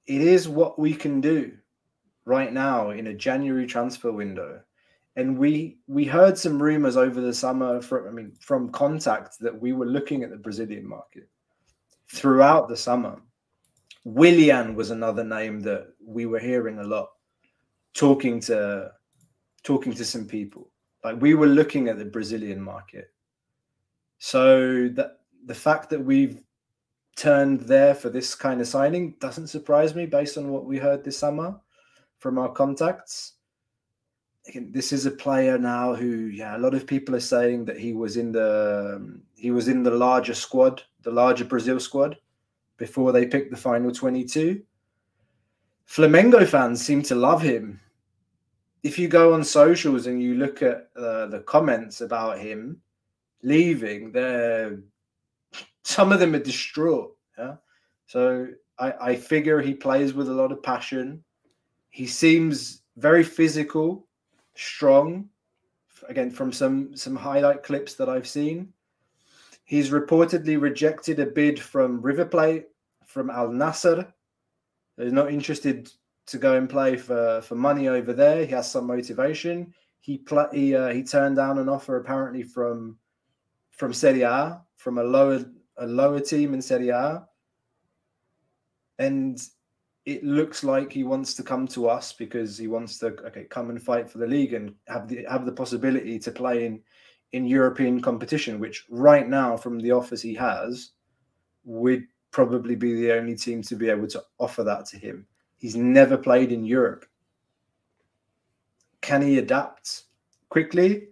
it 0.07 0.21
is 0.21 0.49
what 0.49 0.79
we 0.79 0.95
can 0.95 1.21
do 1.21 1.53
right 2.25 2.53
now 2.53 2.91
in 2.91 3.07
a 3.07 3.15
January 3.15 3.67
transfer 3.67 4.13
window. 4.13 4.61
And 5.17 5.39
we 5.39 5.79
we 5.87 6.05
heard 6.05 6.37
some 6.37 6.61
rumors 6.61 6.97
over 6.97 7.21
the 7.21 7.33
summer 7.33 7.81
from 7.81 8.09
I 8.09 8.11
mean 8.11 8.33
from 8.41 8.73
contact 8.73 9.39
that 9.41 9.59
we 9.59 9.73
were 9.73 9.87
looking 9.87 10.25
at 10.25 10.31
the 10.31 10.37
Brazilian 10.37 10.87
market 10.89 11.29
throughout 12.13 12.69
the 12.69 12.77
summer. 12.77 13.21
Willian 14.05 14.75
was 14.75 14.91
another 14.91 15.25
name 15.25 15.61
that 15.61 15.87
we 16.05 16.27
were 16.27 16.41
hearing 16.41 16.81
a 16.81 16.85
lot 16.85 17.11
talking 17.95 18.41
to 18.41 18.91
talking 19.63 19.95
to 19.95 20.05
some 20.05 20.27
people. 20.27 20.69
Like 21.05 21.21
we 21.21 21.35
were 21.35 21.47
looking 21.47 21.89
at 21.89 21.99
the 21.99 22.05
Brazilian 22.07 22.61
market. 22.61 23.13
So 24.19 24.89
that 24.95 25.19
the 25.45 25.55
fact 25.55 25.91
that 25.91 26.01
we've 26.01 26.43
turned 27.17 27.61
there 27.61 27.95
for 27.95 28.09
this 28.09 28.35
kind 28.35 28.61
of 28.61 28.67
signing 28.67 29.15
doesn't 29.21 29.49
surprise 29.49 29.95
me 29.95 30.07
based 30.07 30.39
on 30.39 30.49
what 30.49 30.65
we 30.65 30.79
heard 30.79 31.05
this 31.05 31.19
summer 31.19 31.61
from 32.19 32.39
our 32.39 32.51
contacts. 32.51 33.35
Again, 34.49 34.73
this 34.73 34.93
is 34.93 35.07
a 35.07 35.11
player 35.11 35.59
now 35.59 35.95
who, 35.95 36.07
yeah, 36.07 36.57
a 36.57 36.59
lot 36.59 36.75
of 36.75 36.87
people 36.87 37.15
are 37.15 37.21
saying 37.21 37.67
that 37.67 37.79
he 37.79 37.93
was 37.93 38.17
in 38.17 38.33
the 38.33 38.95
um, 38.97 39.23
he 39.37 39.51
was 39.51 39.69
in 39.69 39.83
the 39.83 39.91
larger 39.91 40.35
squad, 40.35 40.83
the 41.03 41.11
larger 41.11 41.45
Brazil 41.45 41.79
squad, 41.79 42.17
before 42.77 43.13
they 43.13 43.27
picked 43.27 43.51
the 43.51 43.57
final 43.57 43.93
twenty-two. 43.93 44.63
Flamengo 45.89 46.47
fans 46.47 46.85
seem 46.85 47.03
to 47.03 47.15
love 47.15 47.43
him. 47.43 47.81
If 48.85 48.99
you 48.99 49.09
go 49.09 49.35
on 49.35 49.43
socials 49.43 50.07
and 50.07 50.23
you 50.23 50.35
look 50.35 50.63
at 50.63 50.91
uh, 50.95 51.27
the 51.27 51.43
comments 51.47 52.03
about 52.03 52.39
him 52.39 52.81
leaving, 53.43 54.13
some 55.83 56.13
of 56.13 56.21
them 56.21 56.35
are 56.35 56.39
distraught. 56.39 57.17
Yeah. 57.37 57.57
So 58.07 58.49
I, 58.79 58.93
I 59.01 59.17
figure 59.17 59.61
he 59.61 59.75
plays 59.75 60.13
with 60.13 60.29
a 60.29 60.35
lot 60.35 60.53
of 60.53 60.63
passion. 60.63 61.25
He 61.91 62.07
seems 62.07 62.83
very 62.97 63.25
physical, 63.25 64.07
strong. 64.55 65.31
Again, 66.09 66.31
from 66.31 66.53
some 66.53 66.95
some 66.95 67.17
highlight 67.17 67.63
clips 67.63 67.95
that 67.95 68.11
I've 68.11 68.29
seen. 68.29 68.69
He's 69.65 69.89
reportedly 69.89 70.61
rejected 70.61 71.19
a 71.19 71.25
bid 71.25 71.59
from 71.59 72.03
River 72.03 72.27
Plate, 72.27 72.67
from 73.07 73.31
Al 73.31 73.49
Nassr. 73.49 74.13
He's 74.99 75.13
not 75.13 75.33
interested 75.33 75.91
to 76.27 76.39
go 76.39 76.57
and 76.57 76.69
play 76.69 76.97
for, 76.97 77.43
for 77.43 77.55
money 77.55 77.89
over 77.89 78.13
there. 78.13 78.45
He 78.45 78.53
has 78.53 78.71
some 78.71 78.87
motivation. 78.87 79.75
He 80.01 80.19
pl- 80.19 80.51
he 80.53 80.75
uh, 80.75 80.89
he 80.89 81.03
turned 81.03 81.37
down 81.37 81.59
an 81.59 81.69
offer 81.69 81.97
apparently 81.97 82.43
from 82.43 82.99
from 83.71 83.93
Serie 83.93 84.23
A, 84.23 84.61
from 84.77 84.99
a 84.99 85.03
lower 85.03 85.45
a 85.79 85.87
lower 85.87 86.21
team 86.21 86.55
in 86.55 86.63
Serie 86.63 86.91
A. 86.91 87.27
And 88.99 89.41
it 90.05 90.23
looks 90.23 90.63
like 90.63 90.93
he 90.93 91.03
wants 91.03 91.35
to 91.35 91.43
come 91.43 91.67
to 91.69 91.89
us 91.89 92.13
because 92.13 92.59
he 92.59 92.69
wants 92.69 92.99
to 92.99 93.07
okay 93.27 93.45
come 93.45 93.71
and 93.71 93.83
fight 93.83 94.09
for 94.09 94.19
the 94.19 94.27
league 94.27 94.53
and 94.53 94.75
have 94.87 95.09
the 95.09 95.25
have 95.29 95.47
the 95.47 95.53
possibility 95.53 96.19
to 96.19 96.31
play 96.31 96.67
in 96.67 96.81
in 97.33 97.47
European 97.47 98.01
competition, 98.01 98.61
which 98.61 98.85
right 98.91 99.29
now 99.29 99.57
from 99.57 99.81
the 99.81 99.91
offers 99.91 100.23
he 100.23 100.35
has 100.35 100.91
would 101.65 102.07
probably 102.31 102.77
be 102.77 102.95
the 102.95 103.13
only 103.13 103.35
team 103.35 103.63
to 103.63 103.75
be 103.75 103.89
able 103.89 104.07
to 104.07 104.23
offer 104.39 104.63
that 104.63 104.85
to 104.87 104.99
him. 104.99 105.27
He's 105.65 105.77
never 105.77 106.19
played 106.19 106.53
in 106.53 106.67
Europe. 106.67 107.07
Can 109.01 109.23
he 109.23 109.39
adapt 109.39 110.03
quickly? 110.51 111.09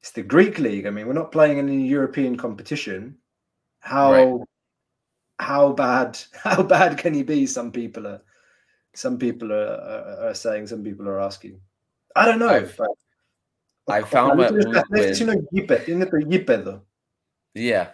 It's 0.00 0.10
the 0.10 0.24
Greek 0.24 0.58
league. 0.58 0.86
I 0.86 0.90
mean, 0.90 1.06
we're 1.06 1.12
not 1.12 1.30
playing 1.30 1.58
in 1.58 1.68
any 1.68 1.86
European 1.86 2.36
competition. 2.36 3.16
How 3.78 4.10
Right. 4.12 4.40
how 5.38 5.72
bad 5.72 6.18
how 6.34 6.64
bad 6.64 6.98
can 6.98 7.14
he 7.14 7.22
be? 7.22 7.46
Some 7.46 7.70
people 7.70 8.08
are 8.08 8.20
some 8.92 9.18
people 9.18 9.52
are, 9.52 9.74
are, 9.92 10.30
are 10.30 10.34
saying. 10.34 10.66
Some 10.66 10.82
people 10.82 11.06
are 11.08 11.20
asking. 11.20 11.60
I 12.16 12.26
don't 12.26 12.40
know. 12.40 12.48
I've- 12.48 12.74
but- 12.76 12.90
I 13.88 14.02
found 14.02 14.36
what 14.36 14.52
with- 14.52 14.66
es 14.98 15.20
uno 15.20 15.34
gipe, 15.54 15.84
tiene 15.86 16.10
tu 16.10 16.18
gipedo. 16.26 16.80
Yeah. 17.54 17.90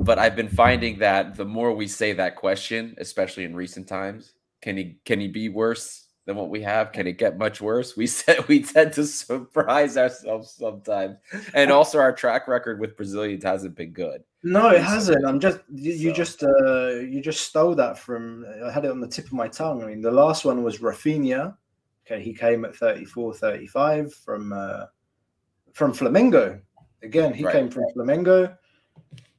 But 0.00 0.18
I've 0.18 0.34
been 0.34 0.48
finding 0.48 0.98
that 1.00 1.34
the 1.36 1.44
more 1.44 1.74
we 1.76 1.86
say 1.86 2.14
that 2.14 2.36
question, 2.36 2.94
especially 2.96 3.44
in 3.44 3.54
recent 3.54 3.86
times, 3.86 4.32
can 4.62 4.76
he 4.78 4.96
can 5.04 5.20
he 5.20 5.28
be 5.28 5.48
worse 5.50 6.06
than 6.24 6.36
what 6.36 6.48
we 6.50 6.62
have? 6.62 6.92
Can 6.92 7.06
it 7.08 7.18
get 7.18 7.36
much 7.36 7.60
worse? 7.60 7.96
We 7.96 8.06
said 8.18 8.46
we 8.48 8.62
tend 8.62 8.92
to 8.94 9.04
surprise 9.04 9.96
ourselves 9.98 10.52
sometimes. 10.52 11.16
And 11.52 11.70
also 11.70 11.98
our 11.98 12.12
track 12.12 12.48
record 12.48 12.80
with 12.80 12.96
Brazilians 12.96 13.44
hasn't 13.44 13.74
been 13.76 13.90
good. 13.92 14.22
No, 14.44 14.70
it 14.70 14.82
hasn't. 14.82 15.26
I'm 15.26 15.40
just 15.40 15.58
you, 15.70 15.92
you 15.92 16.10
So- 16.10 16.14
just 16.16 16.42
uh 16.44 16.88
you 17.00 17.20
just 17.20 17.40
stole 17.42 17.74
that 17.74 17.98
from 17.98 18.46
I 18.64 18.70
had 18.70 18.84
it 18.84 18.90
on 18.90 19.00
the 19.00 19.08
tip 19.08 19.26
of 19.26 19.32
my 19.32 19.48
tongue. 19.48 19.82
I 19.82 19.86
mean, 19.86 20.00
the 20.00 20.10
last 20.10 20.44
one 20.44 20.62
was 20.62 20.78
Rafinha. 20.78 21.56
Okay, 22.06 22.20
he 22.22 22.32
came 22.34 22.64
at 22.64 22.74
34, 22.74 23.34
35 23.34 24.14
from 24.14 24.52
uh 24.52 24.86
from 25.72 25.92
Flamengo. 25.92 26.60
Again, 27.02 27.34
he 27.34 27.44
Right. 27.44 27.52
came 27.54 27.68
from 27.70 27.84
Flamengo. 27.96 28.56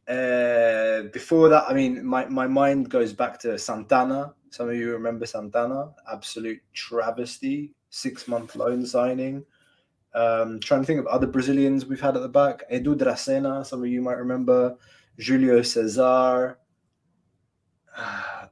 Uh 0.07 0.73
before 1.11 1.49
that, 1.49 1.65
I 1.67 1.73
mean, 1.73 2.05
my, 2.05 2.25
my 2.25 2.47
mind 2.47 2.89
goes 2.89 3.13
back 3.13 3.39
to 3.41 3.57
Santana. 3.57 4.33
Some 4.49 4.69
of 4.69 4.75
you 4.75 4.91
remember 4.91 5.25
Santana, 5.25 5.91
absolute 6.11 6.61
travesty, 6.73 7.73
six 7.89 8.27
month 8.27 8.55
loan 8.55 8.85
signing. 8.85 9.45
Um, 10.15 10.59
trying 10.59 10.81
to 10.81 10.85
think 10.85 10.99
of 10.99 11.07
other 11.07 11.25
Brazilians 11.25 11.85
we've 11.85 11.99
had 11.99 12.15
at 12.15 12.21
the 12.21 12.29
back. 12.29 12.69
Edu 12.71 12.95
Dracena, 12.95 13.65
some 13.65 13.81
of 13.81 13.87
you 13.87 14.01
might 14.01 14.17
remember. 14.17 14.75
Julio 15.17 15.61
Cesar. 15.61 16.57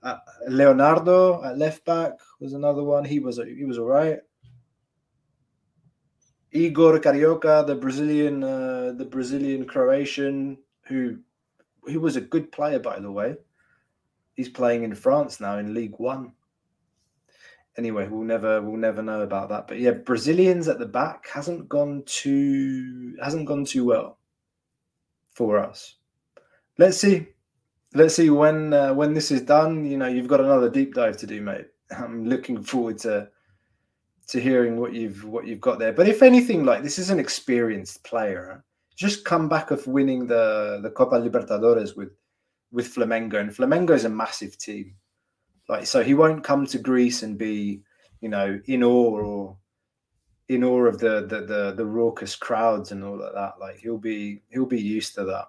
Uh, 0.03 0.17
Leonardo 0.47 1.43
at 1.43 1.57
left 1.57 1.85
back 1.85 2.13
was 2.39 2.53
another 2.53 2.83
one. 2.83 3.05
He 3.05 3.19
was 3.19 3.37
he 3.37 3.65
was 3.65 3.77
all 3.77 3.85
right. 3.85 4.19
Igor 6.51 6.99
Carioca, 6.99 7.65
the 7.65 7.75
Brazilian, 7.75 8.43
uh, 8.43 8.93
the 8.97 9.05
Brazilian 9.05 9.65
Croatian, 9.65 10.57
who 10.87 11.19
who 11.83 11.99
was 11.99 12.15
a 12.15 12.21
good 12.21 12.51
player 12.51 12.79
by 12.79 12.99
the 12.99 13.11
way. 13.11 13.35
He's 14.33 14.49
playing 14.49 14.83
in 14.83 14.95
France 14.95 15.39
now 15.39 15.57
in 15.57 15.73
League 15.73 15.95
One. 15.97 16.33
Anyway, 17.77 18.07
we'll 18.07 18.23
never 18.23 18.61
we'll 18.61 18.77
never 18.77 19.01
know 19.01 19.21
about 19.21 19.49
that. 19.49 19.67
But 19.67 19.79
yeah, 19.79 19.91
Brazilians 19.91 20.67
at 20.67 20.79
the 20.79 20.85
back 20.85 21.27
hasn't 21.27 21.69
gone 21.69 22.03
too 22.05 23.15
hasn't 23.21 23.45
gone 23.45 23.65
too 23.65 23.85
well 23.85 24.17
for 25.33 25.57
us. 25.57 25.95
Let's 26.77 26.97
see. 26.97 27.27
Let's 27.93 28.15
see 28.15 28.29
when 28.29 28.73
uh, 28.73 28.93
when 28.93 29.13
this 29.13 29.31
is 29.31 29.41
done. 29.41 29.85
You 29.85 29.97
know, 29.97 30.07
you've 30.07 30.27
got 30.27 30.41
another 30.41 30.69
deep 30.69 30.93
dive 30.93 31.17
to 31.17 31.27
do, 31.27 31.41
mate. 31.41 31.67
I'm 31.97 32.25
looking 32.25 32.61
forward 32.61 32.97
to 32.99 33.29
to 34.27 34.39
hearing 34.39 34.77
what 34.77 34.93
you've 34.93 35.23
what 35.25 35.47
you've 35.47 35.61
got 35.61 35.79
there. 35.79 35.93
But 35.93 36.07
if 36.07 36.21
anything, 36.21 36.65
like 36.65 36.83
this 36.83 36.99
is 36.99 37.09
an 37.09 37.19
experienced 37.19 38.03
player. 38.03 38.63
Just 39.01 39.25
come 39.25 39.49
back 39.49 39.71
of 39.71 39.87
winning 39.87 40.27
the 40.27 40.79
the 40.83 40.91
Copa 40.91 41.15
Libertadores 41.15 41.97
with 41.97 42.11
with 42.71 42.93
Flamengo, 42.93 43.39
and 43.39 43.49
Flamengo 43.49 43.95
is 43.95 44.05
a 44.05 44.09
massive 44.09 44.59
team. 44.59 44.93
Like 45.67 45.87
so, 45.87 46.03
he 46.03 46.13
won't 46.13 46.43
come 46.43 46.67
to 46.67 46.77
Greece 46.77 47.23
and 47.23 47.35
be, 47.35 47.81
you 48.19 48.29
know, 48.29 48.61
in 48.65 48.83
awe 48.83 49.17
or 49.17 49.57
in 50.49 50.63
awe 50.63 50.85
of 50.85 50.99
the 50.99 51.25
the 51.25 51.41
the, 51.41 51.73
the 51.75 51.85
raucous 51.85 52.35
crowds 52.35 52.91
and 52.91 53.03
all 53.03 53.19
of 53.19 53.33
that. 53.33 53.53
Like 53.59 53.79
he'll 53.79 53.97
be 53.97 54.43
he'll 54.51 54.67
be 54.67 54.79
used 54.79 55.15
to 55.15 55.25
that. 55.25 55.47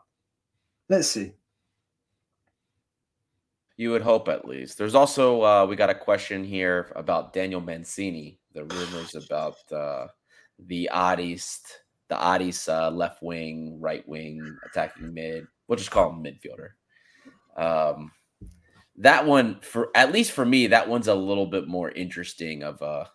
Let's 0.89 1.09
see. 1.09 1.33
You 3.77 3.91
would 3.91 4.01
hope 4.01 4.29
at 4.29 4.49
least. 4.49 4.79
There's 4.79 4.95
also 4.95 5.43
uh, 5.43 5.67
we 5.67 5.77
got 5.77 5.91
a 5.91 5.95
question 5.95 6.43
here 6.43 6.91
about 6.97 7.35
Daniel 7.35 7.61
Mancini. 7.61 8.39
The 8.55 8.65
rumors 8.65 9.15
about 9.15 9.59
uh, 9.71 10.07
the 10.59 10.89
Aris, 10.91 11.61
the 12.13 12.31
Aris 12.31 12.69
uh, 12.69 12.91
left 12.91 13.23
wing, 13.23 13.81
right 13.81 14.07
wing, 14.07 14.59
attacking 14.67 15.15
mid. 15.15 15.47
We'll 15.67 15.79
just 15.79 15.91
call 15.91 16.11
him 16.11 16.23
midfielder. 16.23 16.73
Um, 17.57 18.13
that 18.99 19.27
one 19.27 19.61
for 19.63 19.89
at 19.95 20.13
least 20.13 20.33
for 20.33 20.45
me, 20.45 20.67
that 20.67 20.91
one's 20.91 21.09
a 21.09 21.15
little 21.15 21.47
bit 21.47 21.69
more 21.69 21.91
interesting. 21.91 22.63
Of 22.63 22.83
uh, 22.83 23.07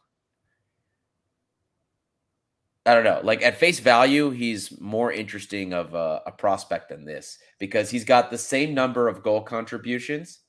I 2.87 2.95
don't 2.95 3.03
know. 3.03 3.21
Like 3.23 3.43
at 3.43 3.59
face 3.59 3.79
value, 3.79 4.31
he's 4.31 4.81
more 4.81 5.11
interesting 5.11 5.73
of 5.73 5.93
a, 5.93 6.23
a 6.25 6.31
prospect 6.31 6.89
than 6.89 7.05
this 7.05 7.37
because 7.59 7.91
he's 7.91 8.05
got 8.05 8.31
the 8.31 8.37
same 8.37 8.73
number 8.73 9.07
of 9.07 9.21
goal 9.21 9.41
contributions, 9.43 10.39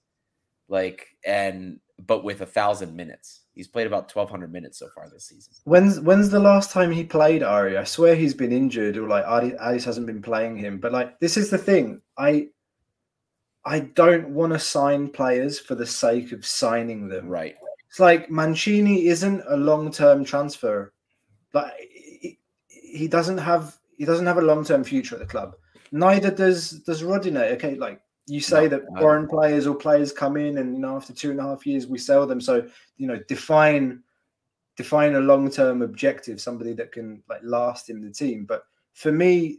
like 0.68 1.06
and 1.22 1.80
but 1.98 2.24
with 2.24 2.40
a 2.40 2.46
thousand 2.46 2.96
minutes. 2.96 3.42
He's 3.58 3.66
played 3.66 3.88
about 3.88 4.14
1,200 4.14 4.52
minutes 4.52 4.78
so 4.78 4.88
far 4.94 5.10
this 5.10 5.26
season. 5.26 5.52
When's 5.64 5.98
when's 5.98 6.30
the 6.30 6.38
last 6.38 6.70
time 6.70 6.92
he 6.92 7.02
played 7.02 7.42
Ari? 7.42 7.76
I 7.76 7.82
swear 7.82 8.14
he's 8.14 8.32
been 8.32 8.52
injured 8.52 8.96
or 8.96 9.08
like 9.08 9.24
Ari, 9.26 9.56
hasn't 9.58 10.06
been 10.06 10.22
playing 10.22 10.56
him. 10.56 10.78
But 10.78 10.92
like 10.92 11.18
this 11.18 11.36
is 11.36 11.50
the 11.50 11.58
thing. 11.58 12.00
I 12.16 12.50
I 13.64 13.80
don't 13.80 14.28
want 14.28 14.52
to 14.52 14.60
sign 14.60 15.08
players 15.08 15.58
for 15.58 15.74
the 15.74 15.84
sake 15.84 16.30
of 16.30 16.46
signing 16.46 17.08
them. 17.08 17.26
Right. 17.28 17.56
It's 17.88 17.98
like 17.98 18.30
Mancini 18.30 19.08
isn't 19.08 19.42
a 19.48 19.56
long 19.56 19.90
term 19.90 20.24
transfer. 20.24 20.92
Like 21.52 21.72
he, 21.90 22.38
he 22.68 23.08
doesn't 23.08 23.38
have 23.38 23.76
he 23.96 24.04
doesn't 24.04 24.26
have 24.26 24.38
a 24.38 24.42
long 24.42 24.64
term 24.64 24.84
future 24.84 25.16
at 25.16 25.18
the 25.18 25.26
club. 25.26 25.56
Neither 25.90 26.30
does 26.30 26.70
does 26.86 27.02
Rodinei. 27.02 27.54
Okay, 27.54 27.74
like 27.74 28.00
you 28.28 28.40
say 28.40 28.62
No, 28.64 28.68
that 28.68 28.82
no. 28.92 29.00
foreign 29.00 29.26
players 29.28 29.66
or 29.66 29.74
players 29.74 30.12
come 30.12 30.36
in 30.36 30.58
and 30.58 30.74
you 30.74 30.80
know 30.80 30.96
after 30.96 31.12
two 31.12 31.30
and 31.30 31.40
a 31.40 31.42
half 31.44 31.66
years 31.66 31.86
we 31.86 31.98
sell 31.98 32.26
them. 32.26 32.40
So 32.40 32.66
you 32.96 33.06
know 33.06 33.18
define 33.28 34.02
define 34.76 35.14
a 35.16 35.20
long 35.20 35.50
term 35.50 35.82
objective, 35.82 36.40
somebody 36.40 36.72
that 36.74 36.92
can 36.92 37.22
like 37.28 37.40
last 37.42 37.90
in 37.90 38.00
the 38.00 38.10
team. 38.10 38.44
But 38.44 38.64
for 38.94 39.10
me, 39.12 39.58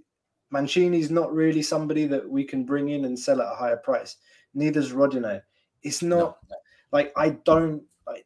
Mancini's 0.52 1.12
not 1.12 1.34
really 1.34 1.62
somebody 1.62 2.06
that 2.08 2.28
we 2.28 2.44
can 2.44 2.64
bring 2.64 2.90
in 2.90 3.06
and 3.06 3.18
sell 3.20 3.42
at 3.42 3.52
a 3.52 3.56
higher 3.56 3.78
price. 3.78 4.18
Neither's 4.54 4.94
Rodinei. 4.94 5.42
It's 5.84 6.02
not 6.02 6.38
like 6.92 7.12
I 7.16 7.32
don't 7.46 7.84
like. 8.08 8.26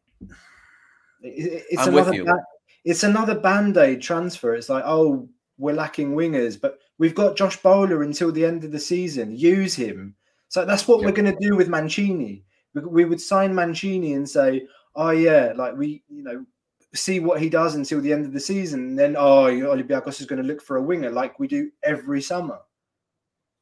it- 1.22 1.66
it's 1.70 1.82
I'm 1.88 1.94
with 1.94 2.04
another. 2.08 2.16
you. 2.18 2.26
ba- 2.26 2.46
it's 2.86 3.04
another 3.04 3.40
band 3.40 3.78
aid 3.78 4.02
transfer. 4.02 4.56
It's 4.56 4.70
like, 4.70 4.84
oh, 4.86 5.28
we're 5.58 5.74
lacking 5.76 6.16
wingers, 6.16 6.60
but 6.60 6.80
we've 6.98 7.16
got 7.16 7.38
Josh 7.38 7.56
Bowler 7.62 8.04
until 8.04 8.32
the 8.32 8.46
end 8.46 8.64
of 8.66 8.72
the 8.72 8.80
season. 8.80 9.36
Use 9.36 9.74
him. 9.76 10.16
So 10.54 10.66
that's 10.66 10.88
what 10.88 11.00
we're 11.00 11.12
going 11.12 11.34
to 11.34 11.50
do 11.50 11.56
with 11.56 11.68
Mancini. 11.68 12.44
We, 12.76 12.82
we 12.82 13.06
would 13.06 13.20
sign 13.20 13.56
Mancini 13.56 14.14
and 14.14 14.30
say, 14.30 14.68
oh 14.96 15.10
yeah, 15.10 15.52
like 15.56 15.76
we, 15.76 16.04
you 16.10 16.22
know, 16.22 16.46
see 16.94 17.20
what 17.20 17.42
he 17.42 17.50
does 17.50 17.74
until 17.74 18.00
the 18.00 18.14
end 18.14 18.24
of 18.24 18.34
the 18.34 18.40
season. 18.40 18.90
And 18.90 19.00
then, 19.00 19.16
oh, 19.18 19.46
Olympiacos 19.46 20.22
is 20.22 20.28
going 20.28 20.40
to 20.40 20.48
look 20.48 20.62
for 20.62 20.78
a 20.78 20.84
winger 20.84 21.10
like 21.10 21.40
we 21.40 21.48
do 21.48 21.72
every 21.82 22.22
summer. 22.22 22.60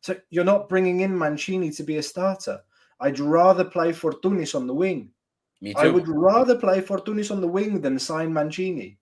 So 0.02 0.18
you're 0.32 0.44
not 0.44 0.68
bringing 0.68 1.00
in 1.00 1.18
Mancini 1.18 1.72
to 1.72 1.84
be 1.84 1.96
a 1.96 2.04
starter. 2.04 2.60
I'd 3.00 3.22
rather 3.22 3.64
play 3.64 3.94
Fortounis 3.94 4.54
on 4.54 4.68
the 4.68 4.74
wing. 4.74 5.12
Me 5.62 5.74
too. 5.74 5.80
I 5.80 5.88
would 5.88 6.10
rather 6.10 6.58
play 6.58 6.82
Fortounis 6.82 7.32
on 7.32 7.40
the 7.40 7.48
wing 7.48 7.80
than 7.80 8.00
sign 8.00 8.34
Mancini. 8.34 8.98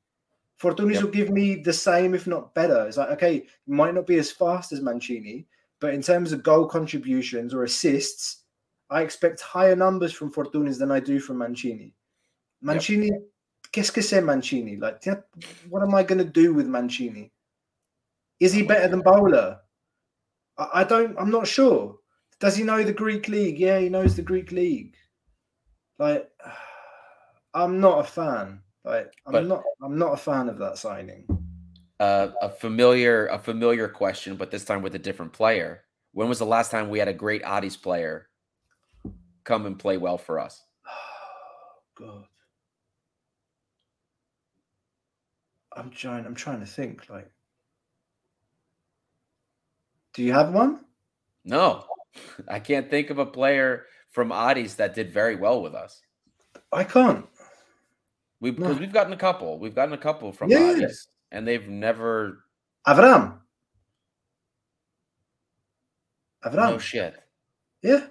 Fortounis 0.61 0.97
Yep. 0.97 1.03
will 1.05 1.11
give 1.11 1.29
me 1.31 1.55
the 1.55 1.73
same, 1.73 2.13
if 2.13 2.27
not 2.27 2.53
better. 2.53 2.85
It's 2.85 2.97
like, 2.97 3.09
okay, 3.09 3.47
might 3.65 3.95
not 3.95 4.05
be 4.05 4.19
as 4.19 4.29
fast 4.29 4.73
as 4.73 4.79
Mancini, 4.79 5.47
but 5.79 5.93
in 5.93 6.01
terms 6.01 6.31
of 6.31 6.43
goal 6.43 6.65
contributions 6.67 7.53
or 7.53 7.63
assists, 7.63 8.43
I 8.89 9.01
expect 9.01 9.39
higher 9.41 9.75
numbers 9.75 10.11
from 10.13 10.31
Fortounis 10.31 10.77
than 10.79 10.91
I 10.91 10.99
do 10.99 11.19
from 11.19 11.37
Mancini. 11.37 11.93
Mancini, 12.61 13.09
qu'est-ce 13.71 13.91
que 13.91 14.01
c'est 14.01 14.21
Mancini? 14.23 14.75
Like, 14.77 15.03
what 15.69 15.83
am 15.83 15.93
I 15.95 16.03
going 16.03 16.17
to 16.17 16.25
do 16.25 16.53
with 16.53 16.67
Mancini? 16.67 17.31
Is 18.39 18.51
he 18.53 18.63
better 18.63 18.87
than 18.87 19.01
Bowler? 19.01 19.59
I, 20.57 20.67
I 20.73 20.83
don't, 20.83 21.15
I'm 21.19 21.29
not 21.29 21.47
sure. 21.47 21.97
Does 22.39 22.55
he 22.55 22.63
know 22.63 22.83
the 22.83 22.93
Greek 22.93 23.27
league? 23.27 23.59
Yeah, 23.59 23.79
he 23.79 23.89
knows 23.89 24.15
the 24.15 24.21
Greek 24.21 24.51
league. 24.51 24.95
Like, 25.97 26.29
I'm 27.53 27.79
not 27.79 27.99
a 27.99 28.03
fan. 28.03 28.61
Like, 28.83 29.11
I'm 29.25 29.33
But- 29.33 29.47
not. 29.47 29.63
I'm 29.83 29.97
not 29.97 30.13
a 30.13 30.17
fan 30.17 30.49
of 30.49 30.57
that 30.59 30.77
signing. 30.77 31.25
Uh, 31.99 32.31
a 32.41 32.47
familiar 32.49 33.27
a 33.27 33.37
familiar 33.37 33.87
question, 33.89 34.35
but 34.37 34.51
this 34.51 34.63
time 34.63 34.81
with 34.81 34.95
a 34.95 34.99
different 34.99 35.33
player. 35.33 35.83
When 36.13 36.29
was 36.29 36.39
the 36.39 36.45
last 36.45 36.71
time 36.71 36.89
we 36.89 36.97
had 36.99 37.07
a 37.09 37.13
great 37.13 37.41
Aris 37.45 37.75
player 37.75 38.29
come 39.43 39.65
and 39.65 39.77
play 39.77 39.97
well 39.97 40.17
for 40.17 40.39
us? 40.39 40.63
Oh, 40.87 41.71
God, 41.99 42.25
I'm 45.75 45.89
trying. 45.91 46.25
I'm 46.25 46.35
trying 46.35 46.61
to 46.61 46.65
think. 46.65 47.09
Like, 47.09 47.29
do 50.13 50.23
you 50.23 50.31
have 50.31 50.53
one? 50.53 50.85
No, 51.43 51.85
I 52.47 52.59
can't 52.59 52.89
think 52.89 53.09
of 53.09 53.17
a 53.19 53.25
player 53.25 53.85
from 54.09 54.31
Aris 54.31 54.75
that 54.75 54.95
did 54.95 55.11
very 55.11 55.35
well 55.35 55.61
with 55.61 55.75
us. 55.75 56.01
I 56.71 56.83
can't. 56.85 57.25
We 58.39 58.51
because 58.51 58.75
No. 58.75 58.79
we've 58.79 58.93
gotten 58.93 59.11
a 59.13 59.17
couple. 59.17 59.59
We've 59.59 59.75
gotten 59.75 59.93
a 59.93 59.97
couple 59.97 60.31
from 60.31 60.49
Yeah. 60.49 60.71
Aris, 60.71 61.07
and 61.31 61.47
they've 61.47 61.67
never. 61.67 62.43
Avram. 62.87 63.37
Avram. 66.43 66.71
No 66.71 66.77
shit. 66.77 67.15
yeah. 67.81 68.05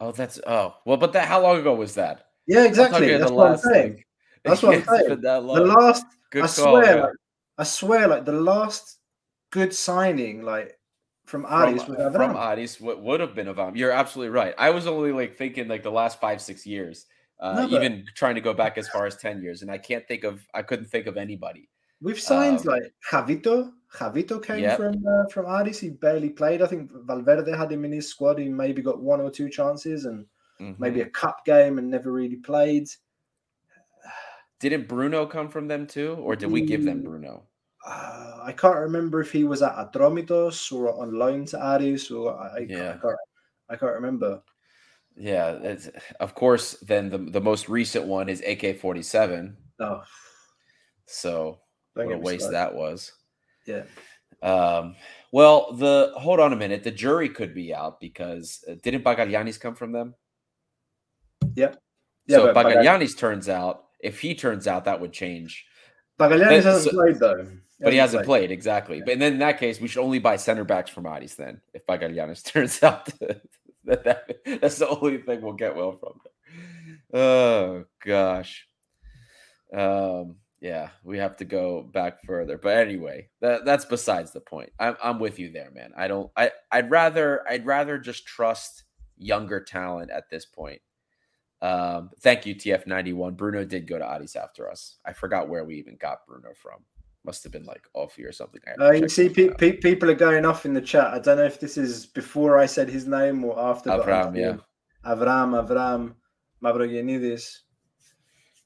Oh, 0.00 0.12
that's 0.12 0.38
oh 0.46 0.76
well, 0.84 0.96
but 0.96 1.12
that 1.14 1.26
how 1.26 1.42
long 1.42 1.58
ago 1.58 1.74
was 1.74 1.94
that? 1.94 2.26
Yeah. 2.46 2.64
Exactly. 2.64 3.08
That's 3.16 3.30
the 3.30 3.34
what 3.34 3.46
I'm 3.46 3.52
last, 3.52 3.64
saying. 3.64 3.92
like- 3.94 4.06
That's 4.44 4.62
what 4.62 4.74
I'm 4.76 4.84
saying. 5.08 5.20
The 5.20 5.40
last. 5.40 6.04
Good 6.30 6.44
I 6.44 6.46
call, 6.46 6.64
swear. 6.72 7.00
Like, 7.02 7.10
I 7.58 7.64
swear. 7.64 8.08
Like 8.08 8.24
the 8.24 8.32
last 8.32 8.98
good 9.50 9.74
signing, 9.74 10.42
like 10.42 10.78
from 11.26 11.42
from, 11.44 11.74
was 11.74 11.82
from 11.84 11.96
Avram. 11.96 12.34
Aris 12.34 12.80
what 12.80 13.02
would 13.02 13.20
have 13.20 13.34
been 13.34 13.48
Avam. 13.48 13.76
You're 13.76 13.90
absolutely 13.90 14.30
right. 14.30 14.54
I 14.56 14.70
was 14.70 14.86
only 14.86 15.12
like 15.12 15.36
thinking 15.36 15.68
like 15.68 15.82
the 15.82 15.90
last 15.90 16.20
five, 16.20 16.40
six 16.40 16.66
years, 16.66 17.06
uh, 17.40 17.66
No, 17.66 17.76
even 17.76 18.04
trying 18.14 18.34
to 18.36 18.40
go 18.40 18.54
back 18.54 18.78
as 18.78 18.88
far 18.88 19.06
as 19.06 19.16
10 19.16 19.42
years. 19.42 19.62
And 19.62 19.70
I 19.70 19.78
can't 19.78 20.06
think 20.08 20.24
of, 20.24 20.46
I 20.54 20.62
couldn't 20.62 20.86
think 20.86 21.06
of 21.06 21.16
anybody. 21.16 21.68
We've 22.00 22.20
signed 22.20 22.60
Um, 22.60 22.64
like 22.66 22.92
Javito. 23.10 23.72
Javito 23.94 24.44
came 24.44 24.60
Yep. 24.60 24.76
from 24.76 25.06
uh, 25.06 25.26
from 25.30 25.46
Aris. 25.46 25.80
He 25.80 25.90
barely 25.90 26.30
played. 26.30 26.62
I 26.62 26.66
think 26.66 26.90
Valverde 26.92 27.50
had 27.56 27.72
him 27.72 27.84
in 27.84 27.92
his 27.92 28.08
squad. 28.08 28.38
He 28.38 28.48
maybe 28.48 28.82
got 28.82 29.00
one 29.00 29.20
or 29.20 29.30
two 29.30 29.48
chances 29.48 30.04
and 30.04 30.26
maybe 30.78 31.00
Mhm. 31.00 31.06
a 31.06 31.10
cup 31.10 31.44
game 31.44 31.78
and 31.78 31.88
never 31.90 32.12
really 32.12 32.36
played. 32.36 32.88
Didn't 34.60 34.88
Bruno 34.88 35.24
come 35.26 35.48
from 35.48 35.68
them 35.68 35.86
too? 35.86 36.14
Or 36.20 36.34
did 36.36 36.50
we 36.50 36.62
give 36.62 36.84
them 36.84 37.00
Mm. 37.00 37.04
Bruno? 37.04 37.46
Uh, 37.86 38.40
I 38.42 38.52
can't 38.52 38.76
remember 38.78 39.20
if 39.20 39.30
he 39.32 39.44
was 39.44 39.62
at 39.62 39.76
Atromitos 39.76 40.72
or 40.72 40.92
on 41.00 41.12
loan 41.14 41.44
to 41.46 41.64
Aris 41.74 42.10
or 42.10 42.36
I, 42.38 42.48
I, 42.48 42.58
Yeah. 42.58 42.76
can't, 42.76 42.98
I, 42.98 43.00
can't, 43.00 43.16
I 43.70 43.76
can't 43.76 43.94
remember. 43.94 44.42
Yeah. 45.16 45.52
It's, 45.62 45.88
of 46.20 46.34
course, 46.34 46.72
then 46.80 47.08
the, 47.08 47.18
the 47.18 47.40
most 47.40 47.68
recent 47.68 48.06
one 48.06 48.28
is 48.28 48.42
AK 48.44 48.74
47. 48.80 49.56
No, 49.78 50.02
So 51.06 51.60
don't 52.04 52.08
what 52.08 52.16
a 52.16 52.18
waste 52.20 52.46
started. 52.46 52.56
that 52.56 52.74
was. 52.74 53.12
Yeah. 53.66 53.82
Um, 54.42 54.96
well, 55.32 55.72
the 55.72 56.12
hold 56.16 56.40
on 56.40 56.52
a 56.52 56.56
minute. 56.56 56.84
The 56.84 56.90
jury 56.90 57.28
could 57.28 57.54
be 57.54 57.74
out 57.74 58.00
because 58.00 58.64
uh, 58.68 58.74
didn't 58.82 59.04
Bagagliani's 59.04 59.58
come 59.58 59.74
from 59.74 59.92
them? 59.92 60.14
Yeah, 61.54 61.74
so 62.28 62.46
if 62.48 62.54
but 62.54 62.62
Baga- 62.62 62.76
Bagagliani's 62.76 63.14
turns 63.14 63.48
out, 63.48 63.84
if 64.00 64.20
he 64.20 64.34
turns 64.34 64.66
out, 64.66 64.84
that 64.84 65.00
would 65.00 65.12
change. 65.12 65.66
Bagaglianis 66.20 66.62
hasn't 66.62 66.84
so- 66.84 66.90
played 66.90 67.18
though. 67.18 67.46
But 67.80 67.92
he 67.92 67.98
hasn't 68.00 68.24
played 68.24 68.50
exactly. 68.50 69.00
But 69.06 69.20
then 69.20 69.34
in 69.34 69.38
that 69.38 69.60
case, 69.60 69.80
we 69.80 69.86
should 69.86 70.02
only 70.02 70.18
buy 70.18 70.34
center 70.34 70.64
backs 70.64 70.90
from 70.90 71.06
Aris 71.06 71.36
then. 71.36 71.60
If 71.74 71.86
Bagaglianis 71.86 72.44
turns 72.52 72.82
out 72.82 73.06
to, 73.06 73.40
that, 73.84 74.04
that 74.04 74.36
that's 74.60 74.78
the 74.78 74.88
only 74.88 75.18
thing 75.18 75.42
we'll 75.42 75.52
get 75.52 75.76
well 75.76 75.92
from. 75.92 76.20
Oh 77.12 77.84
gosh. 78.04 78.66
Um. 79.72 80.36
Yeah, 80.60 80.90
we 81.04 81.18
have 81.18 81.36
to 81.36 81.44
go 81.44 81.82
back 81.82 82.22
further. 82.24 82.58
But 82.58 82.78
anyway, 82.78 83.28
that 83.40 83.64
that's 83.64 83.84
besides 83.84 84.32
the 84.32 84.40
point. 84.40 84.72
I'm 84.78 84.96
I'm 85.02 85.20
with 85.20 85.38
you 85.38 85.52
there, 85.52 85.70
man. 85.70 85.92
I 85.96 86.08
don't. 86.08 86.30
I 86.36 86.50
I'd 86.72 86.90
rather 86.90 87.48
I'd 87.48 87.64
rather 87.64 87.98
just 87.98 88.26
trust 88.26 88.84
younger 89.16 89.60
talent 89.62 90.10
at 90.10 90.30
this 90.30 90.46
point. 90.46 90.80
Um, 91.60 92.10
thank 92.20 92.46
you, 92.46 92.54
TF91. 92.54 93.36
Bruno 93.36 93.64
did 93.64 93.86
go 93.88 93.98
to 93.98 94.04
Aris 94.04 94.36
after 94.36 94.70
us. 94.70 94.96
I 95.04 95.12
forgot 95.12 95.48
where 95.48 95.64
we 95.64 95.76
even 95.76 95.96
got 95.96 96.26
Bruno 96.26 96.50
from. 96.54 96.84
Must 97.24 97.42
have 97.42 97.52
been 97.52 97.64
like 97.64 97.86
Alfie 97.96 98.24
or 98.24 98.32
something. 98.32 98.60
I 98.66 98.84
Uh, 98.84 98.92
you 98.92 99.08
see, 99.08 99.28
pe- 99.28 99.54
pe- 99.54 99.76
people 99.76 100.08
are 100.08 100.14
going 100.14 100.44
off 100.44 100.64
in 100.64 100.72
the 100.72 100.80
chat. 100.80 101.08
I 101.08 101.18
don't 101.18 101.36
know 101.36 101.44
if 101.44 101.58
this 101.58 101.76
is 101.76 102.06
before 102.06 102.58
I 102.58 102.66
said 102.66 102.88
his 102.88 103.06
name 103.06 103.44
or 103.44 103.58
after. 103.58 103.90
Avram, 103.90 104.36
yeah. 104.36 104.56
Avram, 105.04 105.66
Avram, 105.66 106.14
Mavrogianidis. 106.62 107.58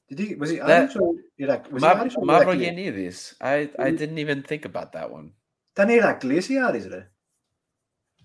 Did 0.09 0.19
he? 0.19 0.35
Was 0.35 0.49
he 0.51 0.57
That- 0.57 0.95
or 0.97 1.15
Iraq? 1.37 1.71
Was 1.71 1.81
he 1.83 1.89
Irish 1.89 2.15
or 2.15 2.23
Mavro? 2.23 2.55
Yanidis. 2.55 3.35
I, 3.41 3.69
I 3.79 3.91
didn't 3.91 4.17
even 4.19 4.43
think 4.43 4.65
about 4.65 4.91
that 4.93 5.09
one. 5.11 5.31
Then 5.75 5.87
Irakli, 5.89 6.35
is 6.35 6.47
he 6.47 6.57
Irish? 6.59 6.83
there? 6.85 7.09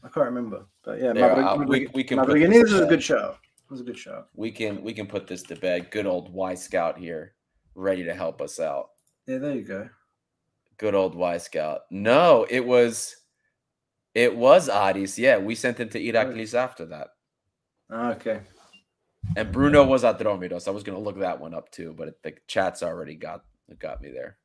I 0.02 0.08
can't 0.08 0.26
remember, 0.26 0.66
but 0.84 1.00
yeah, 1.00 1.12
There, 1.12 1.34
Mavro- 1.34 1.62
uh, 1.62 1.64
we- 1.66 1.88
we 1.94 2.04
can 2.04 2.18
put 2.24 2.38
this 2.38 2.70
was 2.72 2.80
a 2.80 2.86
good 2.86 3.02
show. 3.02 3.36
It 3.64 3.70
was 3.70 3.80
a 3.80 3.84
good 3.84 3.98
show. 3.98 4.24
We 4.34 4.50
can 4.50 4.82
we 4.82 4.92
can 4.92 5.06
put 5.06 5.26
this 5.26 5.42
to 5.44 5.56
bed. 5.56 5.90
Good 5.90 6.06
old 6.06 6.32
Y 6.32 6.54
Scout 6.54 6.98
here, 6.98 7.34
ready 7.74 8.04
to 8.04 8.14
help 8.14 8.40
us 8.40 8.58
out. 8.60 8.90
Yeah, 9.26 9.38
there 9.38 9.54
you 9.54 9.62
go. 9.62 9.88
Good 10.78 10.94
old 10.94 11.14
Y 11.14 11.36
Scout. 11.38 11.82
No, 11.90 12.46
it 12.48 12.64
was 12.64 13.16
it 14.14 14.34
was 14.36 14.68
Aris. 14.68 15.18
Yeah, 15.18 15.38
we 15.38 15.54
sent 15.54 15.78
him 15.78 15.88
to 15.90 16.00
Iraklis 16.00 16.54
after 16.54 16.86
that. 16.86 17.08
Ah, 17.90 18.10
Okay. 18.12 18.40
And 19.36 19.52
Bruno 19.52 19.84
was 19.84 20.04
at 20.04 20.18
Atromitos. 20.18 20.68
I 20.68 20.70
was 20.70 20.82
gonna 20.82 20.98
look 20.98 21.18
that 21.20 21.40
one 21.40 21.54
up 21.54 21.70
too, 21.70 21.94
but 21.96 22.22
the 22.22 22.34
chat's 22.46 22.82
already 22.82 23.14
got 23.14 23.44
got 23.78 24.00
me 24.00 24.10
there. 24.10 24.38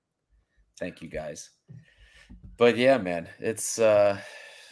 Thank 0.80 1.02
you 1.02 1.10
guys. 1.10 1.50
But 2.58 2.78
yeah, 2.78 2.98
man, 2.98 3.28
it's 3.40 3.80
uh, 3.80 4.20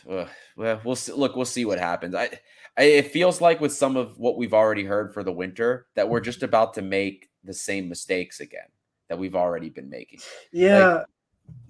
well, 0.06 0.28
we'll 0.56 0.96
see, 0.96 1.14
look. 1.14 1.36
We'll 1.36 1.46
see 1.46 1.66
what 1.66 1.80
happens. 1.80 2.16
I, 2.16 2.30
I, 2.78 2.84
it 2.84 3.12
feels 3.12 3.42
like 3.42 3.62
with 3.62 3.74
some 3.74 3.98
of 3.98 4.18
what 4.18 4.38
we've 4.38 4.54
already 4.54 4.84
heard 4.84 5.14
for 5.14 5.24
the 5.24 5.32
winter 5.32 5.88
that 5.96 6.08
we're 6.08 6.22
just 6.22 6.44
about 6.44 6.74
to 6.76 6.82
make 6.82 7.30
the 7.44 7.54
same 7.54 7.90
mistakes 7.90 8.40
again 8.40 8.68
that 9.10 9.18
we've 9.18 9.36
already 9.36 9.70
been 9.70 9.90
making. 9.90 10.20
Yeah, 10.52 11.04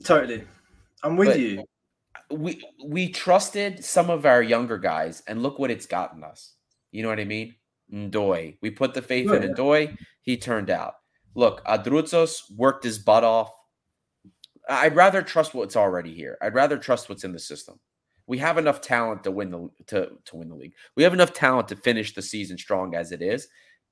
totally. 0.04 0.44
I'm 1.04 1.16
with 1.16 1.38
you. 1.38 1.64
We 2.30 2.64
we 2.86 3.10
trusted 3.10 3.84
some 3.84 4.10
of 4.10 4.26
our 4.26 4.42
younger 4.42 4.78
guys, 4.78 5.24
and 5.28 5.44
look 5.44 5.60
what 5.60 5.72
it's 5.72 5.86
gotten 5.86 6.24
us. 6.24 6.54
You 6.92 7.04
know 7.04 7.10
what 7.10 7.20
I 7.20 7.26
mean? 7.26 7.56
Ndoy. 7.92 8.58
We 8.62 8.72
put 8.72 8.94
the 8.94 9.02
faith 9.02 9.30
Oh, 9.30 9.34
in. 9.34 9.54
Ndoy. 9.54 9.98
He 10.22 10.38
turned 10.38 10.70
out. 10.70 10.96
Look, 11.36 11.64
Androutsos 11.66 12.42
worked 12.56 12.84
his 12.84 13.00
butt 13.00 13.24
off. 13.24 13.52
I'd 14.70 14.96
rather 14.96 15.22
trust 15.22 15.54
what's 15.54 15.76
already 15.76 16.14
here. 16.14 16.38
I'd 16.42 16.54
rather 16.54 16.78
trust 16.78 17.10
what's 17.10 17.24
in 17.24 17.32
the 17.34 17.40
system. 17.40 17.80
We 18.28 18.38
have 18.38 18.58
enough 18.58 18.80
talent 18.80 19.24
to 19.26 19.32
win 19.32 19.52
the 19.52 19.70
to, 19.88 20.12
to 20.26 20.36
win 20.36 20.50
the 20.50 20.56
league. 20.56 20.74
We 20.96 21.04
have 21.04 21.14
enough 21.14 21.34
talent 21.34 21.68
to 21.70 21.76
finish 21.76 22.14
the 22.14 22.22
season 22.22 22.58
strong 22.58 22.96
as 22.96 23.12
it 23.12 23.22
is. 23.22 23.48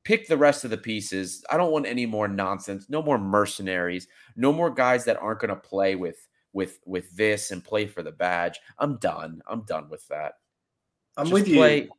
Pick 0.05 0.27
the 0.27 0.37
rest 0.37 0.63
of 0.63 0.69
the 0.69 0.77
pieces. 0.77 1.43
I 1.49 1.57
don't 1.57 1.71
want 1.73 1.85
any 1.85 2.05
more 2.05 2.27
nonsense. 2.27 2.85
No 2.89 3.01
more 3.01 3.17
mercenaries. 3.17 4.07
No 4.37 4.53
more 4.53 4.69
guys 4.69 5.03
that 5.05 5.17
aren't 5.17 5.39
going 5.41 5.49
to 5.49 5.55
play 5.55 5.95
with 5.95 6.25
with 6.53 6.79
with 6.85 7.11
this 7.17 7.51
and 7.51 7.63
play 7.63 7.85
for 7.85 8.01
the 8.01 8.11
badge. 8.11 8.59
I'm 8.77 8.97
done. 8.97 9.41
I'm 9.47 9.63
done 9.63 9.89
with 9.89 10.07
that. 10.07 10.33
I'm 11.17 11.25
Just 11.25 11.33
with 11.33 11.47
you. 11.49 11.89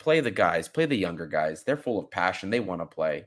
Play, 0.00 0.20
the 0.20 0.30
guys. 0.30 0.68
Play 0.68 0.86
the 0.86 0.96
younger 0.96 1.26
guys. 1.26 1.62
They're 1.62 1.76
full 1.76 2.00
of 2.00 2.10
passion. 2.10 2.50
They 2.50 2.58
want 2.58 2.80
to 2.80 2.86
play. 2.86 3.26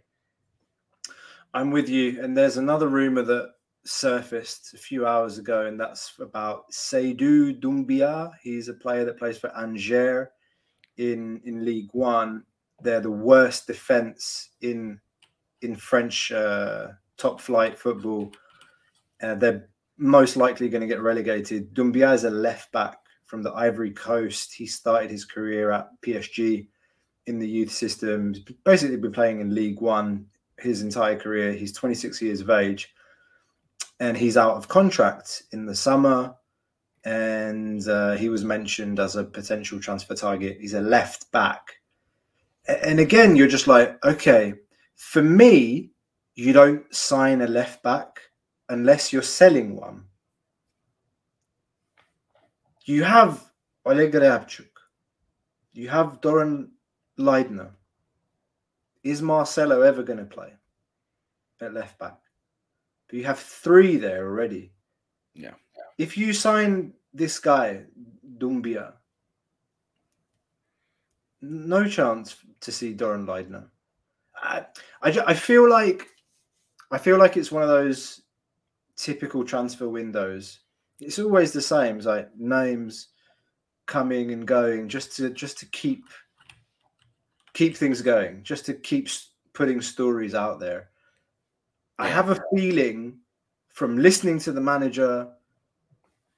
I'm 1.53 1.71
with 1.71 1.88
you. 1.88 2.21
And 2.21 2.36
there's 2.36 2.57
another 2.57 2.89
rumor 2.89 3.21
that 3.21 3.51
surfaced 3.86 4.74
a 4.74 4.78
few 4.78 5.05
hours 5.05 5.38
ago, 5.38 5.67
and 5.67 5.80
that's 5.80 6.13
about 6.19 6.69
Seydou 6.71 7.59
Doumbia. 7.61 8.32
He's 8.41 8.67
a 8.67 8.74
player 8.74 9.05
that 9.05 9.17
plays 9.19 9.38
for 9.38 9.55
Angers 9.57 10.28
in 10.97 11.41
in 11.45 11.63
League 11.63 11.89
One. 11.93 12.43
They're 12.82 13.01
the 13.01 13.11
worst 13.11 13.67
defense 13.67 14.49
in 14.61 14.99
in 15.61 15.76
French 15.76 16.32
uh, 16.32 16.88
top 17.17 17.39
flight 17.39 17.78
football. 17.78 18.32
Uh, 19.21 19.36
they're 19.36 19.69
most 19.97 20.36
likely 20.36 20.69
going 20.69 20.82
to 20.82 20.88
get 20.88 21.01
relegated. 21.01 21.74
Doumbia 21.74 22.13
is 22.13 22.24
a 22.24 22.30
left 22.30 22.71
back 22.71 22.97
from 23.26 23.43
the 23.43 23.53
Ivory 23.53 23.91
Coast. 23.91 24.53
He 24.53 24.65
started 24.65 25.11
his 25.11 25.26
career 25.26 25.71
at 25.71 25.89
PSG 26.01 26.67
in 27.28 27.39
the 27.39 27.47
youth 27.47 27.71
system. 27.71 28.34
Basically 28.63 28.97
been 28.97 29.11
playing 29.11 29.41
in 29.41 29.55
League 29.55 29.82
One 29.82 30.26
his 30.59 30.82
entire 30.82 31.17
career. 31.17 31.53
He's 31.53 31.74
26 31.74 32.21
years 32.21 32.41
of 32.41 32.49
age, 32.49 32.93
and 33.99 34.15
he's 34.17 34.38
out 34.38 34.55
of 34.55 34.67
contract 34.67 35.43
in 35.51 35.65
the 35.65 35.76
summer. 35.76 36.36
And 37.05 37.86
uh, 37.88 38.13
he 38.13 38.30
was 38.30 38.45
mentioned 38.45 38.99
as 38.99 39.17
a 39.17 39.26
potential 39.26 39.80
transfer 39.80 40.15
target. 40.15 40.57
He's 40.61 40.74
a 40.74 40.82
left 40.82 41.30
back, 41.34 41.82
and 42.65 42.99
again, 42.99 43.36
you're 43.36 43.47
just 43.47 43.67
like, 43.67 44.03
okay, 44.05 44.53
for 44.95 45.21
me, 45.21 45.91
you 46.36 46.53
don't 46.53 46.93
sign 46.93 47.41
a 47.41 47.47
left 47.47 47.84
back 47.84 48.19
unless 48.69 49.11
you're 49.11 49.21
selling 49.21 49.76
one. 49.76 50.05
You 52.86 53.03
have 53.03 53.51
Oleg 53.86 54.11
Ryabchuk. 54.11 54.67
You 55.73 55.89
have 55.89 56.21
Doron 56.21 56.69
Leidner. 57.17 57.71
Is 59.03 59.21
Marcelo 59.21 59.81
ever 59.81 60.03
going 60.03 60.19
to 60.19 60.25
play 60.25 60.53
at 61.61 61.73
left 61.73 61.97
back? 61.97 62.17
But 63.07 63.17
you 63.17 63.25
have 63.25 63.39
three 63.39 63.97
there 63.97 64.25
already. 64.25 64.71
Yeah. 65.34 65.53
If 65.97 66.17
you 66.17 66.34
sign 66.34 66.93
this 67.13 67.39
guy, 67.39 67.84
Doumbia, 68.38 68.93
no 71.41 71.88
chance 71.88 72.38
to 72.61 72.71
see 72.71 72.93
Doron 72.93 73.25
Leidner. 73.25 73.65
I, 74.36 74.65
I, 75.01 75.23
I 75.27 75.34
feel 75.34 75.69
like 75.69 76.07
I 76.91 76.97
feel 76.97 77.17
like 77.17 77.38
it's 77.38 77.51
one 77.51 77.63
of 77.63 77.69
those 77.69 78.21
typical 78.95 79.43
transfer 79.43 79.89
windows. 79.89 80.59
It's 80.99 81.19
always 81.19 81.51
the 81.51 81.61
same. 81.61 81.97
It's 81.97 82.05
like 82.05 82.29
names 82.37 83.09
coming 83.85 84.31
and 84.31 84.47
going 84.47 84.87
just 84.87 85.15
to 85.17 85.29
just 85.29 85.57
to 85.59 85.65
keep 85.67 86.05
keep 87.53 87.77
things 87.77 88.01
going, 88.01 88.43
just 88.43 88.65
to 88.65 88.73
keep 88.73 89.07
putting 89.53 89.81
stories 89.81 90.33
out 90.33 90.59
there. 90.59 90.89
I 91.99 92.07
have 92.07 92.29
a 92.29 92.41
feeling 92.53 93.19
from 93.69 93.97
listening 93.97 94.39
to 94.39 94.51
the 94.51 94.61
manager 94.61 95.29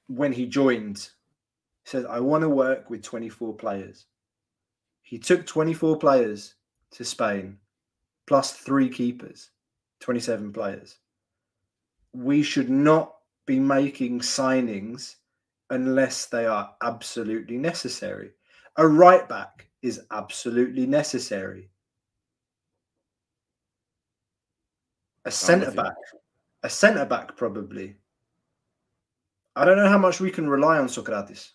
when 0.08 0.32
he 0.32 0.46
joined, 0.46 0.98
he 0.98 1.90
said, 1.90 2.06
I 2.06 2.20
want 2.20 2.42
to 2.42 2.48
work 2.48 2.90
with 2.90 3.02
24 3.02 3.54
players. 3.54 4.06
He 5.02 5.18
took 5.18 5.46
24 5.46 5.98
players 5.98 6.54
to 6.92 7.04
Spain, 7.04 7.58
plus 8.26 8.52
three 8.52 8.88
keepers, 8.88 9.50
27 10.00 10.52
players. 10.52 10.98
We 12.12 12.42
should 12.42 12.70
not 12.70 13.15
be 13.46 13.58
making 13.58 14.20
signings 14.20 15.16
unless 15.70 16.26
they 16.26 16.46
are 16.46 16.74
absolutely 16.82 17.56
necessary. 17.56 18.30
A 18.76 18.86
right 18.86 19.28
back 19.28 19.68
is 19.82 20.02
absolutely 20.10 20.86
necessary. 20.86 21.70
A 25.24 25.30
centre 25.30 25.72
back, 25.72 25.94
a 26.62 26.70
centre 26.70 27.04
back 27.04 27.36
probably. 27.36 27.96
I 29.56 29.64
don't 29.64 29.76
know 29.76 29.88
how 29.88 29.98
much 29.98 30.20
we 30.20 30.30
can 30.30 30.48
rely 30.48 30.78
on 30.78 30.88
Socrates. 30.88 31.52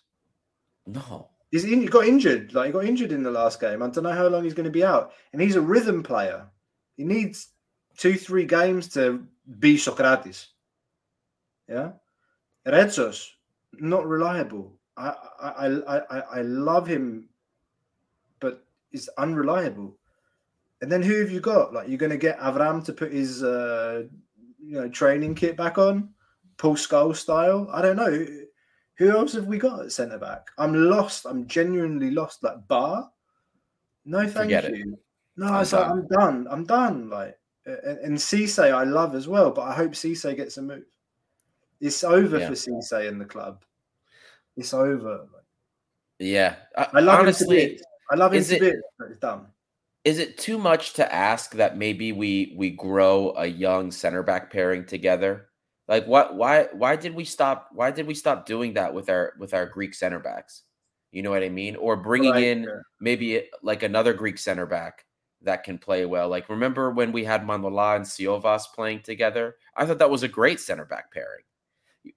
No. 0.86 1.28
He's 1.50 1.64
in, 1.64 1.80
he 1.80 1.86
got 1.86 2.06
injured. 2.06 2.52
Like 2.52 2.66
he 2.66 2.72
got 2.72 2.84
injured 2.84 3.12
in 3.12 3.22
the 3.22 3.30
last 3.30 3.60
game. 3.60 3.82
I 3.82 3.88
don't 3.88 4.04
know 4.04 4.12
how 4.12 4.26
long 4.26 4.44
he's 4.44 4.54
going 4.54 4.64
to 4.64 4.70
be 4.70 4.84
out. 4.84 5.12
And 5.32 5.40
he's 5.40 5.56
a 5.56 5.60
rhythm 5.60 6.02
player. 6.02 6.46
He 6.96 7.04
needs 7.04 7.48
two, 7.96 8.14
three 8.14 8.44
games 8.44 8.88
to 8.88 9.24
be 9.58 9.76
Socrates. 9.76 10.48
Yeah, 11.68 11.92
Retsos 12.66 13.30
not 13.80 14.06
reliable. 14.06 14.72
I 14.96 15.14
I 15.40 15.66
I 15.66 15.98
I, 15.98 16.18
I 16.38 16.42
love 16.42 16.86
him, 16.86 17.28
but 18.40 18.64
he's 18.90 19.08
unreliable. 19.18 19.96
And 20.80 20.90
then 20.90 21.02
who 21.02 21.20
have 21.20 21.30
you 21.30 21.40
got? 21.40 21.72
Like 21.72 21.88
you're 21.88 21.98
going 21.98 22.10
to 22.10 22.18
get 22.18 22.40
Avram 22.40 22.84
to 22.84 22.92
put 22.92 23.12
his 23.12 23.42
uh, 23.42 24.04
you 24.60 24.80
know 24.80 24.88
training 24.88 25.34
kit 25.34 25.56
back 25.56 25.78
on, 25.78 26.10
Paul 26.56 26.74
Scholes 26.74 27.16
style. 27.16 27.68
I 27.72 27.82
don't 27.82 27.96
know. 27.96 28.26
Who 28.98 29.10
else 29.10 29.32
have 29.32 29.46
we 29.46 29.58
got 29.58 29.80
at 29.80 29.92
centre 29.92 30.18
back? 30.18 30.48
I'm 30.58 30.74
lost. 30.74 31.24
I'm 31.24 31.46
genuinely 31.46 32.10
lost. 32.10 32.42
Like 32.42 32.66
Ba, 32.68 33.08
no, 34.04 34.20
thank 34.20 34.32
Forget 34.32 34.66
it. 34.66 34.76
you. 34.76 34.98
No, 35.36 35.46
I'm 35.46 35.62
it's 35.62 35.72
like, 35.72 35.82
done. 35.82 35.98
I'm 35.98 36.06
done. 36.08 36.46
I'm 36.50 36.64
done. 36.64 37.10
Like 37.10 37.38
and, 37.64 37.98
and 37.98 38.18
Cisse, 38.18 38.72
I 38.72 38.84
love 38.84 39.14
as 39.14 39.28
well, 39.28 39.50
but 39.50 39.62
I 39.62 39.74
hope 39.74 39.92
Cisse 39.92 40.36
gets 40.36 40.58
a 40.58 40.62
move. 40.62 40.84
It's 41.82 42.02
over 42.04 42.38
Yeah. 42.38 42.46
for 42.48 42.54
Cisse 42.54 43.06
in 43.08 43.18
the 43.18 43.24
club. 43.26 43.64
It's 44.56 44.72
over. 44.72 45.26
Yeah. 46.18 46.54
Uh, 46.76 46.86
I 46.94 47.00
love 47.00 47.16
him 47.18 47.22
honestly, 47.26 47.60
to 47.60 47.68
bits. 47.72 47.82
I 48.10 48.14
love 48.14 48.32
him 48.32 48.44
to 48.44 48.54
it- 48.56 48.60
bits, 48.60 48.82
but 48.98 49.08
it's 49.10 49.18
done. 49.18 49.46
is 50.04 50.18
it 50.18 50.38
too 50.38 50.58
much 50.58 50.94
to 50.94 51.12
ask 51.14 51.52
that 51.54 51.76
maybe 51.76 52.12
we 52.12 52.54
we 52.56 52.70
grow 52.70 53.34
a 53.36 53.46
young 53.46 53.90
center 53.90 54.22
back 54.22 54.50
pairing 54.52 54.84
together? 54.86 55.48
Like 55.88 56.06
what 56.06 56.36
why 56.36 56.68
why 56.72 56.94
did 56.96 57.14
we 57.14 57.24
stop 57.24 57.68
why 57.72 57.90
did 57.90 58.06
we 58.06 58.14
stop 58.14 58.46
doing 58.46 58.74
that 58.74 58.94
with 58.94 59.10
our 59.10 59.34
with 59.38 59.52
our 59.52 59.66
Greek 59.66 59.94
center 59.94 60.20
backs? 60.20 60.62
You 61.10 61.22
know 61.22 61.30
what 61.30 61.42
I 61.42 61.48
mean? 61.50 61.76
Or 61.76 61.96
bringing 61.96 62.30
Right, 62.32 62.44
in 62.44 62.68
maybe 63.00 63.48
like 63.62 63.82
another 63.82 64.12
Greek 64.14 64.38
center 64.38 64.66
back 64.66 65.04
that 65.42 65.64
can 65.64 65.78
play 65.78 66.06
well. 66.06 66.28
Like 66.28 66.48
remember 66.48 66.90
when 66.92 67.10
we 67.12 67.24
had 67.24 67.42
Manola 67.44 67.96
and 67.96 68.04
Siovas 68.04 68.62
playing 68.74 69.02
together? 69.02 69.56
I 69.76 69.84
thought 69.84 69.98
that 69.98 70.10
was 70.10 70.22
a 70.22 70.28
great 70.28 70.60
center 70.60 70.84
back 70.84 71.10
pairing. 71.12 71.42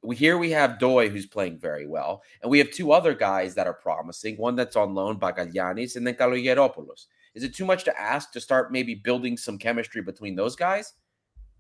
We 0.02 0.16
here 0.16 0.38
we 0.38 0.52
have 0.52 0.80
Doy 0.80 1.10
who's 1.10 1.28
playing 1.28 1.60
very 1.60 1.86
well, 1.86 2.24
and 2.42 2.50
we 2.50 2.58
have 2.60 2.72
two 2.72 2.92
other 2.92 3.14
guys 3.14 3.54
that 3.56 3.68
are 3.68 3.74
promising. 3.74 4.38
One 4.38 4.56
that's 4.56 4.76
on 4.76 4.96
loan, 4.96 5.20
Bagalianis, 5.20 5.96
and 5.96 6.06
then 6.06 6.16
Kalogeropoulos. 6.16 7.06
Is 7.36 7.44
it 7.44 7.54
too 7.54 7.66
much 7.66 7.84
to 7.84 8.00
ask 8.00 8.32
to 8.32 8.42
start 8.42 8.72
maybe 8.72 8.96
building 8.96 9.38
some 9.38 9.58
chemistry 9.58 10.02
between 10.02 10.36
those 10.36 10.56
guys? 10.56 10.94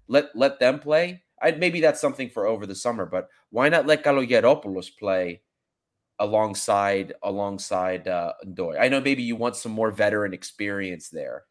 Let 0.07 0.36
let 0.36 0.59
them 0.59 0.80
play. 0.80 1.23
I 1.41 1.51
maybe 1.51 1.82
that's 1.82 2.01
something 2.01 2.30
for 2.30 2.45
over 2.47 2.65
the 2.65 2.76
summer, 2.76 3.05
but 3.05 3.30
why 3.49 3.69
not 3.69 3.86
let 3.86 4.03
Kalogeropoulos 4.03 4.97
play 4.97 5.41
alongside 6.19 7.13
alongside 7.23 8.07
uh, 8.07 8.34
Doy? 8.53 8.78
I 8.80 8.88
know 8.88 9.01
maybe 9.01 9.23
you 9.23 9.36
want 9.36 9.55
some 9.55 9.71
more 9.71 9.91
veteran 9.91 10.34
experience 10.34 11.09
there. 11.09 11.43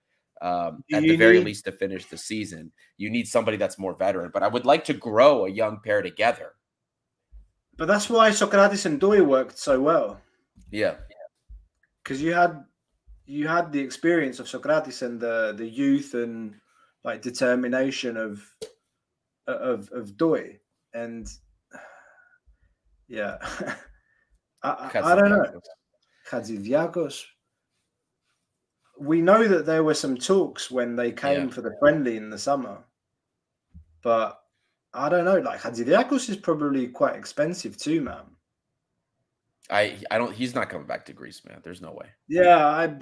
Um, 0.43 0.85
at 0.93 1.03
the 1.03 1.17
very 1.17 1.39
need- 1.39 1.45
least 1.45 1.65
to 1.67 1.73
finish 1.73 2.07
the 2.07 2.19
season, 2.19 2.73
you 2.97 3.09
need 3.09 3.29
somebody 3.29 3.57
that's 3.57 3.79
more 3.79 3.95
veteran. 3.95 4.31
But 4.33 4.43
I 4.43 4.49
would 4.49 4.67
like 4.67 4.85
to 4.87 4.95
grow 4.95 5.47
a 5.47 5.51
young 5.51 5.81
pair 5.83 6.03
together. 6.03 6.53
But 7.77 7.87
that's 7.87 8.09
why 8.09 8.31
Socrates 8.31 8.87
and 8.87 9.01
Doy 9.01 9.23
worked 9.23 9.59
so 9.59 9.81
well. 9.81 10.21
Yeah, 10.71 10.97
because 12.03 12.23
you 12.23 12.33
had 12.35 12.65
you 13.27 13.49
had 13.49 13.73
the 13.73 13.81
experience 13.81 14.39
of 14.41 14.49
Socrates 14.49 15.03
and 15.03 15.21
the 15.21 15.55
the 15.57 15.67
youth 15.69 16.15
and 16.15 16.61
like 17.05 17.23
determination 17.23 18.17
of 18.17 18.43
of 19.47 19.91
of 19.93 20.17
Doi 20.17 20.59
and 20.95 21.27
yeah. 23.09 23.37
I, 24.63 24.91
I, 24.95 25.13
I 25.13 25.15
don't 25.15 25.31
know. 25.31 25.61
Hatzidiakos 26.31 27.25
we 28.99 29.21
know 29.21 29.47
that 29.47 29.67
there 29.67 29.83
were 29.85 29.95
some 29.95 30.17
talks 30.17 30.71
when 30.71 30.97
they 30.97 31.13
came 31.13 31.49
Yeah. 31.49 31.55
for 31.55 31.61
the 31.63 31.77
friendly 31.81 32.17
in 32.17 32.31
the 32.31 32.39
summer, 32.39 32.85
but 34.03 34.41
I 34.95 35.09
don't 35.09 35.25
know. 35.25 35.39
Like 35.39 35.61
Hatzidiakos 35.61 36.29
is 36.31 36.37
probably 36.37 36.87
quite 36.89 37.17
expensive 37.17 37.77
too, 37.77 38.01
man. 38.01 38.23
I 39.71 39.97
I 40.11 40.19
don't. 40.19 40.33
He's 40.33 40.55
not 40.55 40.69
coming 40.71 40.87
back 40.87 41.05
to 41.07 41.13
Greece, 41.13 41.43
man. 41.45 41.61
There's 41.65 41.81
no 41.83 41.93
way. 41.93 42.07
Yeah, 42.29 42.65
I. 42.67 42.97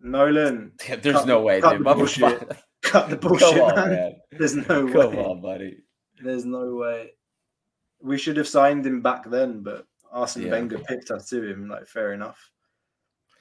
Nolan, 0.00 0.72
There's 1.02 1.16
Cut- 1.16 1.26
no 1.26 1.40
way, 1.40 1.60
cut 1.60 1.78
dude. 1.78 1.86
the 1.86 1.94
bullshit. 1.94 2.52
Cut 2.82 3.10
the 3.10 3.16
bullshit, 3.16 3.48
Come 3.54 3.60
on, 3.62 3.74
man. 3.74 3.90
man. 3.90 4.12
There's 4.30 4.54
no 4.54 4.64
Come 4.64 4.92
way. 5.16 5.24
on, 5.24 5.40
buddy. 5.40 5.78
There's 6.22 6.44
no 6.44 6.76
way. 6.76 7.10
We 8.00 8.16
should 8.16 8.36
have 8.36 8.46
signed 8.46 8.86
him 8.86 9.00
back 9.02 9.28
then, 9.28 9.62
but 9.62 9.86
Arsene 10.12 10.44
Yeah. 10.44 10.50
Wenger 10.52 10.78
picked 10.78 11.10
us 11.10 11.28
to 11.30 11.42
him. 11.42 11.68
Like, 11.68 11.88
fair 11.88 12.12
enough. 12.12 12.38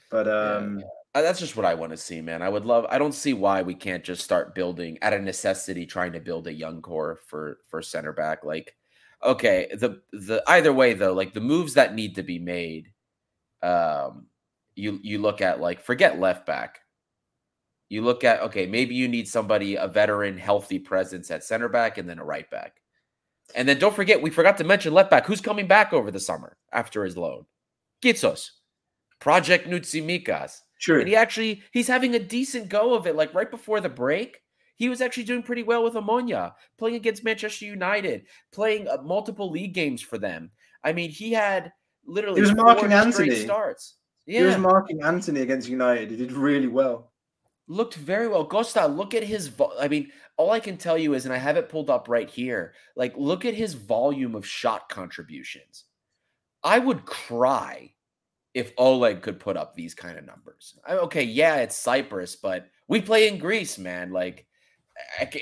But 0.09 0.28
um, 0.28 0.80
Uh, 0.80 0.82
That's 1.22 1.39
just 1.39 1.55
what 1.55 1.66
I 1.66 1.76
want 1.76 1.91
to 1.91 1.97
see, 1.97 2.20
man. 2.22 2.41
I 2.41 2.49
would 2.49 2.66
love. 2.66 2.86
I 2.89 2.97
don't 2.97 3.13
see 3.13 3.34
why 3.34 3.61
we 3.61 3.74
can't 3.74 4.03
just 4.03 4.22
start 4.22 4.53
building 4.53 4.97
at 5.01 5.13
a 5.13 5.20
necessity, 5.20 5.86
trying 5.86 6.11
to 6.11 6.20
build 6.20 6.47
a 6.47 6.53
young 6.53 6.82
core 6.82 7.20
for 7.28 7.59
for 7.70 7.82
center 7.82 8.11
back. 8.11 8.43
Like, 8.43 8.76
okay, 9.24 9.70
the 9.74 10.01
the 10.11 10.43
either 10.47 10.74
way 10.74 10.93
though, 10.93 11.13
like 11.13 11.34
the 11.34 11.39
moves 11.39 11.76
that 11.76 11.95
need 11.95 12.16
to 12.16 12.24
be 12.24 12.38
made. 12.38 12.91
Um, 13.63 14.28
you 14.76 14.99
you 15.03 15.20
look 15.20 15.39
at 15.41 15.61
like 15.61 15.82
forget 15.82 16.20
left 16.20 16.45
back. 16.45 16.80
You 17.88 18.01
look 18.01 18.26
at 18.26 18.41
okay, 18.41 18.66
maybe 18.66 18.95
you 18.95 19.07
need 19.07 19.28
somebody 19.30 19.76
a 19.76 19.88
veteran, 19.88 20.38
healthy 20.38 20.80
presence 20.80 21.32
at 21.32 21.45
center 21.45 21.70
back, 21.70 21.97
and 21.97 22.09
then 22.09 22.20
a 22.20 22.26
right 22.26 22.49
back. 22.49 22.82
And 23.53 23.70
then 23.70 23.80
don't 23.80 23.95
forget, 23.95 24.22
we 24.22 24.32
forgot 24.32 24.57
to 24.57 24.63
mention 24.63 24.93
left 24.93 25.11
back. 25.11 25.26
Who's 25.26 25.41
coming 25.41 25.68
back 25.68 25.93
over 25.93 26.11
the 26.11 26.20
summer 26.20 26.57
after 26.74 27.05
his 27.05 27.16
loan? 27.16 27.45
Kitsos, 28.03 28.49
Project 29.20 29.70
Nutsimikas. 29.70 30.61
True. 30.80 30.99
And 30.99 31.07
he 31.07 31.15
actually 31.15 31.63
he's 31.71 31.88
having 31.88 32.15
a 32.15 32.19
decent 32.19 32.69
go 32.69 32.93
of 32.93 33.07
it. 33.07 33.15
Like 33.15 33.34
right 33.34 33.49
before 33.49 33.80
the 33.82 33.89
break, 33.89 34.41
he 34.76 34.89
was 34.89 35.01
actually 35.01 35.23
doing 35.23 35.41
pretty 35.43 35.63
well 35.63 35.84
with 35.84 35.93
Omonia, 35.93 36.53
playing 36.78 36.95
against 36.97 37.23
Manchester 37.23 37.65
United, 37.65 38.26
playing 38.51 38.88
uh, 38.88 38.97
multiple 39.03 39.49
league 39.49 39.73
games 39.73 40.01
for 40.01 40.17
them. 40.17 40.51
I 40.84 40.93
mean, 40.93 41.09
he 41.09 41.32
had 41.32 41.71
literally 42.05 42.36
He 42.36 42.41
was 42.41 42.53
marking 42.55 42.93
Antony. 42.93 43.36
starts. 43.36 43.95
He 44.28 44.41
was 44.41 44.57
marking 44.57 45.01
Antony 45.03 45.41
against 45.41 45.69
United. 45.69 46.11
He 46.11 46.17
did 46.17 46.32
really 46.34 46.67
well. 46.67 47.11
looked 47.67 47.95
very 47.95 48.28
well. 48.28 48.45
Costa, 48.45 48.86
look 48.86 49.13
at 49.15 49.23
his. 49.23 49.47
Vo- 49.47 49.73
I 49.80 49.88
mean, 49.88 50.11
all 50.38 50.51
I 50.51 50.59
can 50.59 50.78
tell 50.78 50.97
you 50.97 51.13
is, 51.15 51.26
and 51.26 51.34
I 51.34 51.38
have 51.38 51.57
it 51.57 51.69
pulled 51.69 51.89
up 51.89 52.07
right 52.09 52.30
here. 52.30 52.73
Like, 52.95 53.13
look 53.17 53.45
at 53.45 53.55
his 53.55 53.73
volume 53.73 54.36
of 54.36 54.45
shot 54.45 54.88
contributions. 54.89 55.86
I 56.63 56.78
would 56.80 57.05
cry 57.05 57.93
if 58.55 58.71
Oleg 58.77 59.21
could 59.21 59.39
put 59.39 59.57
up 59.57 59.75
these 59.75 59.93
kind 59.93 60.17
of 60.17 60.25
numbers. 60.25 60.79
I- 60.87 60.95
Okay, 60.97 61.23
yeah, 61.23 61.57
it's 61.57 61.77
Cyprus, 61.77 62.35
but 62.37 62.67
we 62.87 63.01
play 63.01 63.27
in 63.27 63.37
Greece, 63.37 63.77
man. 63.77 64.11
Like, 64.13 64.47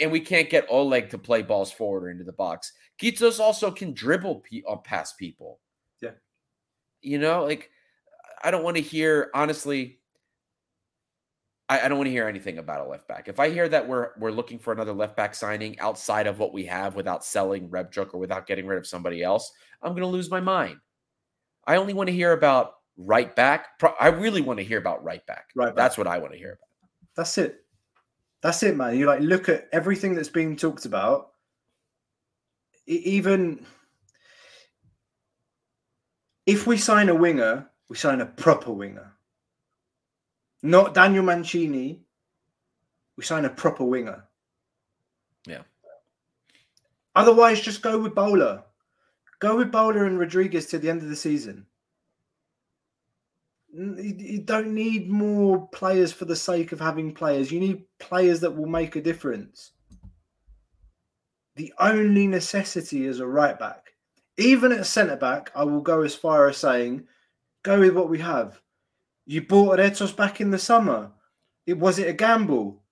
and 0.01 0.11
we 0.11 0.20
can't 0.20 0.49
get 0.49 0.66
Oleg 0.68 1.11
to 1.11 1.20
play 1.20 1.43
balls 1.43 1.72
forward 1.72 2.05
or 2.05 2.09
into 2.09 2.24
the 2.24 2.34
box. 2.34 2.74
Kitsos 2.99 3.39
also 3.39 3.70
can 3.70 3.93
dribble 3.93 4.41
pe- 4.41 4.64
uh, 4.68 4.78
past 4.78 5.18
people. 5.20 5.59
Yeah. 6.01 6.11
You 7.01 7.20
know, 7.20 7.43
like 7.45 7.70
I 8.43 8.49
don't 8.51 8.64
want 8.64 8.78
to 8.78 8.84
hear 8.84 9.30
honestly. 9.34 9.99
I, 11.70 11.82
I 11.82 11.88
don't 11.88 11.97
want 11.97 12.07
to 12.07 12.11
hear 12.11 12.28
anything 12.28 12.57
about 12.57 12.86
a 12.86 12.89
left 12.89 13.07
back. 13.07 13.28
If 13.28 13.39
I 13.39 13.49
hear 13.49 13.70
that 13.70 13.88
we're 13.88 14.09
we're 14.18 14.32
looking 14.32 14.59
for 14.59 14.74
another 14.74 14.91
left 14.93 15.16
back 15.16 15.36
signing 15.36 15.80
outside 15.80 16.28
of 16.28 16.39
what 16.39 16.51
we 16.53 16.66
have 16.66 16.95
without 16.95 17.24
selling 17.24 17.70
Ryabchuk 17.70 18.14
or 18.14 18.18
without 18.20 18.47
getting 18.47 18.66
rid 18.66 18.78
of 18.80 18.88
somebody 18.88 19.22
else, 19.24 19.51
I'm 19.82 19.91
going 19.91 20.01
to 20.01 20.07
lose 20.07 20.30
my 20.32 20.39
mind. 20.41 20.78
I 21.66 21.76
only 21.78 21.93
want 21.93 22.07
to 22.07 22.16
hear 22.16 22.34
about 22.34 22.74
right 22.98 23.36
back. 23.36 23.80
Pro- 23.80 23.96
I 24.00 24.08
really 24.08 24.41
want 24.41 24.60
to 24.60 24.66
hear 24.66 24.78
about 24.78 25.04
right 25.04 25.26
back. 25.26 25.50
Right 25.56 25.68
back. 25.68 25.76
That's 25.76 25.98
what 25.98 26.08
I 26.08 26.18
want 26.18 26.34
to 26.34 26.38
hear 26.38 26.54
about. 26.54 26.89
That's 27.16 27.38
it. 27.38 27.64
That's 28.41 28.62
it, 28.64 28.76
man. 28.76 28.98
You 28.98 29.06
like 29.06 29.22
look 29.22 29.50
at 29.50 29.68
everything 29.72 30.16
that's 30.16 30.30
being 30.30 30.56
talked 30.56 30.86
about. 30.86 31.32
Even 32.86 33.66
if 36.46 36.68
we 36.68 36.78
sign 36.78 37.08
a 37.10 37.16
winger, 37.16 37.70
we 37.88 37.96
sign 37.96 38.20
a 38.20 38.26
proper 38.26 38.72
winger. 38.72 39.14
Not 40.62 40.94
Daniel 40.94 41.24
Mancini. 41.24 42.02
We 43.18 43.24
sign 43.24 43.46
a 43.46 43.50
proper 43.50 43.86
winger. 43.86 44.26
Yeah. 45.46 45.62
Otherwise, 47.16 47.62
just 47.62 47.82
go 47.82 48.00
with 48.00 48.16
Bowler. 48.16 48.64
Go 49.39 49.58
with 49.58 49.72
Bowler 49.72 50.06
and 50.06 50.20
Rodrigues 50.20 50.66
to 50.68 50.80
the 50.80 50.89
end 50.89 51.02
of 51.02 51.10
the 51.10 51.16
season. 51.16 51.66
You 53.76 54.42
don't 54.46 54.74
need 54.74 55.10
more 55.10 55.68
players 55.70 56.14
for 56.14 56.26
the 56.26 56.36
sake 56.36 56.72
of 56.72 56.80
having 56.80 57.12
players. 57.12 57.52
You 57.52 57.60
need 57.60 57.86
players 58.00 58.40
that 58.42 58.52
will 58.52 58.68
make 58.68 58.96
a 58.96 59.02
difference. 59.02 59.72
The 61.56 61.74
only 61.80 62.28
necessity 62.28 63.06
is 63.06 63.20
a 63.20 63.28
right 63.28 63.58
back. 63.58 63.94
Even 64.38 64.72
at 64.72 64.86
centre 64.86 65.16
back, 65.16 65.52
I 65.56 65.64
will 65.64 65.82
go 65.82 66.02
as 66.02 66.16
far 66.16 66.48
as 66.48 66.58
saying, 66.58 67.08
go 67.64 67.80
with 67.80 67.96
what 67.96 68.10
we 68.10 68.20
have. 68.20 68.62
You 69.26 69.42
bought 69.42 69.80
Retsos 69.80 70.16
back 70.16 70.40
in 70.40 70.52
the 70.52 70.60
summer. 70.60 71.12
It 71.66 71.78
was 71.78 71.98
it 71.98 72.08
a 72.08 72.14
gamble? 72.14 72.84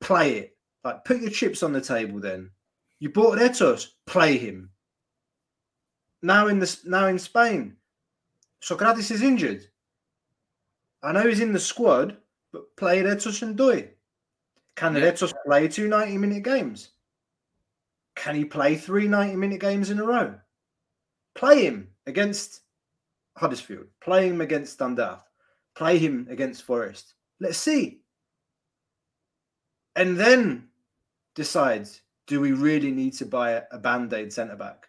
Play 0.00 0.38
it. 0.38 0.56
Like 0.84 1.04
put 1.04 1.20
your 1.20 1.30
chips 1.30 1.62
on 1.62 1.72
the 1.72 1.80
table 1.80 2.20
then. 2.20 2.50
You 2.98 3.10
bought 3.10 3.38
Retsos, 3.38 3.88
play 4.06 4.36
him. 4.36 4.70
Now 6.22 6.48
in 6.48 6.58
the 6.58 6.78
now 6.84 7.06
in 7.06 7.18
Spain, 7.18 7.76
Socrates 8.60 9.10
is 9.10 9.22
injured. 9.22 9.69
I 11.02 11.12
know 11.12 11.26
he's 11.26 11.40
in 11.40 11.52
the 11.52 11.58
squad, 11.58 12.16
but 12.52 12.76
play 12.76 13.02
Retsos 13.02 13.42
and 13.42 13.56
Doi. 13.56 13.90
Can 14.76 14.94
Yeah. 14.94 15.02
Retsos 15.02 15.32
play 15.46 15.68
two 15.68 15.88
90 15.88 16.18
minute 16.18 16.42
games? 16.42 16.90
Can 18.14 18.34
he 18.34 18.44
play 18.44 18.76
three 18.76 19.08
90 19.08 19.36
minute 19.36 19.60
games 19.60 19.90
in 19.90 19.98
a 19.98 20.04
row? 20.04 20.38
Play 21.34 21.64
him 21.64 21.88
against 22.06 22.62
Huddersfield. 23.36 23.86
Play 24.00 24.28
him 24.28 24.40
against 24.40 24.74
Standard. 24.74 25.20
Play 25.74 25.98
him 25.98 26.26
against 26.28 26.62
Forest. 26.62 27.14
Let's 27.40 27.58
see. 27.58 28.02
And 29.96 30.16
then 30.16 30.68
decides 31.34 32.02
do 32.26 32.40
we 32.40 32.52
really 32.52 32.92
need 32.92 33.12
to 33.14 33.26
buy 33.26 33.52
a, 33.52 33.62
a 33.72 33.78
band 33.78 34.12
aid 34.12 34.32
centre 34.32 34.56
back? 34.56 34.88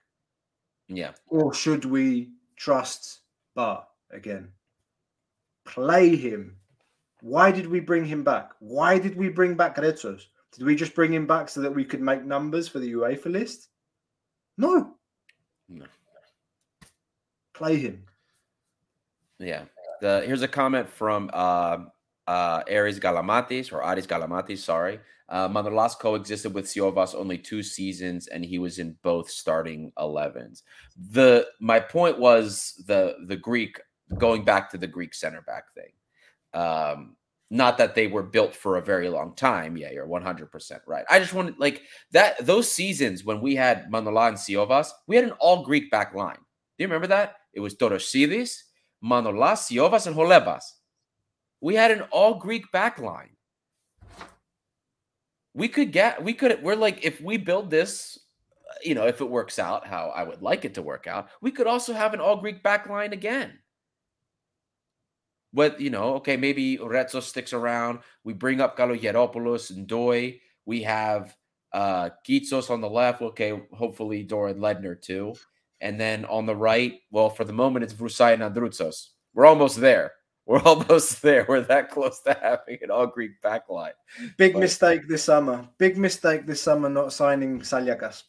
Yeah. 0.88 1.12
Or 1.28 1.54
should 1.54 1.86
we 1.86 2.32
trust 2.56 3.22
Ba 3.56 3.88
again? 4.12 4.50
Play 5.66 6.16
him. 6.16 6.58
Why 7.22 7.52
did 7.52 7.68
we 7.68 7.80
bring 7.80 8.06
him 8.06 8.24
back? 8.24 8.52
Why 8.60 8.98
did 8.98 9.16
we 9.16 9.30
bring 9.30 9.56
back 9.56 9.78
Retsos? 9.78 10.26
Did 10.54 10.66
we 10.66 10.76
just 10.76 10.96
bring 10.96 11.14
him 11.14 11.28
back 11.28 11.50
so 11.50 11.62
that 11.62 11.74
we 11.74 11.86
could 11.86 12.02
make 12.02 12.26
numbers 12.26 12.68
for 12.68 12.80
the 12.80 12.94
UEFA 12.94 13.28
list? 13.28 13.70
No. 14.58 14.96
No. 15.70 15.86
Play 17.54 17.78
him. 17.78 18.04
Yeah. 19.40 19.64
The 20.02 20.24
here's 20.26 20.42
a 20.42 20.48
comment 20.48 20.90
from 20.90 21.30
uh 21.32 21.78
uh 22.28 22.64
Aries 22.68 23.00
Galamatis 23.00 23.72
or 23.72 23.84
Aris 23.84 24.08
Galamatis, 24.08 24.60
sorry. 24.60 25.00
Uh 25.30 25.48
Manolas 25.48 25.98
coexisted 25.98 26.54
with 26.54 26.66
Siovas 26.66 27.16
only 27.16 27.38
two 27.38 27.64
seasons 27.64 28.28
and 28.28 28.44
he 28.44 28.60
was 28.60 28.80
in 28.80 28.98
both 29.04 29.30
starting 29.30 29.92
11s. 29.98 30.64
The 30.98 31.48
my 31.60 31.80
point 31.80 32.20
was 32.20 32.84
the 32.88 33.16
the 33.28 33.38
Greek 33.38 33.80
going 34.18 34.44
back 34.44 34.70
to 34.72 34.78
the 34.78 34.88
Greek 34.88 35.14
center 35.14 35.42
back 35.42 35.74
thing. 35.74 35.92
Um 36.54 37.16
not 37.54 37.78
that 37.78 37.96
they 37.96 38.08
were 38.08 38.24
built 38.24 38.56
for 38.56 38.78
a 38.78 38.82
very 38.82 39.10
long 39.10 39.36
time. 39.36 39.76
Yeah, 39.76 39.92
you're 39.92 40.08
100% 40.08 40.80
right. 40.88 41.04
I 41.10 41.20
just 41.20 41.34
wanted 41.34 41.60
like 41.60 41.82
that 42.12 42.46
those 42.46 42.72
seasons 42.72 43.26
when 43.26 43.42
we 43.42 43.56
had 43.56 43.92
Manola 43.92 44.30
and 44.30 44.38
Siovas, 44.38 44.88
we 45.06 45.18
had 45.18 45.26
an 45.26 45.34
all 45.34 45.62
Greek 45.64 45.92
back 45.92 46.16
line. 46.16 46.38
Do 46.38 46.84
you 46.84 46.88
remember 46.88 47.08
that? 47.08 47.36
It 47.54 47.60
was 47.60 47.76
Torosidis, 47.76 48.56
Manolas, 49.04 49.70
Siovas, 49.70 50.08
and 50.08 50.16
Holebas. 50.16 50.64
We 51.60 51.76
had 51.76 51.92
an 51.92 52.04
all 52.12 52.36
Greek 52.36 52.72
back 52.72 53.00
line. 53.00 53.36
We 55.54 55.68
could 55.68 55.92
get, 55.92 56.24
we 56.24 56.34
could, 56.34 56.64
we're 56.64 56.76
like, 56.76 57.04
if 57.04 57.20
we 57.20 57.36
build 57.36 57.70
this, 57.70 58.18
you 58.82 58.96
know, 58.96 59.06
if 59.06 59.20
it 59.20 59.30
works 59.30 59.60
out 59.60 59.86
how 59.86 60.08
I 60.16 60.24
would 60.24 60.42
like 60.42 60.64
it 60.64 60.74
to 60.76 60.82
work 60.82 61.06
out, 61.06 61.28
we 61.42 61.52
could 61.52 61.68
also 61.68 61.94
have 61.94 62.14
an 62.14 62.22
all 62.22 62.38
Greek 62.38 62.64
back 62.64 62.88
line 62.90 63.12
again. 63.12 63.60
But, 65.54 65.82
you 65.82 65.90
know, 65.90 66.16
okay, 66.16 66.38
maybe 66.38 66.78
Rezzo 66.78 67.22
sticks 67.22 67.54
around. 67.54 68.00
We 68.24 68.34
bring 68.34 68.62
up 68.62 68.78
Kalogeropoulos 68.78 69.72
and 69.72 69.88
Doi. 69.88 70.40
We 70.66 70.84
have 70.84 71.36
uh 71.74 72.10
Kitsos 72.28 72.70
on 72.70 72.82
the 72.82 72.90
left. 72.90 73.22
Okay, 73.22 73.62
hopefully 73.74 74.26
Doron 74.26 74.58
Leidner 74.58 75.02
too. 75.02 75.36
And 75.82 76.00
then 76.00 76.26
on 76.26 76.46
the 76.46 76.56
right, 76.56 77.00
well, 77.12 77.30
for 77.30 77.44
the 77.44 77.54
moment, 77.54 77.84
it's 77.84 77.94
Vrusai 77.94 78.34
and 78.34 78.44
Androutsos. 78.44 79.08
We're 79.34 79.46
almost 79.48 79.80
there. 79.80 80.12
We're 80.46 80.62
almost 80.64 81.22
there. 81.22 81.46
We're 81.48 81.62
that 81.62 81.92
close 81.92 82.20
to 82.22 82.34
having 82.42 82.80
an 82.82 82.92
all 82.92 83.08
Greek 83.08 83.42
backline. 83.44 83.94
Big 84.38 84.54
But- 84.54 84.60
mistake 84.60 85.08
this 85.08 85.24
summer. 85.24 85.68
Big 85.78 85.98
mistake 85.98 86.46
this 86.46 86.62
summer 86.62 86.90
not 86.90 87.14
signing 87.14 87.60
Salyakas, 87.62 88.24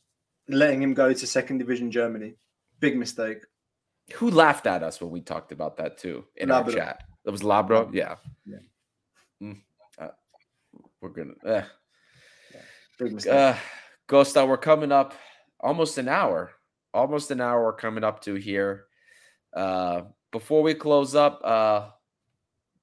letting 0.49 0.83
him 0.83 0.95
go 0.95 1.13
to 1.13 1.27
second 1.27 1.59
division 1.59 1.91
Germany. 1.91 2.35
Big 2.81 2.97
mistake. 2.97 3.39
Who 4.15 4.31
laughed 4.31 4.67
at 4.67 4.83
us 4.83 5.01
when 5.01 5.11
we 5.11 5.21
talked 5.21 5.53
about 5.53 5.77
that 5.79 5.99
too 5.99 6.25
in 6.37 6.51
our 6.51 6.71
chat? 6.71 7.03
That 7.25 7.31
was 7.31 7.43
Labro. 7.43 7.93
Yeah. 7.93 8.17
Yeah. 8.45 8.59
Mm, 9.43 9.61
uh, 9.99 10.09
we're 11.01 11.11
gonna. 11.11 11.35
Uh, 11.45 11.63
Big 12.99 13.15
mistake. 13.15 13.33
uh, 13.33 13.55
Costa, 14.07 14.45
we're 14.45 14.57
coming 14.57 14.93
up 14.93 15.15
almost 15.61 15.99
an 15.99 16.09
hour. 16.09 16.53
Almost 16.95 17.31
an 17.31 17.41
hour 17.41 17.63
we're 17.65 17.73
coming 17.73 18.05
up 18.05 18.21
to 18.23 18.35
here. 18.35 18.85
Uh, 19.55 20.03
before 20.31 20.63
we 20.63 20.75
close 20.75 21.15
up, 21.15 21.41
uh, 21.45 21.89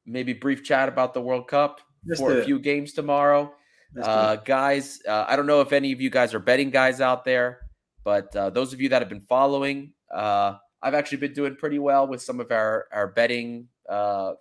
maybe 0.05 0.33
brief 0.33 0.63
chat 0.63 0.89
about 0.89 1.13
the 1.13 1.21
World 1.21 1.47
Cup 1.47 1.81
Let's 2.05 2.19
for 2.19 2.39
a 2.39 2.43
few 2.43 2.59
games 2.59 2.93
tomorrow. 2.93 3.53
Uh, 4.01 4.35
guys, 4.37 4.99
uh, 5.07 5.25
I 5.27 5.35
don't 5.35 5.47
know 5.47 5.61
if 5.61 5.73
any 5.73 5.91
of 5.91 5.99
you 5.99 6.09
guys 6.09 6.33
are 6.33 6.39
betting 6.39 6.69
guys 6.69 7.01
out 7.01 7.25
there, 7.25 7.61
but 8.03 8.35
uh, 8.35 8.49
those 8.51 8.71
of 8.71 8.79
you 8.79 8.89
that 8.89 9.01
have 9.01 9.09
been 9.09 9.21
following, 9.21 9.93
uh, 10.13 10.55
I've 10.81 10.93
actually 10.93 11.17
been 11.17 11.33
doing 11.33 11.55
pretty 11.55 11.79
well 11.79 12.07
with 12.07 12.21
some 12.21 12.39
of 12.39 12.51
our 12.51 12.87
our 12.91 13.07
betting, 13.07 13.67
uh, 13.89 14.33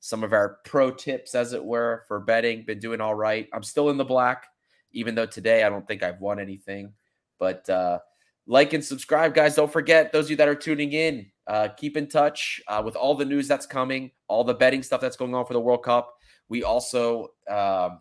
some 0.00 0.22
of 0.22 0.32
our 0.32 0.58
pro 0.64 0.90
tips, 0.90 1.34
as 1.34 1.52
it 1.52 1.64
were, 1.64 2.04
for 2.08 2.20
betting. 2.20 2.64
Been 2.64 2.78
doing 2.78 3.00
all 3.00 3.14
right. 3.14 3.48
I'm 3.52 3.62
still 3.62 3.90
in 3.90 3.96
the 3.96 4.04
black, 4.04 4.46
even 4.92 5.14
though 5.14 5.26
today 5.26 5.64
I 5.64 5.68
don't 5.68 5.86
think 5.86 6.02
I've 6.02 6.20
won 6.20 6.38
anything. 6.38 6.92
But 7.38 7.68
uh, 7.68 7.98
like 8.46 8.72
and 8.72 8.84
subscribe, 8.84 9.34
guys. 9.34 9.54
Don't 9.54 9.72
forget 9.72 10.12
those 10.12 10.26
of 10.26 10.30
you 10.30 10.36
that 10.36 10.48
are 10.48 10.54
tuning 10.54 10.92
in. 10.92 11.30
Uh, 11.46 11.68
keep 11.76 11.96
in 11.96 12.08
touch 12.08 12.60
uh, 12.68 12.82
with 12.84 12.94
all 12.94 13.14
the 13.14 13.24
news 13.24 13.48
that's 13.48 13.66
coming, 13.66 14.10
all 14.28 14.44
the 14.44 14.54
betting 14.54 14.82
stuff 14.82 15.00
that's 15.00 15.16
going 15.16 15.34
on 15.34 15.46
for 15.46 15.54
the 15.54 15.60
World 15.60 15.82
Cup. 15.82 16.14
We 16.48 16.62
also 16.62 17.28
um 17.50 18.00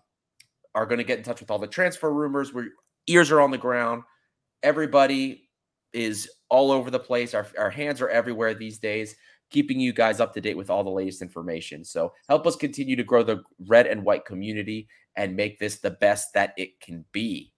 are 0.76 0.86
going 0.86 1.00
to 1.00 1.04
get 1.04 1.18
in 1.18 1.24
touch 1.24 1.40
with 1.40 1.50
all 1.50 1.58
the 1.58 1.68
transfer 1.68 2.14
rumors. 2.14 2.54
Where 2.54 2.68
ears 3.08 3.32
are 3.32 3.42
on 3.42 3.52
the 3.52 3.58
ground. 3.58 4.04
Everybody 4.64 5.50
is 5.94 6.30
all 6.50 6.72
over 6.72 6.92
the 6.92 7.00
place. 7.00 7.34
Our, 7.34 7.48
our 7.58 7.70
hands 7.70 8.02
are 8.02 8.10
everywhere 8.10 8.54
these 8.54 8.78
days, 8.78 9.16
keeping 9.50 9.80
you 9.80 9.94
guys 9.94 10.20
up 10.20 10.34
to 10.34 10.42
date 10.42 10.58
with 10.58 10.70
all 10.70 10.84
the 10.84 10.90
latest 10.90 11.22
information. 11.22 11.84
So 11.84 12.14
help 12.28 12.46
us 12.46 12.56
continue 12.56 12.96
to 12.96 13.04
grow 13.04 13.24
the 13.24 13.44
red 13.68 13.88
and 13.88 14.04
white 14.04 14.26
community 14.26 14.88
and 15.16 15.36
make 15.36 15.60
this 15.60 15.80
the 15.80 15.92
best 15.92 16.34
that 16.34 16.54
it 16.58 16.80
can 16.80 17.06
be. 17.12 17.54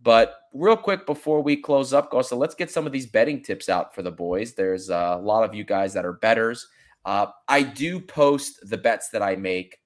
But 0.00 0.34
real 0.52 0.76
quick 0.76 1.06
before 1.06 1.42
we 1.42 1.56
close 1.56 1.92
up, 1.92 2.10
Costa, 2.10 2.36
let's 2.36 2.54
get 2.54 2.70
some 2.70 2.86
of 2.86 2.92
these 2.92 3.06
betting 3.06 3.42
tips 3.42 3.68
out 3.68 3.94
for 3.94 4.02
the 4.02 4.12
boys. 4.12 4.54
There's 4.54 4.90
a 4.90 5.18
lot 5.20 5.42
of 5.42 5.54
you 5.54 5.64
guys 5.64 5.92
that 5.94 6.04
are 6.04 6.12
betters. 6.14 6.66
Uh, 7.04 7.26
I 7.48 7.62
do 7.62 8.00
post 8.00 8.60
the 8.68 8.78
bets 8.78 9.08
that 9.10 9.22
I 9.22 9.36
make 9.36 9.78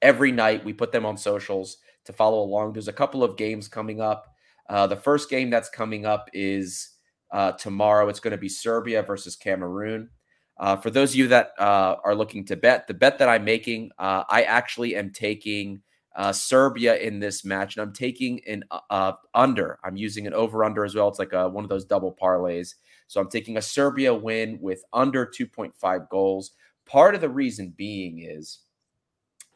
every 0.00 0.32
night. 0.32 0.64
We 0.64 0.72
put 0.72 0.92
them 0.92 1.04
on 1.04 1.16
socials 1.16 1.78
to 2.04 2.12
follow 2.12 2.40
along. 2.40 2.72
There's 2.72 2.88
a 2.88 2.92
couple 2.92 3.22
of 3.22 3.36
games 3.36 3.68
coming 3.68 4.00
up. 4.00 4.26
Uh, 4.68 4.86
the 4.86 4.96
first 4.96 5.28
game 5.28 5.50
that's 5.50 5.68
coming 5.68 6.06
up 6.06 6.28
is 6.32 6.90
uh, 7.32 7.52
tomorrow. 7.52 8.08
It's 8.08 8.20
going 8.20 8.32
to 8.32 8.38
be 8.38 8.48
Serbia 8.48 9.02
versus 9.02 9.36
Cameroon. 9.36 10.08
Uh, 10.56 10.76
for 10.76 10.90
those 10.90 11.10
of 11.10 11.16
you 11.16 11.28
that 11.28 11.52
uh, 11.58 11.96
are 12.04 12.14
looking 12.14 12.44
to 12.44 12.56
bet, 12.56 12.86
the 12.86 12.94
bet 12.94 13.18
that 13.18 13.28
I'm 13.28 13.44
making, 13.44 13.90
uh, 13.98 14.24
I 14.28 14.42
actually 14.42 14.94
am 14.94 15.10
taking 15.10 15.82
uh, 16.14 16.32
Serbia 16.32 16.96
in 16.96 17.18
this 17.18 17.44
match, 17.44 17.76
and 17.76 17.82
I'm 17.82 17.92
taking 17.92 18.40
an 18.46 18.64
uh, 18.90 19.12
under. 19.34 19.78
I'm 19.82 19.96
using 19.96 20.26
an 20.26 20.34
over 20.34 20.64
under 20.64 20.84
as 20.84 20.94
well. 20.94 21.08
It's 21.08 21.18
like 21.18 21.32
a, 21.32 21.48
one 21.48 21.64
of 21.64 21.70
those 21.70 21.84
double 21.84 22.16
parlays. 22.20 22.74
So 23.08 23.20
I'm 23.20 23.28
taking 23.28 23.56
a 23.56 23.62
Serbia 23.62 24.14
win 24.14 24.58
with 24.60 24.84
under 24.92 25.26
2.5 25.26 26.08
goals. 26.08 26.52
Part 26.86 27.14
of 27.14 27.20
the 27.20 27.28
reason 27.28 27.74
being 27.76 28.20
is 28.20 28.60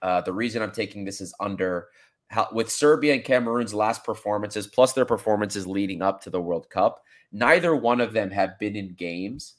uh, 0.03 0.21
the 0.23 0.33
reason 0.33 0.63
I'm 0.63 0.73
taking 0.73 1.05
this 1.05 1.21
is 1.21 1.35
under 1.39 1.89
how, 2.29 2.49
with 2.53 2.71
Serbia 2.71 3.15
and 3.15 3.25
Cameroon's 3.25 3.73
last 3.73 4.05
performances, 4.05 4.67
plus 4.67 4.93
their 4.93 5.05
performances 5.05 5.67
leading 5.67 6.03
up 6.03 6.21
to 6.23 6.31
the 6.31 6.41
World 6.41 6.69
Cup. 6.71 7.03
Neither 7.31 7.77
one 7.77 8.01
of 8.01 8.13
them 8.13 8.31
have 8.31 8.59
been 8.59 8.75
in 8.75 8.95
games 8.95 9.55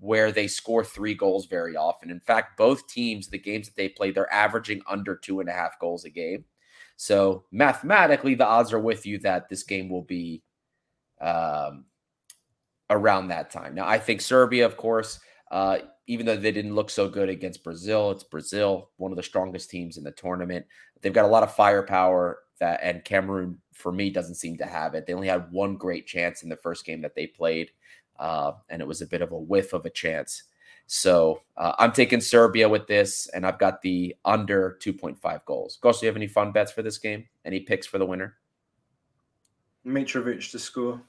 where 0.00 0.32
they 0.32 0.48
score 0.48 0.82
three 0.82 1.14
goals 1.14 1.46
very 1.46 1.76
often. 1.76 2.10
In 2.10 2.20
fact, 2.20 2.56
both 2.56 2.88
teams, 2.88 3.28
the 3.28 3.38
games 3.38 3.68
that 3.68 3.76
they 3.76 3.88
play, 3.88 4.10
they're 4.10 4.32
averaging 4.32 4.80
under 4.88 5.14
two 5.14 5.40
and 5.40 5.48
a 5.48 5.52
half 5.52 5.78
goals 5.78 6.04
a 6.04 6.10
game. 6.10 6.44
So 6.96 7.44
mathematically, 7.52 8.34
the 8.34 8.46
odds 8.46 8.72
are 8.72 8.80
with 8.80 9.06
you 9.06 9.18
that 9.18 9.48
this 9.48 9.62
game 9.62 9.88
will 9.88 10.02
be 10.02 10.42
um, 11.20 11.84
around 12.88 13.28
that 13.28 13.50
time. 13.50 13.74
Now, 13.74 13.86
I 13.86 13.98
think 13.98 14.20
Serbia, 14.20 14.64
of 14.66 14.76
course, 14.76 15.20
uh, 15.50 15.78
even 16.06 16.26
though 16.26 16.36
they 16.36 16.52
didn't 16.52 16.74
look 16.74 16.90
so 16.90 17.08
good 17.08 17.28
against 17.28 17.62
Brazil, 17.62 18.10
it's 18.10 18.24
Brazil, 18.24 18.90
one 18.96 19.12
of 19.12 19.16
the 19.16 19.22
strongest 19.22 19.70
teams 19.70 19.96
in 19.96 20.04
the 20.04 20.10
tournament. 20.10 20.66
They've 21.00 21.12
got 21.12 21.24
a 21.24 21.28
lot 21.28 21.42
of 21.42 21.54
firepower 21.54 22.40
that, 22.58 22.80
and 22.82 23.04
Cameroon, 23.04 23.58
for 23.72 23.92
me, 23.92 24.10
doesn't 24.10 24.34
seem 24.34 24.56
to 24.58 24.66
have 24.66 24.94
it. 24.94 25.06
They 25.06 25.14
only 25.14 25.28
had 25.28 25.50
one 25.50 25.76
great 25.76 26.06
chance 26.06 26.42
in 26.42 26.48
the 26.48 26.56
first 26.56 26.84
game 26.84 27.00
that 27.02 27.14
they 27.14 27.26
played, 27.26 27.70
uh, 28.20 28.52
and 28.68 28.80
it 28.80 28.86
was 28.86 29.00
a 29.02 29.06
bit 29.06 29.22
of 29.22 29.32
a 29.32 29.38
whiff 29.38 29.72
of 29.72 29.86
a 29.86 29.90
chance. 29.90 30.44
So 30.86 31.42
uh, 31.56 31.72
I'm 31.78 31.92
taking 31.92 32.20
Serbia 32.20 32.68
with 32.68 32.86
this, 32.86 33.28
and 33.28 33.46
I've 33.46 33.58
got 33.58 33.80
the 33.80 34.14
under 34.24 34.78
2.5 34.82 35.44
goals. 35.44 35.78
Gosh, 35.80 35.98
do 36.00 36.06
you 36.06 36.08
have 36.08 36.16
any 36.16 36.26
fun 36.26 36.52
bets 36.52 36.70
for 36.72 36.82
this 36.82 36.98
game? 36.98 37.26
Any 37.44 37.60
picks 37.60 37.86
for 37.86 37.98
the 37.98 38.06
winner? 38.06 38.36
Mitrovic 39.86 40.50
to 40.50 40.58
score. 40.58 41.00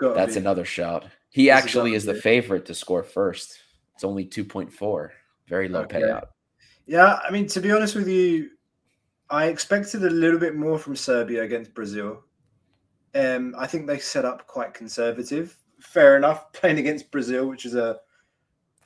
That's 0.00 0.34
be. 0.34 0.40
another 0.40 0.64
shout. 0.64 1.04
He 1.30 1.50
actually 1.50 1.94
is 1.94 2.04
the 2.04 2.14
favorite 2.14 2.64
to 2.66 2.74
score 2.74 3.02
first. 3.02 3.58
It's 3.94 4.04
only 4.04 4.24
2.4. 4.24 5.08
Very 5.48 5.68
low 5.68 5.80
Okay. 5.82 6.00
payout. 6.00 6.26
Yeah, 6.86 7.18
I 7.26 7.30
mean, 7.30 7.46
to 7.48 7.60
be 7.60 7.72
honest 7.72 7.94
with 7.96 8.08
you, 8.08 8.50
I 9.30 9.46
expected 9.46 10.04
a 10.04 10.10
little 10.10 10.38
bit 10.38 10.54
more 10.54 10.78
from 10.78 10.96
Serbia 10.96 11.42
against 11.42 11.74
Brazil. 11.74 12.22
Um, 13.14 13.54
I 13.58 13.66
think 13.66 13.86
they 13.86 13.98
set 13.98 14.24
up 14.24 14.46
quite 14.46 14.74
conservative. 14.74 15.56
Fair 15.84 16.16
enough, 16.16 16.52
playing 16.52 16.78
against 16.78 17.10
Brazil, 17.10 17.46
which 17.46 17.66
is 17.66 17.74
a, 17.74 17.98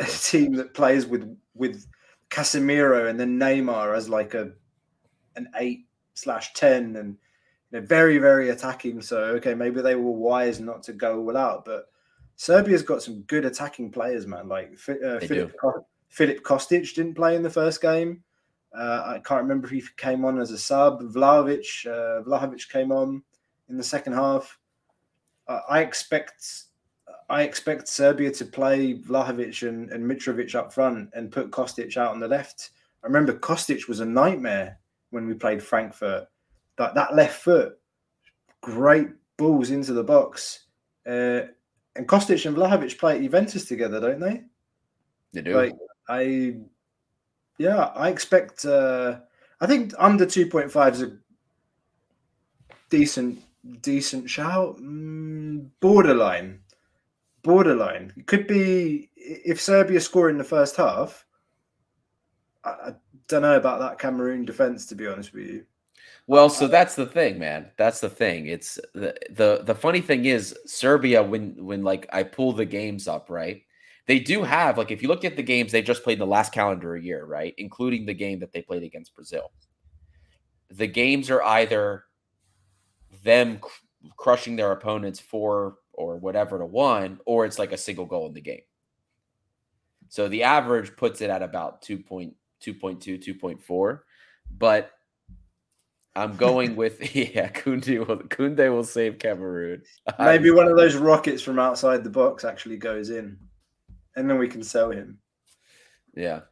a 0.01 0.05
team 0.05 0.55
that 0.55 0.75
plays 0.75 1.07
with 1.07 1.37
with 1.55 1.87
Casemiro 2.31 3.09
and 3.09 3.19
then 3.19 3.39
Neymar 3.39 3.97
as 3.97 4.09
like 4.09 4.35
a 4.35 4.53
an 5.37 5.49
eight 5.57 5.87
slash 6.15 6.53
ten, 6.53 6.97
and 6.97 7.17
you 7.71 7.81
know, 7.81 7.87
very 7.87 8.19
very 8.19 8.51
attacking. 8.51 9.01
So 9.01 9.19
okay, 9.37 9.55
maybe 9.55 9.81
they 9.81 9.95
were 9.95 10.13
wise 10.13 10.61
not 10.61 10.83
to 10.85 10.93
go 10.93 11.21
all 11.21 11.37
out, 11.37 11.65
but 11.65 11.87
Serbia's 12.37 12.83
got 12.83 13.03
some 13.03 13.23
good 13.23 13.45
attacking 13.45 13.91
players, 13.91 14.27
man. 14.27 14.49
Like 14.49 14.73
uh, 14.89 15.21
Philip. 15.21 15.55
Philip 16.09 16.43
Kostic 16.43 16.95
didn't 16.95 17.15
play 17.15 17.37
in 17.37 17.43
the 17.43 17.51
first 17.51 17.83
game. 17.83 18.23
Uh, 18.77 19.03
I 19.07 19.21
can't 19.25 19.43
remember 19.43 19.67
if 19.67 19.73
he 19.73 19.83
came 19.97 20.25
on 20.25 20.41
as 20.41 20.51
a 20.51 20.59
sub. 20.59 21.03
Vlahovic, 21.03 21.87
uh, 21.87 22.23
Vlahovic 22.23 22.69
came 22.69 22.93
on 22.93 23.23
in 23.69 23.77
the 23.77 23.85
second 23.85 24.15
half. 24.15 24.59
I 25.69 25.81
expect, 25.81 26.65
I 27.31 27.43
expect 27.43 27.89
Serbia 27.89 28.31
to 28.33 28.45
play 28.45 28.95
Vlahovic 28.95 29.69
and, 29.69 29.91
and 29.91 30.05
Mitrovic 30.05 30.55
up 30.55 30.73
front 30.73 31.11
and 31.15 31.31
put 31.31 31.51
Kostic 31.51 31.97
out 31.97 32.13
on 32.13 32.21
the 32.21 32.29
left. 32.29 32.71
I 33.03 33.07
remember 33.07 33.35
Kostic 33.35 33.87
was 33.87 34.01
a 34.01 34.07
nightmare 34.07 34.79
when 35.11 35.27
we 35.27 35.35
played 35.35 35.63
Frankfurt. 35.63 36.27
That 36.79 36.95
that 36.95 37.15
left 37.15 37.43
foot, 37.43 37.79
great 38.63 39.09
balls 39.37 39.71
into 39.71 39.93
the 39.93 40.05
box. 40.05 40.67
Uh, 41.07 41.43
and 41.97 42.07
Kostic 42.07 42.47
and 42.47 42.57
Vlahovic 42.57 42.99
play 42.99 43.17
at 43.17 43.23
Juventus 43.23 43.67
together, 43.67 44.01
don't 44.01 44.21
they? 44.21 44.45
They 45.33 45.43
do. 45.43 45.57
Like 45.57 45.75
I, 46.09 46.57
yeah, 47.59 47.87
I 47.95 48.09
expect. 48.09 48.65
Uh, 48.65 49.19
I 49.61 49.67
think 49.67 49.93
under 49.99 50.25
two 50.25 50.47
point 50.47 50.71
five 50.71 50.95
is 50.95 51.03
a 51.03 51.17
decent, 52.89 53.41
decent 53.83 54.31
shout. 54.31 54.79
Mm, 54.79 55.69
borderline, 55.81 56.61
borderline. 57.43 58.13
It 58.17 58.27
could 58.27 58.47
be 58.47 59.11
if 59.17 59.61
Serbia 59.61 60.01
score 60.01 60.31
in 60.31 60.39
the 60.39 60.45
first 60.45 60.77
half. 60.77 61.27
I, 62.65 62.71
I 62.71 62.95
don't 63.29 63.43
know 63.43 63.57
about 63.57 63.81
that 63.81 63.99
Cameroon 63.99 64.45
defense, 64.45 64.87
to 64.87 64.95
be 64.95 65.07
honest 65.07 65.33
with 65.33 65.47
you. 65.47 65.65
Well, 66.27 66.51
so 66.51 66.69
that's 66.69 66.95
the 66.95 67.07
thing, 67.07 67.39
man. 67.39 67.71
That's 67.79 68.01
the 68.01 68.11
thing. 68.11 68.49
It's 68.49 68.79
the 68.95 69.15
the 69.31 69.63
the 69.65 69.75
funny 69.75 70.03
thing 70.03 70.27
is 70.27 70.55
Serbia 70.67 71.23
when 71.23 71.65
when 71.65 71.83
like 71.83 72.07
I 72.13 72.23
pull 72.23 72.53
the 72.53 72.67
games 72.67 73.09
up, 73.09 73.31
right? 73.31 73.63
They 74.07 74.19
do 74.19 74.43
have 74.43 74.77
like 74.77 74.91
if 74.91 75.03
you 75.03 75.09
look 75.09 75.25
at 75.25 75.37
the 75.37 75.43
games 75.43 75.73
they 75.73 75.81
just 75.81 76.05
played 76.05 76.15
in 76.15 76.19
the 76.21 76.27
last 76.27 76.53
calendar 76.53 76.97
year, 76.97 77.25
right? 77.25 77.55
Including 77.57 78.05
the 78.05 78.15
game 78.15 78.41
that 78.41 78.53
they 78.53 78.61
played 78.61 78.83
against 78.83 79.15
Brazil. 79.15 79.53
The 80.71 80.87
games 80.87 81.31
are 81.31 81.43
either 81.43 82.05
them 83.25 83.59
cr- 83.59 83.71
crushing 84.19 84.57
their 84.57 84.73
opponents 84.73 85.21
four 85.21 85.77
or 85.99 86.17
whatever 86.17 86.59
to 86.59 86.65
one, 86.65 87.19
or 87.27 87.45
it's 87.45 87.59
like 87.59 87.73
a 87.73 87.77
single 87.77 88.07
goal 88.07 88.29
in 88.29 88.33
the 88.33 88.41
game. 88.41 88.63
So 90.09 90.29
the 90.29 90.45
average 90.45 90.97
puts 90.97 91.21
it 91.21 91.29
at 91.29 91.43
about 91.43 91.83
2.2.2, 91.83 92.33
2.4. 92.63 94.01
But 94.57 94.93
I'm 96.15 96.37
going 96.37 96.77
with 96.77 97.15
yeah, 97.17 97.49
Kunde 97.49 98.07
will 98.07 98.19
Kunde 98.19 98.71
will 98.71 98.85
save 98.85 99.19
Cameroon. 99.19 99.83
Maybe 100.19 100.51
one 100.51 100.69
of 100.69 100.77
those 100.77 100.97
rockets 100.97 101.43
from 101.43 101.59
outside 101.59 102.05
the 102.05 102.11
box 102.11 102.45
actually 102.45 102.77
goes 102.77 103.11
in, 103.11 103.37
and 104.17 104.31
then 104.31 104.39
we 104.39 104.49
can 104.49 104.63
sell 104.63 104.91
him. 104.91 105.19
Yeah. 106.15 106.43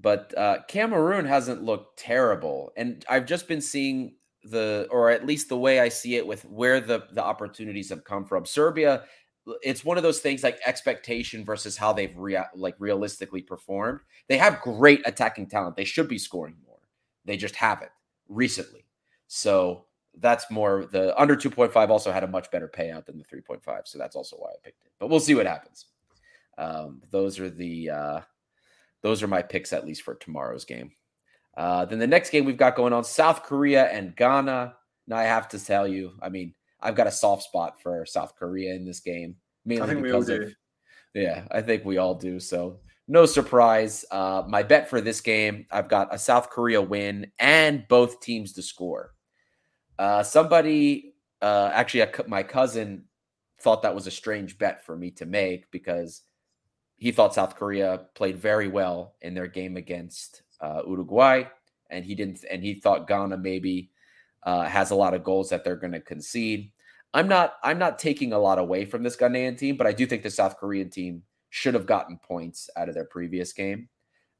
But 0.00 0.36
uh, 0.36 0.58
Cameroon 0.68 1.24
hasn't 1.24 1.62
looked 1.62 1.98
terrible. 1.98 2.72
And 2.76 3.04
I've 3.08 3.24
just 3.24 3.48
been 3.48 3.62
seeing 3.62 4.16
the, 4.44 4.86
or 4.90 5.10
at 5.10 5.26
least 5.26 5.48
the 5.48 5.58
way 5.58 5.80
I 5.80 5.88
see 5.88 6.16
it 6.16 6.26
with 6.26 6.44
where 6.44 6.80
the, 6.80 7.04
the 7.12 7.22
opportunities 7.22 7.88
have 7.90 8.04
come 8.04 8.24
from. 8.24 8.44
Serbia 8.46 9.04
it's 9.62 9.84
one 9.84 9.96
of 9.96 10.02
those 10.02 10.20
things 10.20 10.42
like 10.42 10.58
expectation 10.64 11.44
versus 11.44 11.76
how 11.76 11.92
they've 11.92 12.16
rea- 12.16 12.48
like 12.54 12.74
realistically 12.78 13.42
performed. 13.42 14.00
They 14.28 14.38
have 14.38 14.60
great 14.60 15.02
attacking 15.06 15.48
talent. 15.48 15.76
They 15.76 15.84
should 15.84 16.08
be 16.08 16.18
scoring 16.18 16.56
more. 16.66 16.78
They 17.24 17.36
just 17.36 17.56
haven't 17.56 17.90
recently. 18.28 18.86
So 19.26 19.84
that's 20.18 20.50
more 20.50 20.86
the 20.90 21.18
under 21.20 21.36
2.5 21.36 21.88
also 21.88 22.12
had 22.12 22.24
a 22.24 22.28
much 22.28 22.50
better 22.50 22.68
payout 22.68 23.06
than 23.06 23.18
the 23.18 23.24
3.5. 23.24 23.60
So 23.84 23.98
that's 23.98 24.16
also 24.16 24.36
why 24.36 24.50
I 24.50 24.56
picked 24.62 24.84
it. 24.84 24.92
But 24.98 25.08
we'll 25.08 25.20
see 25.20 25.34
what 25.34 25.46
happens. 25.46 25.86
Um, 26.56 27.02
those 27.10 27.40
are 27.40 27.50
the 27.50 27.90
uh, 27.90 28.20
those 29.02 29.22
are 29.22 29.28
my 29.28 29.42
picks 29.42 29.72
at 29.72 29.86
least 29.86 30.02
for 30.02 30.14
tomorrow's 30.14 30.64
game. 30.64 30.92
Uh, 31.56 31.84
then 31.84 31.98
the 31.98 32.06
next 32.06 32.30
game 32.30 32.44
we've 32.44 32.56
got 32.56 32.76
going 32.76 32.92
on 32.92 33.04
South 33.04 33.42
Korea 33.42 33.86
and 33.86 34.16
Ghana. 34.16 34.74
Now 35.06 35.16
I 35.16 35.24
have 35.24 35.48
to 35.50 35.64
tell 35.64 35.86
you, 35.86 36.12
I 36.20 36.28
mean, 36.28 36.54
I've 36.80 36.96
got 36.96 37.06
a 37.06 37.12
soft 37.12 37.44
spot 37.44 37.80
for 37.80 38.04
South 38.06 38.36
Korea 38.36 38.74
in 38.74 38.84
this 38.84 39.00
game, 39.00 39.36
mainly 39.64 40.00
because 40.00 40.28
of 40.28 40.52
yeah, 41.14 41.44
I 41.50 41.62
think 41.62 41.84
we 41.84 41.98
all 41.98 42.14
do. 42.14 42.40
So 42.40 42.80
no 43.06 43.26
surprise. 43.26 44.04
Uh, 44.10 44.42
my 44.48 44.62
bet 44.62 44.88
for 44.88 45.00
this 45.00 45.20
game, 45.20 45.66
I've 45.70 45.88
got 45.88 46.12
a 46.12 46.18
South 46.18 46.50
Korea 46.50 46.82
win 46.82 47.30
and 47.38 47.86
both 47.88 48.20
teams 48.20 48.52
to 48.54 48.62
score. 48.62 49.12
Uh, 49.98 50.22
somebody, 50.22 51.14
uh, 51.40 51.70
actually, 51.72 52.00
a, 52.00 52.10
my 52.26 52.42
cousin 52.42 53.04
thought 53.60 53.82
that 53.82 53.94
was 53.94 54.06
a 54.06 54.10
strange 54.10 54.58
bet 54.58 54.84
for 54.84 54.96
me 54.96 55.10
to 55.12 55.26
make 55.26 55.70
because 55.70 56.22
he 56.96 57.12
thought 57.12 57.34
South 57.34 57.56
Korea 57.56 58.06
played 58.14 58.38
very 58.38 58.68
well 58.68 59.14
in 59.20 59.34
their 59.34 59.46
game 59.46 59.76
against 59.76 60.42
uh, 60.60 60.82
Uruguay, 60.86 61.44
and 61.90 62.04
he 62.04 62.14
didn't, 62.14 62.44
and 62.50 62.62
he 62.62 62.80
thought 62.80 63.08
Ghana 63.08 63.38
maybe 63.38 63.90
uh, 64.42 64.64
has 64.64 64.90
a 64.90 64.94
lot 64.96 65.14
of 65.14 65.24
goals 65.24 65.50
that 65.50 65.64
they're 65.64 65.76
going 65.76 65.92
to 65.92 66.00
concede. 66.00 66.70
I'm 67.12 67.28
not, 67.28 67.54
I'm 67.62 67.78
not 67.78 67.98
taking 67.98 68.32
a 68.32 68.38
lot 68.38 68.58
away 68.58 68.84
from 68.84 69.02
this 69.02 69.16
Ghanaian 69.16 69.56
team, 69.56 69.76
but 69.76 69.86
I 69.86 69.92
do 69.92 70.06
think 70.06 70.22
the 70.22 70.30
South 70.30 70.56
Korean 70.58 70.90
team 70.90 71.22
should 71.50 71.74
have 71.74 71.86
gotten 71.86 72.18
points 72.18 72.68
out 72.76 72.88
of 72.88 72.94
their 72.94 73.04
previous 73.04 73.52
game. 73.52 73.88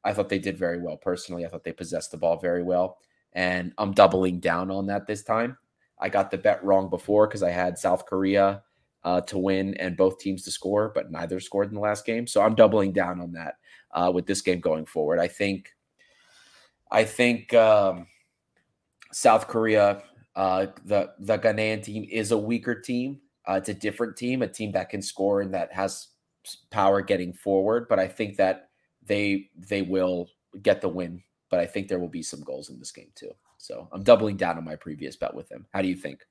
I 0.03 0.13
thought 0.13 0.29
they 0.29 0.39
did 0.39 0.59
very 0.59 0.81
well 0.81 0.97
personally. 0.97 1.47
I 1.47 1.49
thought 1.49 1.65
they 1.65 1.73
possessed 1.73 2.11
the 2.11 2.17
ball 2.17 2.39
very 2.39 2.63
well, 2.63 2.99
and 3.33 3.73
I'm 3.79 3.93
doubling 3.93 4.41
down 4.41 4.71
on 4.71 4.87
that 4.87 5.07
this 5.07 5.23
time. 5.23 5.57
I 5.99 6.09
got 6.09 6.31
the 6.31 6.39
bet 6.39 6.63
wrong 6.65 6.91
before 6.91 7.27
because 7.27 7.43
I 7.43 7.51
had 7.51 7.79
South 7.79 8.05
Korea 8.05 8.63
uh, 9.05 9.21
to 9.23 9.39
win 9.39 9.75
and 9.75 9.97
both 9.97 10.19
teams 10.19 10.43
to 10.45 10.51
score, 10.51 10.91
but 10.95 11.11
neither 11.11 11.39
scored 11.41 11.69
in 11.69 11.75
the 11.75 11.81
last 11.81 12.05
game. 12.05 12.27
So 12.27 12.43
I'm 12.43 12.55
doubling 12.55 12.93
down 12.93 13.21
on 13.21 13.33
that 13.33 13.55
uh, 13.93 14.11
with 14.13 14.27
this 14.27 14.41
game 14.41 14.61
going 14.61 14.87
forward. 14.87 15.19
I 15.19 15.29
think, 15.29 15.74
I 16.95 17.03
think 17.05 17.53
um, 17.55 18.07
South 19.13 19.49
Korea, 19.49 20.05
uh, 20.37 20.67
the 20.85 21.11
the 21.19 21.37
Ghanaian 21.37 21.83
team 21.83 22.07
is 22.09 22.31
a 22.31 22.39
weaker 22.39 22.81
team. 22.81 23.21
Uh, 23.49 23.55
it's 23.55 23.69
a 23.69 23.75
different 23.75 24.17
team, 24.17 24.43
a 24.43 24.49
team 24.49 24.71
that 24.73 24.91
can 24.91 25.03
score 25.03 25.41
and 25.41 25.53
that 25.53 25.73
has 25.73 26.09
power 26.71 27.03
getting 27.03 27.33
forward. 27.33 27.89
But 27.89 27.99
I 27.99 28.07
think 28.07 28.37
that 28.37 28.69
they 29.05 29.51
they 29.57 29.83
will 29.83 30.29
get 30.63 30.81
the 30.81 30.89
win. 30.89 31.21
But 31.51 31.59
I 31.59 31.67
think 31.67 31.89
there 31.89 31.99
will 31.99 32.09
be 32.09 32.23
some 32.23 32.43
goals 32.43 32.71
in 32.71 32.79
this 32.79 32.93
game 32.93 33.11
too. 33.17 33.33
So 33.59 33.89
I'm 33.91 34.05
doubling 34.05 34.37
down 34.37 34.57
on 34.57 34.65
my 34.65 34.77
previous 34.77 35.17
bet 35.17 35.35
with 35.35 35.51
him. 35.51 35.67
How 35.75 35.83
do 35.83 35.89
you 35.89 35.97
think? 35.97 36.25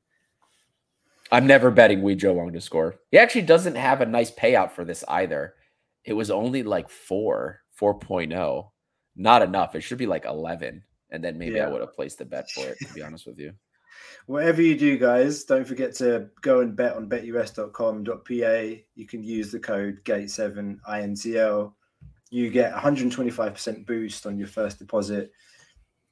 I'm 1.29 1.45
never 1.45 1.71
betting 1.71 2.01
Ui-jo 2.01 2.33
Hwang 2.33 2.53
to 2.53 2.61
score. 2.61 2.95
He 3.11 3.17
actually 3.17 3.41
doesn't 3.41 3.75
have 3.75 3.99
a 3.99 4.05
nice 4.05 4.31
payout 4.31 4.71
for 4.71 4.85
this 4.85 5.03
either. 5.09 5.55
It 6.05 6.13
was 6.13 6.31
only 6.31 6.63
like 6.63 6.89
four, 6.89 7.61
4.0. 7.79 8.69
Not 9.15 9.41
enough. 9.41 9.75
It 9.75 9.81
should 9.81 9.97
be 9.97 10.07
like 10.07 10.25
11. 10.25 10.83
And 11.11 11.23
then 11.23 11.37
maybe 11.37 11.55
yeah. 11.55 11.67
I 11.67 11.69
would 11.69 11.81
have 11.81 11.93
placed 11.93 12.21
a 12.21 12.25
bet 12.25 12.49
for 12.51 12.67
it, 12.67 12.77
to 12.87 12.93
be 12.93 13.01
honest 13.03 13.27
with 13.27 13.39
you. 13.39 13.53
Whatever 14.25 14.61
you 14.61 14.77
do, 14.77 14.97
guys, 14.97 15.43
don't 15.43 15.67
forget 15.67 15.93
to 15.95 16.29
go 16.41 16.61
and 16.61 16.75
bet 16.75 16.95
on 16.95 17.09
betus.com.pa. 17.09 18.83
You 18.95 19.07
can 19.07 19.23
use 19.23 19.51
the 19.51 19.59
code 19.59 19.99
GATE7INTL. 20.05 21.73
You 22.29 22.49
get 22.49 22.73
125% 22.73 23.85
boost 23.85 24.25
on 24.25 24.37
your 24.37 24.47
first 24.47 24.79
deposit. 24.79 25.31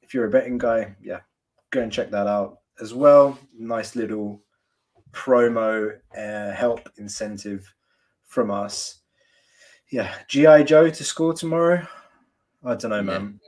If 0.02 0.14
you're 0.14 0.26
a 0.26 0.30
betting 0.30 0.58
guy, 0.58 0.94
yeah, 1.02 1.20
go 1.70 1.80
and 1.80 1.90
check 1.90 2.10
that 2.10 2.26
out 2.26 2.58
as 2.80 2.94
well. 2.94 3.38
Nice 3.58 3.96
little 3.96 4.42
promo 5.12 5.98
uh, 6.16 6.52
help 6.52 6.88
incentive 6.98 7.72
from 8.26 8.50
us. 8.50 9.00
Yeah, 9.90 10.14
GI 10.28 10.64
Joe 10.64 10.90
to 10.90 11.04
score 11.04 11.34
tomorrow. 11.34 11.86
I 12.64 12.74
don't 12.74 12.90
know, 12.90 13.02
man, 13.02 13.40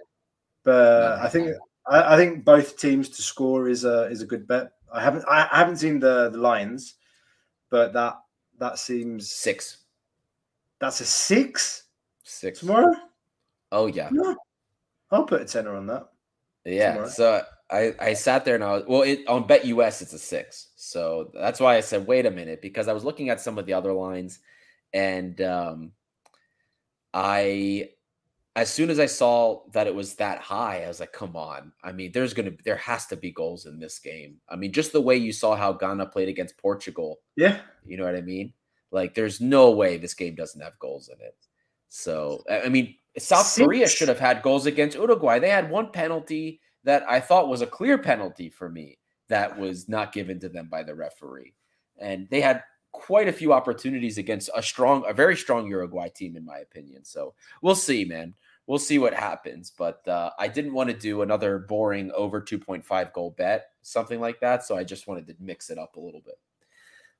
but 0.64 1.18
I 1.20 1.28
think 1.28 1.56
I, 1.86 2.14
I, 2.14 2.16
think 2.16 2.44
both 2.44 2.76
teams 2.76 3.08
to 3.10 3.22
score 3.22 3.68
is 3.68 3.84
a 3.84 4.04
is 4.04 4.22
a 4.22 4.26
good 4.26 4.46
bet. 4.46 4.72
I 4.92 5.02
haven't 5.02 5.24
I, 5.28 5.48
haven't 5.50 5.76
seen 5.76 6.00
the 6.00 6.30
the 6.30 6.38
lines, 6.38 6.94
but 7.70 7.92
that 7.92 8.18
that 8.58 8.78
seems 8.78 9.30
six. 9.30 9.78
That's 10.80 11.00
a 11.00 11.04
six. 11.04 11.84
Six 12.24 12.60
tomorrow. 12.60 12.94
Oh 13.70 13.86
yeah. 13.86 14.08
yeah. 14.12 14.34
I'll 15.10 15.24
put 15.24 15.42
a 15.42 15.44
tenner 15.44 15.76
on 15.76 15.86
that. 15.86 16.08
Yeah. 16.64 16.92
Tomorrow. 16.92 17.08
So 17.08 17.42
I, 17.70 17.94
I 18.00 18.14
sat 18.14 18.44
there 18.44 18.54
and 18.54 18.64
I 18.64 18.72
was 18.72 18.84
well 18.86 19.02
it, 19.02 19.26
on 19.28 19.46
Bet 19.46 19.64
US 19.66 20.02
it's 20.02 20.12
a 20.12 20.18
six, 20.18 20.68
so 20.76 21.30
that's 21.34 21.60
why 21.60 21.76
I 21.76 21.80
said 21.80 22.06
wait 22.06 22.26
a 22.26 22.30
minute 22.30 22.62
because 22.62 22.88
I 22.88 22.92
was 22.92 23.04
looking 23.04 23.30
at 23.30 23.40
some 23.40 23.58
of 23.58 23.66
the 23.66 23.72
other 23.72 23.92
lines, 23.92 24.40
and 24.92 25.40
um, 25.40 25.92
I 27.12 27.90
as 28.56 28.72
soon 28.72 28.88
as 28.88 29.00
I 29.00 29.06
saw 29.06 29.62
that 29.72 29.86
it 29.86 29.94
was 29.94 30.14
that 30.14 30.38
high, 30.38 30.84
I 30.84 30.88
was 30.88 31.00
like, 31.00 31.12
come 31.12 31.34
on. 31.34 31.72
I 31.82 31.92
mean, 31.92 32.12
there's 32.12 32.34
gonna 32.34 32.52
there 32.64 32.76
has 32.76 33.06
to 33.06 33.16
be 33.16 33.32
goals 33.32 33.66
in 33.66 33.80
this 33.80 33.98
game. 33.98 34.36
I 34.48 34.56
mean, 34.56 34.72
just 34.72 34.92
the 34.92 35.00
way 35.00 35.16
you 35.16 35.32
saw 35.32 35.56
how 35.56 35.72
Ghana 35.72 36.06
played 36.06 36.28
against 36.28 36.56
Portugal. 36.58 37.20
Yeah, 37.36 37.60
you 37.84 37.96
know 37.96 38.04
what 38.04 38.16
I 38.16 38.20
mean. 38.20 38.52
Like, 38.90 39.14
there's 39.14 39.40
no 39.40 39.72
way 39.72 39.96
this 39.96 40.14
game 40.14 40.36
doesn't 40.36 40.60
have 40.60 40.78
goals 40.78 41.08
in 41.08 41.20
it. 41.24 41.36
So 41.88 42.44
I 42.48 42.68
mean, 42.68 42.94
South 43.18 43.46
Six. 43.46 43.64
Korea 43.64 43.88
should 43.88 44.08
have 44.08 44.20
had 44.20 44.42
goals 44.42 44.66
against 44.66 44.96
Uruguay. 44.96 45.40
They 45.40 45.50
had 45.50 45.70
one 45.70 45.90
penalty 45.90 46.60
that 46.84 47.04
I 47.08 47.18
thought 47.18 47.48
was 47.48 47.62
a 47.62 47.66
clear 47.66 47.98
penalty 47.98 48.50
for 48.50 48.68
me 48.68 48.98
that 49.28 49.58
was 49.58 49.88
not 49.88 50.12
given 50.12 50.38
to 50.40 50.48
them 50.48 50.68
by 50.70 50.82
the 50.82 50.94
referee. 50.94 51.54
And 51.98 52.28
they 52.30 52.40
had 52.40 52.62
quite 52.92 53.26
a 53.26 53.32
few 53.32 53.52
opportunities 53.52 54.18
against 54.18 54.48
a 54.54 54.62
strong, 54.62 55.04
a 55.08 55.12
very 55.12 55.36
strong 55.36 55.66
Uruguay 55.68 56.08
team, 56.08 56.36
in 56.36 56.44
my 56.44 56.58
opinion. 56.58 57.04
So 57.04 57.34
we'll 57.60 57.74
see, 57.74 58.04
man. 58.04 58.34
We'll 58.66 58.78
see 58.78 58.98
what 58.98 59.14
happens. 59.14 59.72
But 59.76 60.06
uh, 60.08 60.30
I 60.38 60.48
didn't 60.48 60.72
want 60.72 60.90
to 60.90 60.96
do 60.96 61.22
another 61.22 61.58
boring 61.58 62.10
over 62.12 62.40
2.5 62.40 63.12
goal 63.12 63.34
bet, 63.36 63.66
something 63.82 64.20
like 64.20 64.40
that. 64.40 64.64
So 64.64 64.76
I 64.76 64.84
just 64.84 65.06
wanted 65.06 65.26
to 65.28 65.34
mix 65.38 65.70
it 65.70 65.78
up 65.78 65.96
a 65.96 66.00
little 66.00 66.22
bit. 66.24 66.38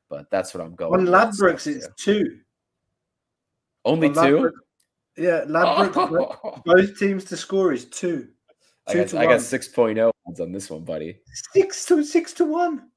But 0.09 0.31
that's 0.31 0.55
what 0.55 0.63
I'm 0.63 0.75
going. 0.75 1.01
On 1.01 1.07
Ladbrokes, 1.07 1.67
it's 1.67 1.89
two. 1.97 2.39
Only 3.85 4.09
On 4.09 4.15
two. 4.15 4.21
Ladbrokes, 4.21 4.53
yeah, 5.17 5.45
Ladbrokes. 5.47 6.63
both 6.65 6.99
teams 6.99 7.25
to 7.27 7.37
score 7.37 7.73
is 7.73 7.87
two. 7.87 8.29
I 8.87 8.95
got, 8.95 9.15
I 9.15 9.25
got 9.25 9.41
6.0 9.41 10.11
on 10.41 10.53
this 10.53 10.71
one, 10.71 10.85
buddy. 10.85 11.19
Six 11.53 11.87
to 11.87 12.05
six 12.05 12.33
to 12.35 12.45
one. 12.45 12.91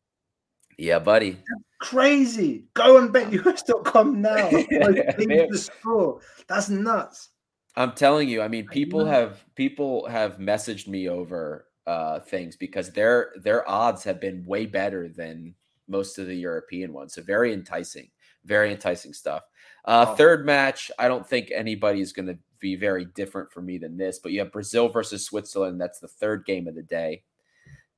Yeah, 0.77 0.99
buddy. 0.99 1.31
That's 1.31 1.63
crazy. 1.79 2.65
Go 2.73 2.97
on 2.97 3.11
betus.com 3.11 4.21
now. 4.21 4.35
the 4.49 5.57
score. 5.57 6.19
That's 6.47 6.69
nuts. 6.69 7.29
I'm 7.77 7.93
telling 7.93 8.27
you, 8.27 8.41
I 8.41 8.47
mean, 8.47 8.67
people 8.67 9.05
have 9.05 9.43
people 9.55 10.07
have 10.07 10.37
messaged 10.37 10.87
me 10.87 11.07
over 11.07 11.67
uh 11.85 12.19
things 12.19 12.57
because 12.57 12.91
their 12.91 13.31
their 13.41 13.69
odds 13.69 14.03
have 14.03 14.19
been 14.19 14.43
way 14.45 14.65
better 14.65 15.07
than 15.07 15.55
most 15.87 16.17
of 16.19 16.27
the 16.27 16.35
European 16.35 16.91
ones. 16.91 17.13
So 17.13 17.21
very 17.21 17.53
enticing, 17.53 18.09
very 18.43 18.71
enticing 18.71 19.13
stuff. 19.13 19.43
Uh, 19.85 20.05
oh. 20.09 20.15
Third 20.15 20.45
match, 20.45 20.91
I 20.99 21.07
don't 21.07 21.25
think 21.25 21.51
anybody's 21.53 22.11
going 22.11 22.27
to 22.27 22.37
be 22.59 22.75
very 22.75 23.05
different 23.05 23.51
for 23.51 23.61
me 23.61 23.77
than 23.77 23.95
this. 23.95 24.19
But 24.19 24.31
you 24.33 24.39
have 24.39 24.51
Brazil 24.51 24.89
versus 24.89 25.25
Switzerland. 25.25 25.79
That's 25.79 25.99
the 25.99 26.07
third 26.07 26.45
game 26.45 26.67
of 26.67 26.75
the 26.75 26.83
day. 26.83 27.23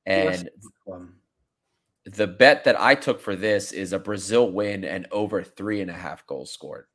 And 0.06 0.48
the 2.04 2.26
bet 2.26 2.64
that 2.64 2.80
I 2.80 2.94
took 2.94 3.20
for 3.20 3.36
this 3.36 3.72
is 3.72 3.92
a 3.92 3.98
Brazil 3.98 4.50
win 4.50 4.84
and 4.84 5.06
over 5.10 5.42
three 5.42 5.80
and 5.80 5.90
a 5.90 5.94
half 5.94 6.26
goals 6.26 6.52
scored. 6.52 6.86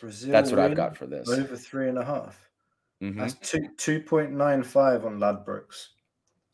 Brazil 0.00 0.32
That's 0.32 0.50
what 0.50 0.60
I've 0.60 0.76
got 0.76 0.96
for 0.96 1.06
this. 1.06 1.28
Over 1.28 1.56
three 1.56 1.88
and 1.88 1.98
a 1.98 2.04
half. 2.04 2.48
Mm-hmm. 3.02 3.20
That's 3.20 3.34
two 3.34 3.68
two 3.76 4.00
point 4.00 4.32
nine 4.32 4.62
five 4.62 5.04
on 5.04 5.18
Ladbrokes. 5.18 5.88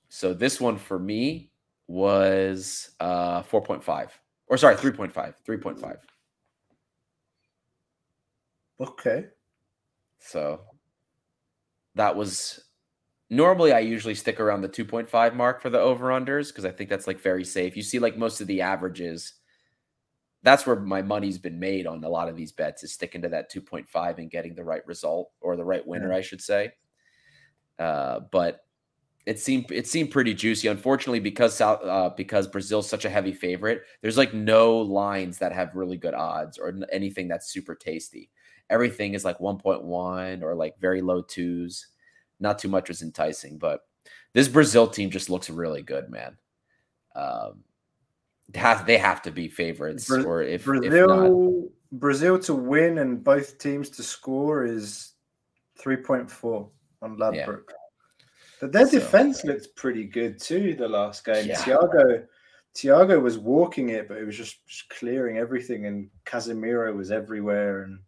So 0.09 0.35
this 0.35 0.61
one 0.61 0.77
for 0.77 0.99
me 0.99 1.51
was 1.89 2.91
uh 3.01 3.43
4.5 3.43 4.09
or 4.47 4.57
sorry 4.57 4.77
3.5 4.77 5.35
3.5 5.47 5.97
Okay. 8.81 9.27
So 10.19 10.61
that 11.95 12.17
was 12.17 12.65
normally 13.31 13.73
I 13.73 13.81
usually 13.81 14.15
stick 14.15 14.41
around 14.41 14.63
the 14.63 14.69
2.5 14.69 15.35
mark 15.35 15.63
for 15.63 15.71
the 15.71 15.79
over 15.79 16.09
unders 16.09 16.49
because 16.49 16.65
I 16.65 16.71
think 16.71 16.91
that's 16.91 17.07
like 17.07 17.21
very 17.21 17.45
safe. 17.45 17.77
You 17.77 17.83
see, 17.83 17.99
like 17.99 18.17
most 18.17 18.41
of 18.41 18.47
the 18.47 18.61
averages, 18.61 19.35
that's 20.43 20.67
where 20.67 20.77
my 20.77 21.03
money's 21.03 21.39
been 21.39 21.59
made 21.59 21.87
on 21.87 22.03
a 22.03 22.09
lot 22.09 22.29
of 22.29 22.37
these 22.37 22.53
bets 22.53 22.83
is 22.83 22.93
sticking 22.93 23.23
to 23.23 23.29
that 23.29 23.51
2.5 23.53 24.19
and 24.19 24.31
getting 24.31 24.55
the 24.55 24.65
right 24.65 24.87
result 24.87 25.31
or 25.41 25.57
the 25.57 25.65
right 25.65 25.87
winner, 25.87 26.11
yeah. 26.11 26.17
I 26.17 26.21
should 26.21 26.41
say. 26.41 26.73
Uh, 27.79 28.21
but 28.31 28.65
it 29.25 29.39
seemed 29.39 29.71
it 29.71 29.87
seemed 29.87 30.11
pretty 30.11 30.35
juicy. 30.35 30.69
Unfortunately, 30.69 31.21
because 31.21 31.55
South 31.57 31.81
uh, 31.85 32.11
because 32.17 32.49
Brazil's 32.49 32.89
such 32.89 33.05
a 33.05 33.11
heavy 33.11 33.33
favorite, 33.33 33.83
there's 34.01 34.19
like 34.19 34.35
no 34.35 34.79
lines 34.79 35.39
that 35.39 35.53
have 35.53 35.77
really 35.77 35.97
good 35.97 36.15
odds 36.15 36.59
or 36.59 36.75
anything 36.91 37.29
that's 37.29 37.53
super 37.53 37.75
tasty. 37.75 38.31
Everything 38.69 39.15
is 39.15 39.25
like 39.25 39.39
1.1 39.39 40.43
or 40.43 40.55
like 40.55 40.79
very 40.81 41.03
low 41.03 41.23
twos. 41.23 41.89
Not 42.41 42.59
too 42.59 42.69
much 42.69 42.89
was 42.89 43.03
enticing, 43.03 43.59
but 43.59 43.83
this 44.33 44.49
Brazil 44.49 44.89
team 44.89 45.11
just 45.11 45.31
looks 45.31 45.51
really 45.51 45.83
good, 45.83 46.11
man. 46.11 46.37
Um, 47.15 47.63
have, 48.55 48.87
they 48.87 48.99
have 48.99 49.23
to 49.23 49.31
be 49.31 49.49
favorites, 49.49 50.09
Bra- 50.09 50.23
or 50.23 50.43
if, 50.43 50.63
if 50.63 50.65
Brazil 50.65 51.09
not, 51.09 51.71
Brazil 52.01 52.39
to 52.41 52.55
win 52.55 52.99
and 52.99 53.23
both 53.23 53.59
teams 53.59 53.91
to 53.91 54.03
score 54.03 54.65
is 54.65 55.13
3.4 55.81 56.69
on 57.03 57.17
Ladbroke. 57.17 57.73
But 58.61 58.73
their 58.73 58.87
So- 58.87 58.99
defense 58.99 59.45
looked 59.45 59.75
pretty 59.77 60.05
good 60.05 60.39
too 60.39 60.75
the 60.75 60.89
last 60.89 61.25
game. 61.25 61.47
Yeah. 61.47 61.57
Thiago 61.57 62.27
Thiago 62.75 63.21
was 63.21 63.39
walking 63.39 63.91
it, 63.91 64.09
but 64.09 64.17
it 64.17 64.25
was 64.25 64.37
just, 64.37 64.67
just 64.67 64.89
clearing 64.89 65.37
everything, 65.37 65.85
and 65.87 66.09
Casemiro 66.25 66.95
was 66.97 67.11
everywhere. 67.11 67.83
And 67.83 67.99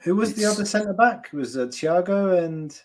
who 0.00 0.14
was 0.14 0.34
the 0.34 0.44
other 0.44 0.64
centre 0.66 0.92
back? 0.92 1.30
It 1.32 1.36
was 1.36 1.56
uh, 1.56 1.66
Thiago 1.66 2.44
and 2.44 2.78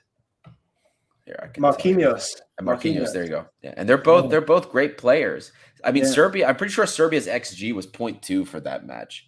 Here, 1.26 1.40
I 1.42 1.48
can. 1.48 1.64
Marquinhos. 1.64 2.40
And 2.58 2.68
Marquinhos, 2.68 3.12
there 3.14 3.24
you 3.24 3.30
go. 3.30 3.46
Yeah, 3.62 3.74
and 3.78 3.90
they're 3.90 3.98
both 3.98 4.26
Yeah. 4.26 4.30
they're 4.32 4.42
both 4.42 4.70
great 4.70 4.98
players. 4.98 5.52
I 5.84 5.92
mean, 5.92 6.04
Yeah. 6.04 6.10
Serbia. 6.12 6.48
I'm 6.48 6.56
pretty 6.56 6.74
sure 6.74 6.86
Serbia's 6.86 7.28
xG 7.28 7.74
was 7.74 7.88
0.2 7.88 8.46
for 8.46 8.60
that 8.62 8.86
match. 8.86 9.28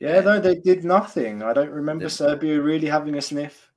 Yeah, 0.00 0.20
though 0.20 0.40
they 0.40 0.56
did 0.56 0.84
nothing. 0.84 1.42
I 1.42 1.52
don't 1.52 1.70
remember 1.70 2.04
They- 2.04 2.10
Serbia 2.10 2.60
really 2.60 2.86
having 2.88 3.14
a 3.16 3.22
sniff. 3.22 3.70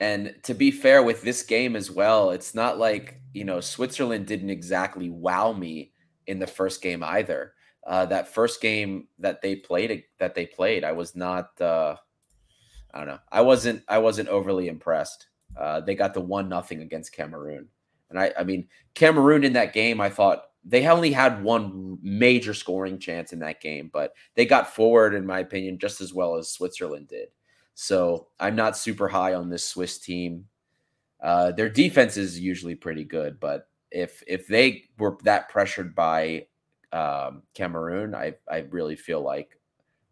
And 0.00 0.34
to 0.44 0.54
be 0.54 0.72
fair 0.72 1.02
with 1.02 1.22
this 1.22 1.44
game 1.44 1.76
as 1.76 1.90
well, 1.90 2.30
it's 2.30 2.54
not 2.54 2.78
like 2.78 3.20
you 3.32 3.44
know 3.44 3.60
Switzerland 3.60 4.26
didn't 4.26 4.50
exactly 4.50 5.08
wow 5.10 5.52
me 5.52 5.92
in 6.26 6.38
the 6.40 6.46
first 6.46 6.82
game 6.82 7.02
either. 7.04 7.54
Uh, 7.86 8.06
that 8.06 8.28
first 8.28 8.60
game 8.60 9.08
that 9.18 9.42
they 9.42 9.56
played 9.56 10.04
that 10.18 10.34
they 10.34 10.46
played, 10.46 10.82
I 10.84 10.92
was 10.92 11.14
not. 11.14 11.60
Uh, 11.60 11.96
I 12.92 12.98
don't 12.98 13.06
know. 13.08 13.18
I 13.30 13.40
wasn't. 13.42 13.82
I 13.88 13.98
wasn't 13.98 14.28
overly 14.28 14.66
impressed. 14.68 15.28
Uh, 15.56 15.80
they 15.80 15.94
got 15.94 16.14
the 16.14 16.20
one 16.20 16.48
nothing 16.48 16.82
against 16.82 17.12
Cameroon, 17.12 17.68
and 18.10 18.18
I. 18.18 18.32
I 18.38 18.44
mean, 18.44 18.66
Cameroon 18.94 19.44
in 19.44 19.52
that 19.54 19.72
game, 19.72 20.00
I 20.00 20.08
thought 20.08 20.46
they 20.64 20.86
only 20.86 21.12
had 21.12 21.42
one 21.42 21.98
major 22.02 22.54
scoring 22.54 22.98
chance 22.98 23.32
in 23.32 23.40
that 23.40 23.60
game, 23.60 23.90
but 23.92 24.14
they 24.34 24.46
got 24.46 24.74
forward, 24.74 25.14
in 25.14 25.26
my 25.26 25.40
opinion, 25.40 25.78
just 25.78 26.00
as 26.00 26.14
well 26.14 26.36
as 26.36 26.48
Switzerland 26.48 27.08
did. 27.08 27.28
So 27.74 28.28
I'm 28.38 28.54
not 28.54 28.76
super 28.76 29.08
high 29.08 29.34
on 29.34 29.48
this 29.48 29.64
Swiss 29.64 29.98
team. 29.98 30.46
Uh, 31.20 31.52
their 31.52 31.68
defense 31.68 32.16
is 32.16 32.38
usually 32.38 32.74
pretty 32.74 33.04
good, 33.04 33.40
but 33.40 33.68
if 33.90 34.22
if 34.26 34.46
they 34.46 34.84
were 34.98 35.18
that 35.24 35.48
pressured 35.48 35.94
by 35.94 36.46
um, 36.92 37.42
Cameroon, 37.54 38.14
I 38.14 38.34
I 38.50 38.58
really 38.70 38.96
feel 38.96 39.20
like 39.20 39.58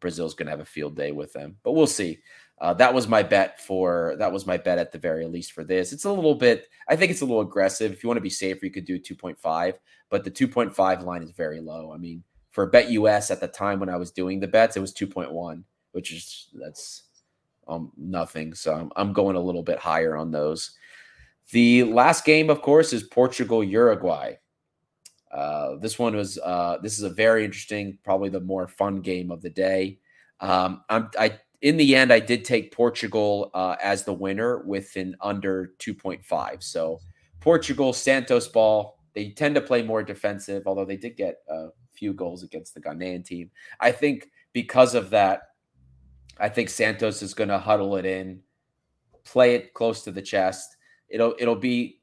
Brazil's 0.00 0.34
going 0.34 0.46
to 0.46 0.50
have 0.50 0.60
a 0.60 0.64
field 0.64 0.96
day 0.96 1.12
with 1.12 1.32
them. 1.32 1.56
But 1.62 1.72
we'll 1.72 1.86
see. 1.86 2.18
Uh, 2.60 2.74
that 2.74 2.92
was 2.92 3.08
my 3.08 3.22
bet 3.22 3.58
for 3.58 4.14
that 4.18 4.30
was 4.30 4.46
my 4.46 4.58
bet 4.58 4.78
at 4.78 4.92
the 4.92 4.98
very 4.98 5.24
least 5.26 5.52
for 5.52 5.64
this. 5.64 5.92
It's 5.92 6.04
a 6.04 6.12
little 6.12 6.34
bit. 6.34 6.68
I 6.88 6.96
think 6.96 7.10
it's 7.10 7.22
a 7.22 7.24
little 7.24 7.40
aggressive. 7.40 7.90
If 7.92 8.02
you 8.02 8.08
want 8.08 8.18
to 8.18 8.22
be 8.22 8.30
safer, 8.30 8.66
you 8.66 8.70
could 8.70 8.84
do 8.84 8.98
2.5, 8.98 9.74
but 10.10 10.24
the 10.24 10.30
2.5 10.30 11.04
line 11.04 11.22
is 11.22 11.30
very 11.30 11.60
low. 11.60 11.92
I 11.92 11.96
mean, 11.96 12.22
for 12.50 12.66
Bet 12.66 12.90
US 12.90 13.30
at 13.30 13.40
the 13.40 13.48
time 13.48 13.80
when 13.80 13.88
I 13.88 13.96
was 13.96 14.10
doing 14.10 14.40
the 14.40 14.46
bets, 14.46 14.76
it 14.76 14.80
was 14.80 14.92
2.1, 14.92 15.64
which 15.92 16.12
is 16.12 16.48
that's 16.60 17.04
um 17.66 17.92
nothing. 17.96 18.52
So 18.52 18.74
I'm, 18.74 18.92
I'm 18.94 19.12
going 19.14 19.36
a 19.36 19.40
little 19.40 19.62
bit 19.62 19.78
higher 19.78 20.16
on 20.16 20.30
those. 20.30 20.72
The 21.52 21.84
last 21.84 22.24
game, 22.24 22.50
of 22.50 22.60
course, 22.60 22.92
is 22.92 23.02
Portugal 23.04 23.64
Uruguay. 23.64 24.34
Uh, 25.32 25.76
this 25.76 25.98
one 25.98 26.14
was 26.14 26.38
uh, 26.38 26.76
this 26.82 26.98
is 26.98 27.04
a 27.04 27.10
very 27.10 27.44
interesting, 27.44 27.98
probably 28.04 28.28
the 28.28 28.40
more 28.40 28.68
fun 28.68 29.00
game 29.00 29.30
of 29.30 29.40
the 29.40 29.50
day. 29.50 29.98
Um, 30.40 30.82
I'm 30.88 31.10
I 31.18 31.38
in 31.62 31.76
the 31.76 31.94
end 31.94 32.12
I 32.12 32.20
did 32.20 32.44
take 32.44 32.72
Portugal 32.72 33.50
uh, 33.54 33.76
as 33.82 34.04
the 34.04 34.12
winner 34.12 34.62
with 34.64 34.96
an 34.96 35.16
under 35.20 35.72
2.5. 35.78 36.62
So 36.62 37.00
Portugal 37.40 37.92
Santos 37.92 38.48
ball. 38.48 38.98
They 39.12 39.30
tend 39.30 39.56
to 39.56 39.60
play 39.60 39.82
more 39.82 40.02
defensive, 40.02 40.64
although 40.66 40.84
they 40.84 40.96
did 40.96 41.16
get 41.16 41.38
a 41.48 41.68
few 41.92 42.12
goals 42.12 42.42
against 42.44 42.74
the 42.74 42.80
Ghanaian 42.80 43.24
team. 43.24 43.50
I 43.80 43.90
think 43.90 44.30
because 44.52 44.94
of 44.94 45.10
that, 45.10 45.42
I 46.38 46.48
think 46.48 46.70
Santos 46.70 47.20
is 47.22 47.34
going 47.34 47.48
to 47.48 47.58
huddle 47.58 47.96
it 47.96 48.06
in, 48.06 48.40
play 49.24 49.54
it 49.54 49.74
close 49.74 50.04
to 50.04 50.12
the 50.12 50.22
chest. 50.22 50.76
It'll 51.08 51.34
it'll 51.38 51.56
be 51.56 52.00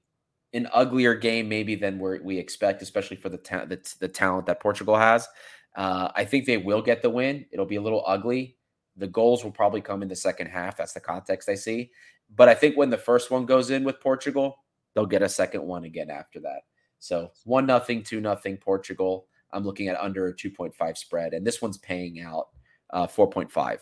an 0.54 0.68
uglier 0.74 1.16
game 1.16 1.48
maybe 1.48 1.76
than 1.76 1.98
we 1.98 2.20
we 2.20 2.38
expect, 2.38 2.82
especially 2.82 3.18
for 3.18 3.30
the 3.30 3.38
ta- 3.38 3.66
the, 3.66 3.80
the 4.00 4.08
talent 4.08 4.48
that 4.48 4.60
Portugal 4.60 4.98
has. 4.98 5.28
Uh, 5.76 6.10
I 6.16 6.26
think 6.26 6.46
they 6.46 6.58
will 6.58 6.82
get 6.82 7.02
the 7.02 7.10
win. 7.10 7.46
It'll 7.52 7.66
be 7.66 7.76
a 7.78 7.82
little 7.82 8.04
ugly. 8.06 8.57
The 8.98 9.08
goals 9.08 9.44
will 9.44 9.52
probably 9.52 9.82
come 9.82 10.02
in 10.02 10.08
the 10.08 10.16
second 10.16 10.48
half. 10.48 10.78
That's 10.78 10.94
the 10.94 11.00
context 11.00 11.50
I 11.50 11.56
see. 11.56 11.92
But 12.36 12.50
I 12.50 12.56
think 12.56 12.76
when 12.76 12.90
the 12.90 12.98
first 12.98 13.32
one 13.32 13.46
goes 13.46 13.70
in 13.70 13.84
with 13.84 14.02
Portugal, 14.02 14.64
they'll 14.94 15.06
get 15.06 15.22
a 15.22 15.30
second 15.30 15.64
one 15.64 15.86
again 15.86 16.10
after 16.10 16.40
that. 16.42 16.62
So 17.00 17.32
one 17.46 17.66
nothing, 17.66 18.04
two 18.04 18.20
nothing 18.20 18.58
Portugal. 18.58 19.28
I'm 19.54 19.64
looking 19.64 19.88
at 19.88 20.00
under 20.00 20.28
a 20.28 20.34
2.5 20.34 20.98
spread, 20.98 21.34
and 21.34 21.46
this 21.46 21.62
one's 21.62 21.78
paying 21.78 22.20
out 22.22 22.50
uh, 22.90 23.08
4.5. 23.08 23.80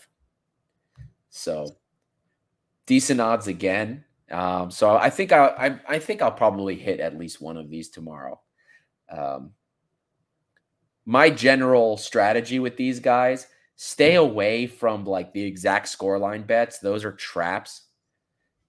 So 1.30 1.76
decent 2.86 3.20
odds 3.20 3.46
again. 3.46 4.04
Um, 4.30 4.70
so 4.70 4.96
I 4.96 5.10
think 5.10 5.32
I, 5.32 5.46
I 5.48 5.94
I 5.96 5.98
think 5.98 6.20
I'll 6.20 6.32
probably 6.32 6.74
hit 6.74 6.98
at 6.98 7.16
least 7.16 7.40
one 7.40 7.56
of 7.56 7.70
these 7.70 7.90
tomorrow. 7.90 8.40
Um, 9.10 9.52
my 11.04 11.30
general 11.30 11.96
strategy 11.96 12.58
with 12.58 12.76
these 12.76 12.98
guys: 12.98 13.46
stay 13.76 14.14
away 14.16 14.66
from 14.66 15.04
like 15.04 15.32
the 15.32 15.42
exact 15.42 15.86
scoreline 15.86 16.46
bets. 16.46 16.78
Those 16.78 17.04
are 17.04 17.12
traps, 17.12 17.82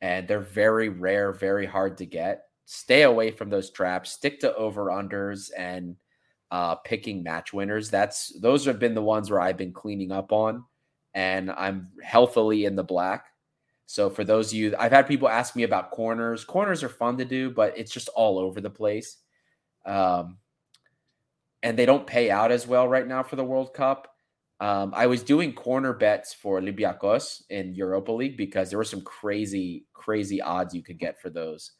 and 0.01 0.27
they're 0.27 0.39
very 0.39 0.89
rare, 0.89 1.31
very 1.31 1.65
hard 1.65 1.97
to 1.97 2.05
get. 2.05 2.43
Stay 2.65 3.03
away 3.03 3.31
from 3.31 3.49
those 3.49 3.71
traps. 3.71 4.11
Stick 4.11 4.39
to 4.41 4.53
over 4.55 4.87
unders 4.87 5.49
and 5.57 5.95
uh, 6.51 6.75
picking 6.75 7.23
match 7.23 7.53
winners. 7.53 7.89
That's 7.89 8.37
those 8.39 8.65
have 8.65 8.79
been 8.79 8.93
the 8.93 9.01
ones 9.01 9.31
where 9.31 9.39
I've 9.39 9.57
been 9.57 9.73
cleaning 9.73 10.11
up 10.11 10.31
on, 10.31 10.63
and 11.13 11.49
I'm 11.51 11.89
healthily 12.03 12.65
in 12.65 12.75
the 12.75 12.83
black. 12.83 13.25
So 13.85 14.09
for 14.09 14.25
those 14.25 14.51
of 14.51 14.57
you, 14.57 14.75
I've 14.77 14.91
had 14.91 15.07
people 15.07 15.29
ask 15.29 15.55
me 15.55 15.63
about 15.63 15.91
corners. 15.91 16.43
Corners 16.43 16.83
are 16.83 16.89
fun 16.89 17.17
to 17.19 17.25
do, 17.25 17.49
but 17.49 17.77
it's 17.77 17.91
just 17.91 18.09
all 18.09 18.37
over 18.37 18.59
the 18.59 18.69
place. 18.69 19.17
Um, 19.85 20.39
and 21.63 21.79
they 21.79 21.85
don't 21.85 22.05
pay 22.05 22.29
out 22.29 22.51
as 22.51 22.67
well 22.67 22.85
right 22.85 23.07
now 23.07 23.23
for 23.23 23.37
the 23.37 23.45
World 23.45 23.73
Cup. 23.73 24.13
Um, 24.59 24.91
I 24.95 25.05
was 25.05 25.21
doing 25.21 25.53
corner 25.53 25.93
bets 25.93 26.33
for 26.33 26.59
Olympiacos 26.59 27.43
in 27.49 27.75
Europa 27.75 28.11
League 28.11 28.37
because 28.37 28.69
there 28.69 28.79
were 28.79 28.83
some 28.83 29.01
crazy, 29.01 29.85
crazy 29.93 30.41
odds 30.41 30.73
you 30.73 30.81
could 30.81 30.97
get 30.97 31.21
for 31.21 31.29
those. 31.29 31.73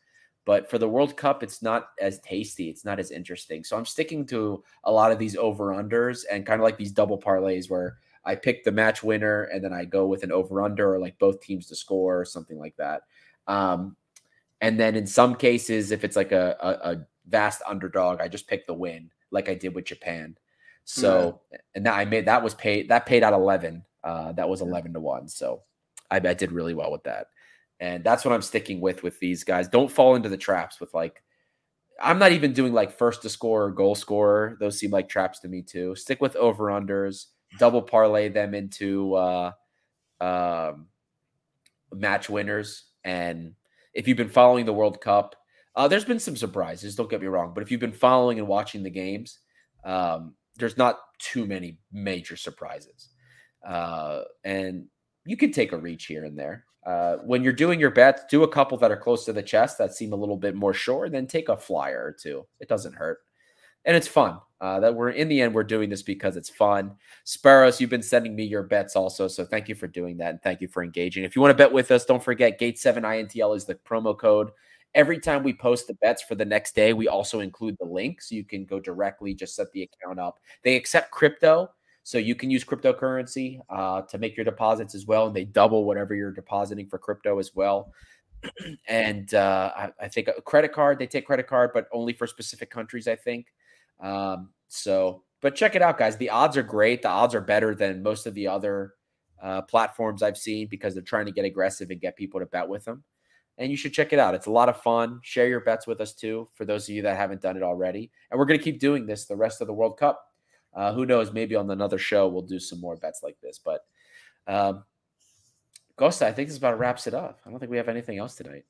But 0.46 0.70
for 0.70 0.78
the 0.78 0.88
World 0.88 1.18
Cup, 1.18 1.44
it's 1.44 1.62
not 1.62 1.90
as 2.00 2.20
tasty. 2.22 2.70
It's 2.70 2.86
not 2.86 3.00
as 3.00 3.12
interesting. 3.12 3.64
So 3.64 3.76
I'm 3.76 3.86
sticking 3.86 4.26
to 4.28 4.64
a 4.86 4.92
lot 4.92 5.12
of 5.12 5.20
these 5.20 5.36
over 5.36 5.74
unders 5.74 6.24
and 6.32 6.46
kind 6.46 6.62
of 6.62 6.64
like 6.64 6.78
these 6.78 6.92
double 6.92 7.20
parlays 7.20 7.70
where 7.70 7.98
I 8.24 8.36
pick 8.36 8.64
the 8.64 8.72
match 8.72 9.04
winner 9.04 9.44
and 9.44 9.64
then 9.64 9.74
I 9.74 9.86
go 9.86 10.06
with 10.06 10.24
an 10.24 10.32
over 10.32 10.62
under 10.62 10.94
or 10.94 11.00
like 11.00 11.18
both 11.20 11.42
teams 11.42 11.68
to 11.68 11.76
score 11.76 12.20
or 12.20 12.26
something 12.26 12.58
like 12.58 12.76
that. 12.78 13.02
Um, 13.48 13.98
and 14.62 14.80
then 14.80 14.96
in 14.96 15.08
some 15.08 15.36
cases, 15.36 15.92
if 15.92 16.04
it's 16.04 16.16
like 16.16 16.32
a, 16.32 16.56
a, 16.60 16.92
a 16.92 17.08
vast 17.28 17.62
underdog, 17.68 18.22
I 18.22 18.28
just 18.28 18.48
pick 18.48 18.68
the 18.68 18.74
win, 18.74 19.12
like 19.32 19.50
I 19.50 19.54
did 19.54 19.76
with 19.76 19.86
Japan. 19.86 20.38
So 20.90 21.42
and 21.76 21.86
that 21.86 21.96
I 21.96 22.06
made 22.06 22.26
that 22.26 22.44
was 22.44 22.56
paid 22.56 22.90
that 22.90 23.06
paid 23.06 23.24
out 23.24 23.34
eleven. 23.34 23.84
Uh, 24.04 24.32
that 24.34 24.48
was 24.48 24.62
eleven 24.62 24.94
to 24.94 25.00
one. 25.00 25.28
So 25.28 25.62
I, 26.10 26.18
I 26.18 26.34
did 26.34 26.52
really 26.52 26.74
well 26.74 26.92
with 26.92 27.04
that, 27.04 27.28
and 27.80 28.04
that's 28.04 28.24
what 28.24 28.34
I'm 28.34 28.42
sticking 28.42 28.80
with 28.80 29.04
with 29.04 29.20
these 29.20 29.44
guys. 29.44 29.68
Don't 29.68 29.92
fall 29.92 30.16
into 30.16 30.30
the 30.30 30.38
traps 30.38 30.80
with 30.80 30.94
like. 30.94 31.22
I'm 32.00 32.20
not 32.20 32.32
even 32.32 32.54
doing 32.54 32.74
like 32.74 32.96
first 32.96 33.24
to 33.24 33.30
score 33.30 33.66
or 33.66 33.72
goal 33.72 33.96
scorer. 33.96 34.56
Those 34.60 34.78
seem 34.78 34.92
like 34.92 35.10
traps 35.10 35.40
to 35.40 35.48
me 35.48 35.64
too. 35.64 35.96
Stick 35.96 36.22
with 36.22 36.36
over 36.36 36.66
unders 36.66 37.26
double 37.58 37.82
parlay 37.82 38.30
them 38.30 38.54
into 38.54 39.16
uh, 39.16 39.52
um, 40.20 40.88
match 41.94 42.30
winners. 42.30 42.86
And 43.04 43.54
if 43.94 44.08
you've 44.08 44.18
been 44.18 44.30
following 44.30 44.66
the 44.66 44.74
World 44.74 45.02
Cup, 45.02 45.36
uh, 45.76 45.88
there's 45.88 46.06
been 46.06 46.20
some 46.20 46.36
surprises. 46.36 46.96
Don't 46.96 47.10
get 47.10 47.22
me 47.22 47.28
wrong, 47.28 47.54
but 47.54 47.64
if 47.64 47.72
you've 47.72 47.80
been 47.80 47.92
following 47.92 48.40
and 48.40 48.48
watching 48.48 48.84
the 48.84 48.90
games, 48.90 49.40
um, 49.84 50.34
there's 50.58 50.78
not 50.78 51.00
too 51.20 51.46
many 51.46 51.80
major 51.92 52.36
surprises, 52.36 53.10
uh, 53.68 54.22
and 54.44 54.86
you 55.26 55.38
can 55.38 55.52
take 55.52 55.72
a 55.72 55.78
reach 55.78 56.06
here 56.06 56.26
and 56.26 56.38
there. 56.38 56.66
Uh, 56.86 57.18
when 57.18 57.44
you're 57.44 57.52
doing 57.52 57.80
your 57.80 57.92
bets, 57.92 58.24
do 58.30 58.44
a 58.44 58.48
couple 58.48 58.78
that 58.78 58.92
are 58.92 58.98
close 58.98 59.26
to 59.26 59.34
the 59.34 59.44
chest 59.44 59.78
that 59.78 59.94
seem 59.94 60.14
a 60.14 60.16
little 60.16 60.38
bit 60.38 60.56
more 60.56 60.74
sure, 60.74 61.10
then 61.10 61.28
take 61.28 61.50
a 61.50 61.58
flyer 61.58 62.02
or 62.02 62.14
two. 62.14 62.46
It 62.62 62.70
doesn't 62.70 62.96
hurt 62.96 63.20
and 63.88 63.96
it's 63.96 64.08
fun. 64.08 64.40
Uh, 64.60 64.80
that 64.80 64.94
we're 64.94 65.12
in 65.12 65.30
the 65.30 65.40
end, 65.40 65.54
we're 65.54 65.64
doing 65.64 65.90
this 65.90 66.02
because 66.02 66.36
it's 66.36 66.50
fun. 66.50 66.92
Sparrows, 67.24 67.80
you've 67.80 67.92
been 67.92 68.02
sending 68.02 68.36
me 68.36 68.44
your 68.44 68.64
bets 68.64 68.96
also, 68.96 69.28
so 69.28 69.46
thank 69.46 69.70
you 69.70 69.76
for 69.76 69.88
doing 69.88 70.18
that 70.18 70.32
and 70.32 70.42
thank 70.42 70.62
you 70.62 70.68
for 70.68 70.84
engaging. 70.84 71.24
If 71.24 71.36
you 71.36 71.42
want 71.42 71.52
to 71.52 71.64
bet 71.64 71.72
with 71.72 71.92
us, 71.92 72.04
don't 72.04 72.24
forget 72.24 72.60
Gate 72.60 72.78
Seven 72.78 73.04
INTL 73.04 73.56
is 73.56 73.66
the 73.66 73.76
promo 73.76 74.18
code, 74.18 74.50
Every 74.96 75.20
time 75.20 75.44
we 75.44 75.54
post 75.54 75.88
the 75.88 75.94
bets 75.96 76.24
for 76.24 76.36
the 76.36 76.46
next 76.46 76.76
day, 76.76 76.94
we 76.94 77.08
also 77.08 77.42
include 77.42 77.78
the 77.80 77.86
link 77.86 78.22
so 78.22 78.36
you 78.36 78.44
can 78.44 78.66
go 78.66 78.80
directly, 78.80 79.34
just 79.34 79.56
set 79.56 79.72
the 79.72 79.84
account 79.84 80.20
up. 80.20 80.40
They 80.64 80.76
accept 80.76 81.12
crypto, 81.12 81.70
so 82.04 82.18
you 82.18 82.36
can 82.36 82.50
use 82.50 82.64
cryptocurrency 82.64 83.60
uh, 83.70 84.02
to 84.04 84.18
make 84.18 84.38
your 84.38 84.46
deposits 84.46 84.96
as 84.96 85.06
well, 85.06 85.28
and 85.28 85.36
they 85.36 85.44
double 85.44 85.84
whatever 85.84 86.16
you're 86.16 86.32
depositing 86.32 86.88
for 86.88 86.98
crypto 86.98 87.38
as 87.38 87.54
well. 87.54 87.92
and 88.88 89.34
uh, 89.34 89.72
I, 89.76 89.90
I, 90.02 90.08
think 90.08 90.30
a 90.30 90.42
credit 90.42 90.72
card, 90.72 91.00
they 91.00 91.08
take 91.08 91.26
credit 91.26 91.48
card, 91.48 91.72
but 91.74 91.88
only 91.92 92.14
for 92.14 92.26
specific 92.26 92.70
countries, 92.70 93.08
I 93.08 93.16
think. 93.16 93.48
Um, 94.00 94.52
so, 94.70 95.24
but 95.42 95.56
check 95.56 95.76
it 95.76 95.82
out, 95.82 95.98
guys. 95.98 96.18
The 96.18 96.30
odds 96.30 96.56
are 96.56 96.64
great. 96.64 97.02
The 97.02 97.10
odds 97.10 97.36
are 97.36 97.42
better 97.42 97.76
than 97.76 98.04
most 98.04 98.26
of 98.26 98.34
the 98.34 98.48
other 98.48 98.94
uh, 99.42 99.64
platforms 99.64 100.24
I've 100.24 100.38
seen 100.38 100.68
because 100.68 100.94
they're 100.94 101.04
trying 101.04 101.26
to 101.26 101.32
get 101.32 101.46
aggressive 101.46 101.90
and 101.90 102.02
get 102.02 102.16
people 102.16 102.40
to 102.40 102.46
bet 102.46 102.68
with 102.68 102.86
them. 102.86 103.04
And 103.58 103.72
you 103.72 103.78
should 103.78 103.94
check 103.94 104.14
it 104.14 104.20
out. 104.20 104.36
It's 104.36 104.46
a 104.46 104.52
lot 104.52 104.70
of 104.70 104.82
fun. 104.82 105.20
Share 105.24 105.48
your 105.48 105.62
bets 105.62 105.88
with 105.88 106.00
us 106.00 106.14
too, 106.14 106.48
for 106.54 106.66
those 106.66 106.88
of 106.88 106.96
you 106.96 107.02
that 107.02 107.18
haven't 107.18 107.42
done 107.42 107.58
it 107.58 107.64
already. 107.64 108.12
And 108.30 108.38
we're 108.38 108.46
going 108.46 108.60
to 108.60 108.64
keep 108.64 108.80
doing 108.80 109.06
this 109.06 109.26
the 109.26 109.36
rest 109.36 109.62
of 109.62 109.68
the 109.68 109.74
World 109.74 109.98
Cup. 109.98 110.32
Uh, 110.74 110.94
who 110.94 111.06
knows? 111.06 111.34
Maybe 111.34 111.56
on 111.56 111.70
another 111.72 111.98
show 111.98 112.28
we'll 112.28 112.44
do 112.44 112.60
some 112.60 112.80
more 112.80 112.96
bets 112.98 113.22
like 113.24 113.38
this. 113.42 113.60
But 113.60 113.82
um, 114.46 114.84
Costa, 115.96 116.28
I 116.28 116.32
think 116.32 116.50
this 116.50 116.58
about 116.58 116.78
wraps 116.78 117.08
it 117.08 117.16
up. 117.16 117.40
I 117.46 117.50
don't 117.50 117.60
think 117.60 117.72
we 117.72 117.78
have 117.78 117.90
anything 117.90 118.20
else 118.20 118.36
tonight. 118.36 118.66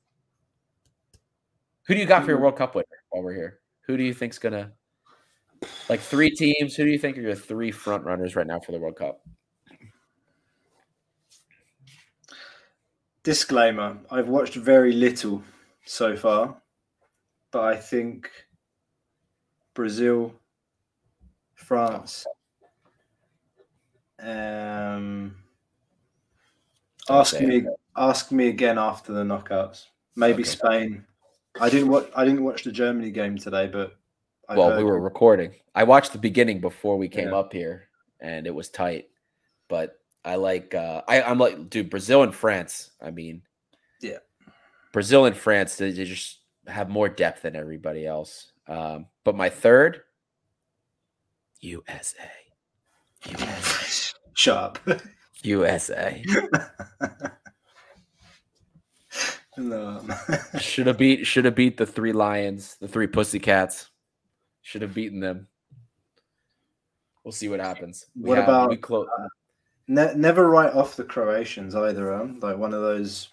Who 1.86 1.94
do 1.94 2.00
you 2.00 2.06
got 2.06 2.24
for 2.24 2.30
your 2.30 2.40
World 2.40 2.56
Cup 2.56 2.74
winner 2.74 2.86
while 3.10 3.22
we're 3.22 3.34
here? 3.34 3.60
Who 3.86 3.96
do 3.96 4.02
you 4.02 4.14
think's 4.14 4.38
gonna 4.38 4.72
like 5.88 6.00
three 6.00 6.30
teams? 6.30 6.74
Who 6.74 6.84
do 6.84 6.90
you 6.90 6.98
think 6.98 7.16
are 7.18 7.22
your 7.22 7.34
three 7.34 7.70
front 7.70 8.04
runners 8.04 8.36
right 8.36 8.46
now 8.46 8.60
for 8.60 8.72
the 8.72 8.78
World 8.78 8.96
Cup? 8.96 9.20
Disclaimer: 13.28 13.98
I've 14.10 14.28
watched 14.28 14.54
very 14.54 14.90
little 14.90 15.42
so 15.84 16.16
far, 16.16 16.56
but 17.50 17.62
I 17.62 17.76
think 17.76 18.30
Brazil, 19.74 20.32
France, 21.54 22.24
um, 24.18 25.36
ask 27.10 27.38
me, 27.38 27.66
ask 27.98 28.32
me 28.32 28.48
again 28.48 28.78
after 28.78 29.12
the 29.12 29.24
knockouts. 29.24 29.84
Maybe 30.16 30.42
okay. 30.42 30.44
Spain. 30.44 31.04
I 31.60 31.68
didn't 31.68 31.90
watch. 31.90 32.08
I 32.16 32.24
didn't 32.24 32.44
watch 32.44 32.64
the 32.64 32.72
Germany 32.72 33.10
game 33.10 33.36
today, 33.36 33.66
but 33.66 33.94
I 34.48 34.56
well, 34.56 34.74
we 34.74 34.84
were 34.84 35.02
recording. 35.02 35.52
I 35.74 35.84
watched 35.84 36.14
the 36.14 36.18
beginning 36.18 36.62
before 36.62 36.96
we 36.96 37.10
came 37.10 37.28
yeah. 37.28 37.36
up 37.36 37.52
here, 37.52 37.88
and 38.20 38.46
it 38.46 38.54
was 38.54 38.70
tight. 38.70 39.10
But 39.68 39.97
I 40.24 40.36
like. 40.36 40.74
uh 40.74 41.02
I, 41.08 41.22
I'm 41.22 41.38
like, 41.38 41.70
dude, 41.70 41.90
Brazil 41.90 42.22
and 42.22 42.34
France. 42.34 42.90
I 43.00 43.10
mean, 43.10 43.42
yeah, 44.00 44.18
Brazil 44.92 45.26
and 45.26 45.36
France. 45.36 45.76
They, 45.76 45.90
they 45.90 46.04
just 46.04 46.40
have 46.66 46.88
more 46.88 47.08
depth 47.08 47.42
than 47.42 47.56
everybody 47.56 48.06
else. 48.06 48.52
Um, 48.66 49.06
but 49.24 49.34
my 49.34 49.48
third, 49.48 50.02
USA. 51.60 52.30
USA. 53.26 54.14
Shut 54.34 54.56
up. 54.56 54.78
USA. 55.42 56.22
no. 59.56 60.00
should 60.60 60.86
have 60.86 60.98
beat 60.98 61.26
should 61.26 61.44
have 61.44 61.54
beat 61.54 61.76
the 61.76 61.86
three 61.86 62.12
lions, 62.12 62.76
the 62.80 62.88
three 62.88 63.06
pussycats. 63.06 63.90
Should 64.62 64.82
have 64.82 64.94
beaten 64.94 65.20
them. 65.20 65.48
We'll 67.24 67.32
see 67.32 67.48
what 67.48 67.60
happens. 67.60 68.06
We 68.14 68.28
what 68.28 68.38
have, 68.38 68.48
about 68.48 68.70
we 68.70 68.76
clo- 68.76 69.06
uh, 69.06 69.28
ne- 69.88 70.14
never 70.14 70.48
write 70.48 70.74
off 70.74 70.96
the 70.96 71.04
Croatians 71.04 71.74
either, 71.74 72.12
um? 72.12 72.38
Like 72.40 72.56
one 72.56 72.72
of 72.72 72.82
those 72.82 73.28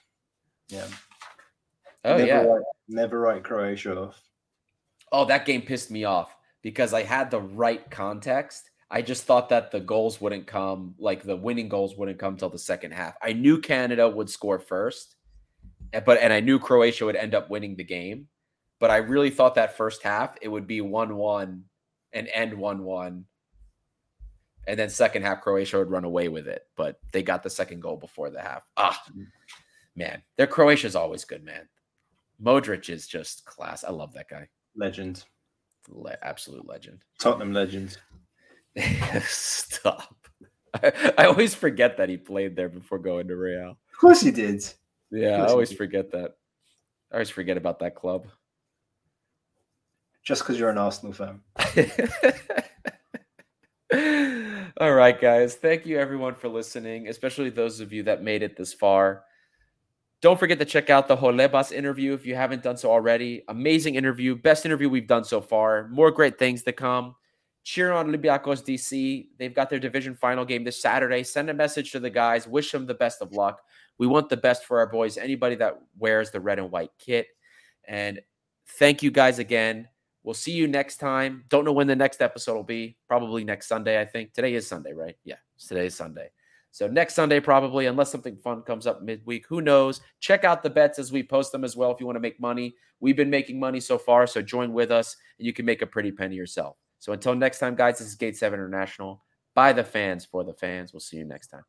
yeah. 0.70 0.88
Oh 2.04 2.18
never 2.18 2.26
yeah. 2.26 2.42
Write, 2.44 2.64
never 2.88 3.20
write 3.20 3.44
Croatia 3.44 3.98
off. 3.98 4.22
Oh, 5.12 5.26
that 5.26 5.46
game 5.46 5.62
pissed 5.62 5.92
me 5.92 6.04
off 6.04 6.36
because 6.62 6.94
I 6.94 7.04
had 7.04 7.30
the 7.30 7.42
right 7.42 7.90
context 7.92 8.70
I 8.90 9.02
just 9.02 9.24
thought 9.24 9.50
that 9.50 9.72
the 9.72 9.80
goals 9.80 10.22
wouldn't 10.22 10.48
come, 10.48 10.96
like 11.00 11.24
the 11.24 11.36
winning 11.36 11.70
goals 11.70 11.98
wouldn't 11.98 12.20
come 12.20 12.38
till 12.38 12.50
the 12.50 12.60
second 12.60 12.92
half. 12.94 13.16
I 13.22 13.34
knew 13.34 13.60
Canada 13.60 14.08
would 14.08 14.30
score 14.30 14.60
first, 14.60 15.16
eh, 15.94 16.00
but 16.00 16.20
and 16.20 16.32
I 16.32 16.40
knew 16.40 16.60
Croatia 16.60 17.06
would 17.06 17.16
end 17.16 17.34
up 17.34 17.50
winning 17.50 17.76
the 17.76 17.84
game. 17.84 18.28
But 18.80 18.92
I 18.92 18.98
really 18.98 19.32
thought 19.32 19.56
that 19.56 19.78
first 19.78 20.04
half 20.04 20.36
it 20.42 20.50
would 20.50 20.68
be 20.68 20.82
one-one 20.82 21.64
and 22.14 22.30
end 22.34 22.54
one-one, 22.54 23.26
and 24.68 24.80
then 24.80 24.90
second 24.90 25.24
half 25.24 25.42
Croatia 25.42 25.78
would 25.78 25.92
run 25.92 26.06
away 26.06 26.28
with 26.28 26.48
it. 26.48 26.64
But 26.76 27.00
they 27.12 27.24
got 27.24 27.44
the 27.44 27.50
second 27.50 27.82
goal 27.82 27.98
before 27.98 28.30
the 28.30 28.42
half. 28.42 28.66
Ah, 28.78 29.02
man, 29.96 30.22
their 30.38 30.48
Croatia's 30.48 30.96
always 30.96 31.26
good, 31.26 31.44
man. 31.44 31.68
Modric 32.44 32.90
is 32.90 33.08
just 33.08 33.46
class. 33.46 33.84
I 33.84 33.92
love 33.92 34.14
that 34.14 34.30
guy. 34.30 34.48
Legend. 34.76 35.24
Le- 35.90 36.18
absolute 36.22 36.68
legend. 36.68 37.04
Tottenham 37.20 37.54
legend. 37.54 37.98
Stop. 39.22 40.16
I, 40.74 41.14
I, 41.18 41.26
always 41.26 41.56
forget 41.56 41.96
that 41.98 42.10
he 42.10 42.18
played 42.18 42.56
there 42.56 42.68
before 42.68 43.00
going 43.00 43.30
to 43.30 43.36
Real. 43.38 43.70
Of 43.70 44.00
course 44.00 44.20
he 44.20 44.32
did. 44.32 44.66
Yeah, 45.10 45.44
I 45.44 45.48
always 45.48 45.72
forget 45.72 46.12
that. 46.12 46.36
I 47.12 47.16
always 47.16 47.30
forget 47.30 47.56
about 47.56 47.80
that 47.80 47.96
club. 47.96 48.28
Just 50.24 50.42
because 50.42 50.60
you're 50.60 50.72
an 50.72 50.78
Arsenal 50.78 51.14
fan. 51.14 51.40
All 54.80 54.94
right, 54.94 55.20
guys. 55.20 55.56
Thank 55.56 55.86
you 55.86 55.98
everyone 55.98 56.36
for 56.36 56.50
listening, 56.50 57.08
especially 57.08 57.50
those 57.50 57.80
of 57.80 57.94
you 57.94 58.04
that 58.04 58.24
made 58.24 58.44
it 58.44 58.58
this 58.58 58.74
far. 58.74 59.24
Don't 60.22 60.40
forget 60.40 60.60
to 60.60 60.66
check 60.66 60.90
out 60.90 61.08
the 61.08 61.16
Holebas 61.16 61.72
interview 61.72 62.14
if 62.14 62.26
you 62.26 62.36
haven't 62.36 62.64
done 62.64 62.78
so 62.78 62.92
already. 62.92 63.44
Amazing 63.48 63.96
interview, 63.96 64.36
best 64.36 64.66
interview 64.66 64.90
we've 64.90 65.08
done 65.08 65.24
so 65.24 65.40
far. 65.40 65.88
More 65.90 66.12
great 66.12 66.38
things 66.38 66.64
to 66.64 66.72
come 66.72 67.16
cheer 67.66 67.92
on 67.92 68.08
Olympiacos 68.08 68.64
DC. 68.64 69.28
They've 69.38 69.54
got 69.54 69.70
their 69.70 69.80
division 69.80 70.16
final 70.16 70.46
game 70.46 70.64
this 70.64 70.82
Saturday. 70.82 71.24
Send 71.24 71.50
a 71.50 71.54
message 71.54 71.92
to 71.92 72.00
the 72.00 72.12
guys. 72.12 72.48
Wish 72.48 72.72
them 72.72 72.86
the 72.86 72.94
best 72.94 73.22
of 73.22 73.34
luck. 73.34 73.62
We 73.98 74.08
want 74.08 74.30
the 74.30 74.38
best 74.38 74.66
for 74.66 74.78
our 74.78 74.88
boys, 74.88 75.18
anybody 75.18 75.56
that 75.56 75.82
wears 75.98 76.32
the 76.32 76.40
red 76.40 76.60
and 76.60 76.72
white 76.72 76.92
kit. 77.00 77.28
And 77.88 78.22
thank 78.78 79.02
you 79.02 79.10
guys 79.10 79.40
again. 79.40 79.88
We'll 80.26 80.34
see 80.34 80.54
you 80.54 80.68
next 80.68 80.98
time. 80.98 81.44
Don't 81.50 81.66
know 81.66 81.72
when 81.72 81.86
the 81.86 81.96
next 81.96 82.20
episode 82.20 82.56
will 82.56 82.64
be. 82.64 82.98
Probably 83.08 83.44
next 83.44 83.68
Sunday, 83.68 84.02
I 84.02 84.06
think. 84.06 84.34
Today 84.34 84.56
is 84.56 84.66
Sunday, 84.66 84.92
right? 84.92 85.16
Yeah, 85.24 85.36
today 85.60 85.86
is 85.86 85.96
Sunday. 85.96 86.32
So 86.72 86.88
next 86.88 87.14
Sunday, 87.14 87.40
probably, 87.40 87.86
unless 87.86 88.12
something 88.12 88.36
fun 88.36 88.64
comes 88.64 88.88
up 88.88 89.04
midweek. 89.04 89.46
Who 89.48 89.62
knows? 89.62 90.02
Check 90.20 90.44
out 90.44 90.64
the 90.64 90.70
bets 90.72 90.98
as 90.98 91.12
we 91.12 91.22
post 91.22 91.52
them 91.52 91.64
as 91.64 91.78
well 91.78 91.92
if 91.92 92.00
you 92.00 92.08
want 92.08 92.16
to 92.16 92.22
make 92.22 92.40
money. 92.40 92.74
We've 93.00 93.16
been 93.16 93.30
making 93.30 93.60
money 93.60 93.80
so 93.80 94.00
far, 94.00 94.26
so 94.26 94.42
join 94.42 94.74
with 94.74 94.92
us 94.92 95.16
and 95.38 95.46
you 95.46 95.54
can 95.54 95.64
make 95.64 95.84
a 95.84 95.88
pretty 95.88 96.12
penny 96.12 96.36
yourself. 96.36 96.76
So 96.98 97.14
until 97.14 97.36
next 97.36 97.60
time, 97.60 97.76
guys, 97.76 98.00
this 98.00 98.08
is 98.08 98.16
Gate 98.16 98.36
7 98.36 98.60
International. 98.60 99.22
By 99.54 99.74
the 99.74 99.84
fans, 99.84 100.26
for 100.26 100.44
the 100.44 100.54
fans. 100.54 100.92
We'll 100.92 101.02
see 101.02 101.18
you 101.18 101.26
next 101.26 101.50
time. 101.50 101.64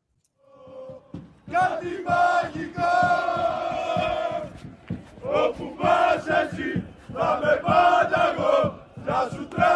Brasil 9.17 9.66